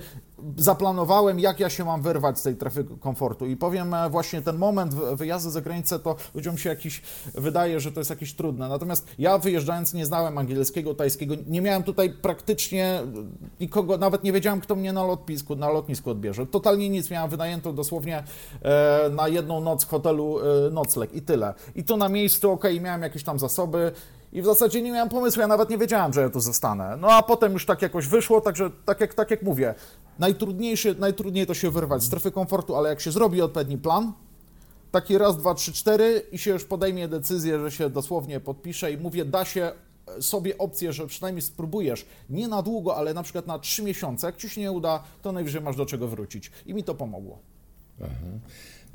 zaplanowałem, 0.56 1.40
jak 1.40 1.60
ja 1.60 1.70
się 1.70 1.84
mam 1.84 2.02
wyrwać 2.02 2.38
z 2.38 2.42
tej 2.42 2.56
trefy 2.56 2.84
komfortu. 3.00 3.46
I 3.46 3.56
powiem, 3.56 3.94
e, 3.94 4.10
właśnie 4.10 4.42
ten 4.42 4.58
moment 4.58 4.94
wyjazdu 4.94 5.50
za 5.50 5.60
granicę, 5.60 5.98
to 5.98 6.16
ludziom 6.34 6.58
się 6.58 6.68
jakiś, 6.68 7.02
wydaje, 7.34 7.80
że 7.80 7.92
to 7.92 8.00
jest 8.00 8.10
jakieś 8.10 8.34
trudne. 8.34 8.68
Natomiast 8.68 9.06
ja 9.18 9.38
wyjeżdżając 9.38 9.94
nie 9.94 10.06
znałem 10.06 10.38
angielskiego, 10.38 10.94
tajskiego, 10.94 11.34
nie 11.46 11.60
miałem 11.60 11.82
tutaj 11.82 12.10
praktycznie 12.10 13.02
nikogo, 13.60 13.98
nawet 13.98 14.24
nie 14.24 14.32
wiedziałem, 14.32 14.60
kto 14.60 14.76
mnie 14.76 14.92
na 14.92 15.04
lotnisku, 15.04 15.56
na 15.56 15.70
lotnisku 15.70 16.10
odbierze. 16.10 16.46
Totalnie 16.46 16.88
nic, 16.88 17.10
miałem 17.10 17.30
wynajęto 17.30 17.72
dosłownie 17.72 18.24
e, 18.62 19.10
na 19.10 19.28
jedną 19.28 19.60
noc 19.60 19.84
w 19.84 19.88
hotelu 19.88 20.38
e, 20.40 20.70
nocleg 20.70 21.14
i 21.14 21.22
tyle. 21.22 21.54
I 21.74 21.84
to 21.84 21.96
na 21.96 22.08
miejscu, 22.08 22.50
ok, 22.50 22.64
miałem 22.80 22.89
miałem 22.90 23.02
jakieś 23.02 23.24
tam 23.24 23.38
zasoby 23.38 23.92
i 24.32 24.42
w 24.42 24.44
zasadzie 24.44 24.82
nie 24.82 24.92
miałem 24.92 25.08
pomysłu, 25.08 25.40
ja 25.40 25.46
nawet 25.46 25.70
nie 25.70 25.78
wiedziałem, 25.78 26.12
że 26.12 26.20
ja 26.20 26.30
tu 26.30 26.40
zostanę. 26.40 26.96
No 27.00 27.08
a 27.08 27.22
potem 27.22 27.52
już 27.52 27.66
tak 27.66 27.82
jakoś 27.82 28.06
wyszło, 28.06 28.40
także 28.40 28.70
tak 28.84 29.00
jak, 29.00 29.14
tak 29.14 29.30
jak 29.30 29.42
mówię, 29.42 29.74
najtrudniejsze, 30.18 30.94
najtrudniej 30.94 31.46
to 31.46 31.54
się 31.54 31.70
wyrwać 31.70 32.02
z 32.02 32.06
strefy 32.06 32.30
komfortu, 32.30 32.76
ale 32.76 32.88
jak 32.88 33.00
się 33.00 33.10
zrobi 33.12 33.42
odpowiedni 33.42 33.78
plan, 33.78 34.12
taki 34.90 35.18
raz, 35.18 35.36
dwa, 35.36 35.54
trzy, 35.54 35.72
cztery 35.72 36.22
i 36.32 36.38
się 36.38 36.50
już 36.50 36.64
podejmie 36.64 37.08
decyzję, 37.08 37.60
że 37.60 37.70
się 37.70 37.90
dosłownie 37.90 38.40
podpisze 38.40 38.92
i 38.92 38.96
mówię, 38.96 39.24
da 39.24 39.44
się 39.44 39.72
sobie 40.20 40.58
opcję, 40.58 40.92
że 40.92 41.06
przynajmniej 41.06 41.42
spróbujesz, 41.42 42.06
nie 42.30 42.48
na 42.48 42.62
długo, 42.62 42.96
ale 42.96 43.14
na 43.14 43.22
przykład 43.22 43.46
na 43.46 43.58
trzy 43.58 43.82
miesiące, 43.82 44.26
jak 44.26 44.36
ci 44.36 44.48
się 44.48 44.60
nie 44.60 44.72
uda, 44.72 45.02
to 45.22 45.32
najwyżej 45.32 45.62
masz 45.62 45.76
do 45.76 45.86
czego 45.86 46.08
wrócić. 46.08 46.50
I 46.66 46.74
mi 46.74 46.84
to 46.84 46.94
pomogło. 46.94 47.38
Aha. 48.02 48.10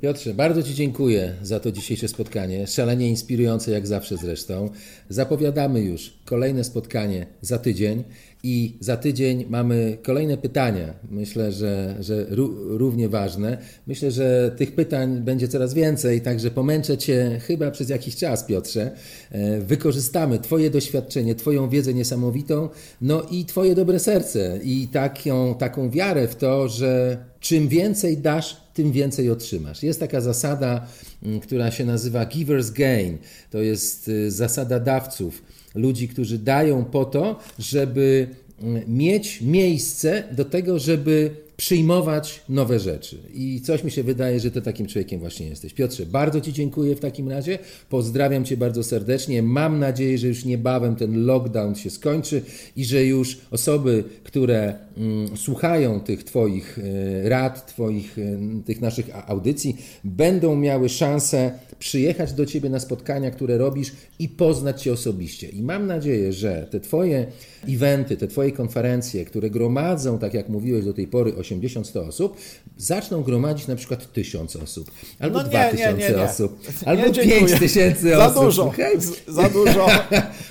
Piotrze, 0.05 0.33
bardzo 0.33 0.63
Ci 0.63 0.73
dziękuję 0.73 1.33
za 1.41 1.59
to 1.59 1.71
dzisiejsze 1.71 2.07
spotkanie, 2.07 2.67
szalenie 2.67 3.09
inspirujące 3.09 3.71
jak 3.71 3.87
zawsze 3.87 4.17
zresztą. 4.17 4.69
Zapowiadamy 5.09 5.81
już 5.81 6.13
kolejne 6.25 6.63
spotkanie 6.63 7.25
za 7.41 7.57
tydzień 7.57 8.03
i 8.43 8.77
za 8.79 8.97
tydzień 8.97 9.45
mamy 9.49 9.97
kolejne 10.03 10.37
pytania. 10.37 10.93
Myślę, 11.09 11.51
że, 11.51 11.95
że 11.99 12.25
równie 12.67 13.09
ważne. 13.09 13.57
Myślę, 13.87 14.11
że 14.11 14.51
tych 14.57 14.75
pytań 14.75 15.21
będzie 15.21 15.47
coraz 15.47 15.73
więcej, 15.73 16.21
także 16.21 16.51
pomęczę 16.51 16.97
Cię 16.97 17.39
chyba 17.43 17.71
przez 17.71 17.89
jakiś 17.89 18.15
czas, 18.15 18.43
Piotrze. 18.43 18.91
E, 19.31 19.59
wykorzystamy 19.61 20.39
Twoje 20.39 20.69
doświadczenie, 20.69 21.35
Twoją 21.35 21.69
wiedzę 21.69 21.93
niesamowitą, 21.93 22.69
no 23.01 23.21
i 23.31 23.45
Twoje 23.45 23.75
dobre 23.75 23.99
serce 23.99 24.59
i 24.63 24.87
taką, 24.87 25.55
taką 25.55 25.89
wiarę 25.89 26.27
w 26.27 26.35
to, 26.35 26.67
że 26.69 27.17
czym 27.45 27.67
więcej 27.67 28.17
dasz, 28.17 28.57
tym 28.73 28.91
więcej 28.91 29.29
otrzymasz. 29.29 29.83
Jest 29.83 29.99
taka 29.99 30.21
zasada, 30.21 30.87
mm, 31.23 31.39
która 31.39 31.71
się 31.71 31.85
nazywa 31.85 32.25
giver's 32.25 32.73
gain. 32.73 33.17
To 33.51 33.61
jest 33.61 34.07
y, 34.07 34.31
zasada 34.31 34.79
dawców, 34.79 35.43
ludzi, 35.75 36.07
którzy 36.07 36.37
dają 36.37 36.85
po 36.85 37.05
to, 37.05 37.39
żeby 37.59 38.27
mm, 38.61 38.83
mieć 38.87 39.41
miejsce 39.41 40.23
do 40.31 40.45
tego, 40.45 40.79
żeby 40.79 41.31
przyjmować 41.57 42.41
nowe 42.49 42.79
rzeczy. 42.79 43.17
I 43.33 43.61
coś 43.61 43.83
mi 43.83 43.91
się 43.91 44.03
wydaje, 44.03 44.39
że 44.39 44.51
ty 44.51 44.61
takim 44.61 44.87
człowiekiem 44.87 45.19
właśnie 45.19 45.47
jesteś. 45.47 45.73
Piotrze, 45.73 46.05
bardzo 46.05 46.41
Ci 46.41 46.53
dziękuję 46.53 46.95
w 46.95 46.99
takim 46.99 47.29
razie. 47.29 47.59
Pozdrawiam 47.89 48.45
Cię 48.45 48.57
bardzo 48.57 48.83
serdecznie. 48.83 49.43
Mam 49.43 49.79
nadzieję, 49.79 50.17
że 50.17 50.27
już 50.27 50.45
niebawem 50.45 50.95
ten 50.95 51.25
lockdown 51.25 51.75
się 51.75 51.89
skończy 51.89 52.41
i 52.75 52.85
że 52.85 53.05
już 53.05 53.37
osoby, 53.51 54.03
które 54.23 54.75
mm, 54.97 55.37
słuchają 55.37 55.99
tych 55.99 56.23
Twoich 56.23 56.77
y, 56.77 57.29
rad, 57.29 57.67
Twoich, 57.67 58.17
y, 58.17 58.37
tych 58.65 58.81
naszych 58.81 59.29
audycji, 59.29 59.77
będą 60.03 60.55
miały 60.55 60.89
szansę 60.89 61.51
przyjechać 61.79 62.33
do 62.33 62.45
Ciebie 62.45 62.69
na 62.69 62.79
spotkania, 62.79 63.31
które 63.31 63.57
robisz 63.57 63.91
i 64.19 64.29
poznać 64.29 64.81
Cię 64.81 64.93
osobiście. 64.93 65.47
I 65.49 65.61
mam 65.61 65.87
nadzieję, 65.87 66.33
że 66.33 66.67
te 66.71 66.79
Twoje 66.79 67.27
eventy, 67.69 68.17
te 68.17 68.27
Twoje 68.27 68.51
konferencje, 68.51 69.25
które 69.25 69.49
gromadzą, 69.49 70.19
tak 70.19 70.33
jak 70.33 70.49
mówiłeś 70.49 70.85
do 70.85 70.93
tej 70.93 71.07
pory, 71.07 71.35
80-100 71.53 72.07
osób, 72.07 72.37
zaczną 72.77 73.23
gromadzić 73.23 73.67
na 73.67 73.75
przykład 73.75 74.13
1000 74.13 74.55
osób, 74.55 74.91
albo 75.19 75.37
no 75.43 75.49
2000 75.49 76.23
osób, 76.23 76.59
albo 76.85 77.03
5000 77.13 78.17
osób. 78.17 78.33
Za 78.33 78.41
dużo, 78.41 78.65
okay? 78.65 78.97
za 79.27 79.49
dużo. 79.49 79.87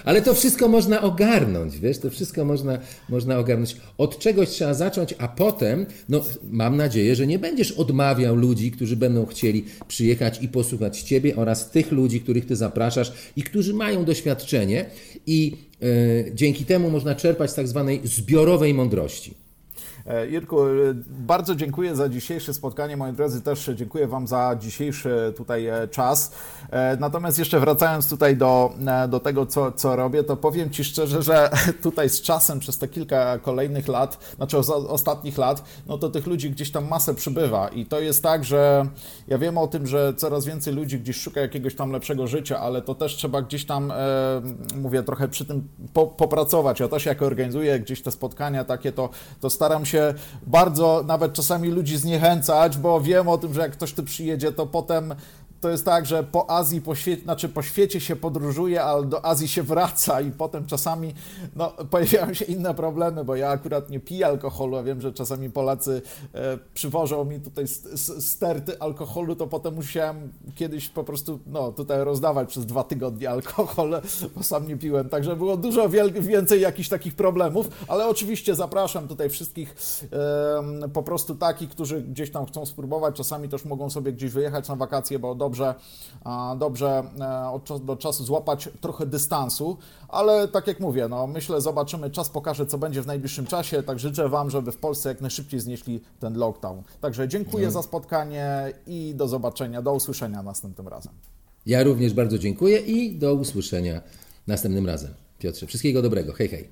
Ale 0.05 0.23
to 0.23 0.35
wszystko 0.35 0.69
można 0.69 1.03
ogarnąć, 1.03 1.79
wiesz, 1.79 1.99
to 1.99 2.11
wszystko 2.11 2.45
można, 2.45 2.79
można 3.09 3.39
ogarnąć. 3.39 3.77
Od 3.99 4.19
czegoś 4.19 4.49
trzeba 4.49 4.75
zacząć, 4.75 5.15
a 5.19 5.29
potem, 5.29 5.87
no 6.09 6.25
mam 6.51 6.77
nadzieję, 6.77 7.17
że 7.17 7.27
nie 7.27 7.39
będziesz 7.39 7.73
odmawiał 7.73 8.37
ludzi, 8.37 8.71
którzy 8.71 8.97
będą 8.97 9.27
chcieli 9.27 9.65
przyjechać 9.89 10.43
i 10.43 10.49
posłuchać 10.49 11.03
Ciebie 11.03 11.37
oraz 11.37 11.71
tych 11.71 11.93
ludzi, 11.93 12.21
których 12.21 12.47
Ty 12.47 12.57
zapraszasz 12.57 13.13
i 13.37 13.43
którzy 13.43 13.75
mają 13.75 14.05
doświadczenie 14.05 14.87
i 15.27 15.57
y, 15.83 16.33
dzięki 16.35 16.65
temu 16.65 16.91
można 16.91 17.15
czerpać 17.15 17.51
z 17.51 17.55
tak 17.55 17.69
zwanej 17.69 18.01
zbiorowej 18.05 18.75
mądrości. 18.75 19.44
E, 20.07 20.27
Jirku, 20.27 20.67
e, 20.67 20.71
bardzo 21.09 21.55
dziękuję 21.55 21.97
za 21.97 22.09
dzisiejsze 22.09 22.55
spotkanie. 22.55 22.97
Moi 22.97 23.13
drodzy, 23.13 23.43
też 23.43 23.71
dziękuję 23.75 24.07
Wam 24.07 24.27
za 24.27 24.57
dzisiejszy 24.61 25.33
tutaj 25.37 25.67
e, 25.67 25.89
czas. 25.89 26.33
Natomiast 27.01 27.39
jeszcze 27.39 27.61
wracając 27.61 28.09
tutaj 28.09 28.37
do, 28.37 28.73
do 29.09 29.21
tego, 29.21 29.47
co, 29.47 29.73
co 29.73 29.97
robię, 29.97 30.25
to 30.25 30.37
powiem 30.37 30.71
Ci 30.71 30.85
szczerze, 30.85 31.23
że 31.23 31.51
tutaj 31.83 32.09
z 32.09 32.23
czasem, 32.23 32.59
przez 32.59 32.79
te 32.79 32.89
kilka 32.89 33.39
kolejnych 33.39 33.89
lat, 33.89 34.35
znaczy 34.37 34.59
ostatnich 34.89 35.39
lat, 35.39 35.65
no 35.87 35.99
to 35.99 36.11
tych 36.11 36.27
ludzi 36.27 36.51
gdzieś 36.51 36.73
tam 36.73 36.89
masę 36.89 37.15
przybywa. 37.15 37.69
I 37.69 37.87
to 37.87 38.01
jest 38.01 38.23
tak, 38.23 38.45
że 38.45 38.87
ja 39.29 39.39
wiem 39.39 39.59
o 39.59 39.67
tym, 39.67 39.87
że 39.87 40.15
coraz 40.17 40.45
więcej 40.45 40.75
ludzi 40.75 41.01
gdzieś 41.01 41.17
szuka 41.17 41.41
jakiegoś 41.41 41.75
tam 41.75 41.91
lepszego 41.93 42.27
życia, 42.27 42.61
ale 42.61 42.83
to 42.83 42.95
też 42.95 43.17
trzeba 43.17 43.43
gdzieś 43.43 43.67
tam, 43.67 43.91
e, 43.91 43.95
mówię, 44.77 45.03
trochę 45.03 45.29
przy 45.29 45.45
tym 45.45 45.69
po, 45.93 46.07
popracować. 46.07 46.81
Ja 46.81 46.89
też 46.89 47.07
jak 47.07 47.23
organizuję 47.23 47.81
gdzieś 47.81 48.03
te 48.03 48.11
spotkania 48.11 48.65
takie, 48.65 48.93
to, 48.93 49.09
to 49.41 49.51
staram 49.51 49.87
się 49.87 49.94
się 49.95 50.15
bardzo 50.47 51.05
nawet 51.07 51.33
czasami 51.33 51.69
ludzi 51.69 51.97
zniechęcać, 51.97 52.79
bo 52.79 53.01
wiem 53.01 53.29
o 53.29 53.39
tym, 53.39 53.55
że 53.55 53.61
jak 53.61 53.73
ktoś 53.73 53.93
tu 53.93 54.03
przyjedzie, 54.03 54.53
to 54.53 54.67
potem 54.67 55.15
to 55.65 55.71
jest 55.71 55.85
tak, 55.85 56.07
że 56.07 56.23
po 56.23 56.51
Azji, 56.51 56.81
po 56.81 56.95
świecie, 56.95 57.23
znaczy 57.23 57.49
po 57.49 57.63
świecie 57.63 58.01
się 58.01 58.17
podróżuje, 58.17 58.83
ale 58.83 59.07
do 59.07 59.25
Azji 59.25 59.49
się 59.49 59.63
wraca 59.63 60.21
i 60.21 60.31
potem 60.31 60.67
czasami 60.67 61.15
no, 61.57 61.73
pojawiają 61.91 62.35
się 62.35 62.45
inne 62.45 62.75
problemy, 62.75 63.25
bo 63.25 63.37
ja 63.37 63.49
akurat 63.49 63.91
nie 63.91 64.01
piję 64.01 64.27
alkoholu, 64.27 64.77
a 64.77 64.83
wiem, 64.83 65.01
że 65.01 65.13
czasami 65.13 65.51
Polacy 65.51 66.03
e, 66.35 66.59
przywożą 66.75 67.25
mi 67.25 67.41
tutaj 67.41 67.65
sterty 68.19 68.81
alkoholu, 68.81 69.37
to 69.37 69.47
potem 69.47 69.75
musiałem 69.75 70.33
kiedyś 70.55 70.89
po 70.89 71.05
prostu 71.05 71.41
no, 71.47 71.73
tutaj 71.73 72.05
rozdawać 72.05 72.49
przez 72.49 72.67
dwa 72.67 72.85
tygodnie 72.85 73.31
alkohol, 73.31 74.01
bo 74.37 74.43
sam 74.43 74.69
nie 74.69 74.77
piłem, 74.77 75.09
także 75.09 75.37
było 75.37 75.57
dużo 75.57 75.89
więcej 76.21 76.61
jakichś 76.61 76.89
takich 76.89 77.15
problemów, 77.15 77.69
ale 77.89 78.09
oczywiście 78.09 78.55
zapraszam 78.55 79.09
tutaj 79.09 79.31
wszystkich 79.31 79.77
e, 80.13 80.89
po 80.89 81.03
prostu 81.03 81.35
takich, 81.35 81.71
którzy 81.71 82.03
gdzieś 82.03 82.31
tam 82.31 82.47
chcą 82.47 82.67
spróbować, 82.67 83.17
czasami 83.17 83.49
też 83.49 83.65
mogą 83.65 83.91
sobie 83.91 84.13
gdzieś 84.13 84.31
wyjechać 84.31 84.69
na 84.69 84.77
wakacje, 84.77 85.19
bo 85.19 85.35
dobrze, 85.35 85.54
dobrze 86.57 87.03
e, 87.21 87.49
od 87.51 87.65
czasu 87.65 87.85
do 87.85 87.97
czasu 87.97 88.25
złapać 88.25 88.69
trochę 88.81 89.07
dystansu, 89.07 89.77
ale 90.09 90.49
tak 90.49 90.67
jak 90.67 90.81
mówię, 90.81 91.09
no 91.09 91.27
myślę, 91.27 91.61
zobaczymy, 91.61 92.11
czas 92.11 92.31
pokaże, 92.31 92.67
co 92.67 92.79
będzie 92.79 93.03
w 93.03 93.07
najbliższym 93.07 93.47
czasie, 93.47 93.83
tak 93.83 93.99
życzę 93.99 94.29
Wam, 94.29 94.51
żeby 94.51 94.73
w 94.73 94.77
Polsce 94.77 95.09
jak 95.09 95.21
najszybciej 95.21 95.61
znieśli 95.61 96.01
ten 96.21 96.39
lockdown. 96.39 96.83
Także 97.01 97.29
dziękuję 97.29 97.71
za 97.71 97.83
spotkanie 97.83 98.73
i 98.87 99.15
do 99.15 99.29
zobaczenia, 99.29 99.83
do 99.83 99.95
usłyszenia 99.95 100.43
następnym 100.43 100.89
razem. 100.89 101.13
Ja 101.67 101.83
również 101.83 102.15
bardzo 102.15 102.39
dziękuję 102.39 102.79
i 102.79 103.19
do 103.19 103.35
usłyszenia 103.35 104.01
następnym 104.47 104.87
razem. 104.87 105.15
Piotrze, 105.39 105.67
wszystkiego 105.67 106.03
dobrego. 106.03 106.33
Hej, 106.33 106.49
hej. 106.49 106.69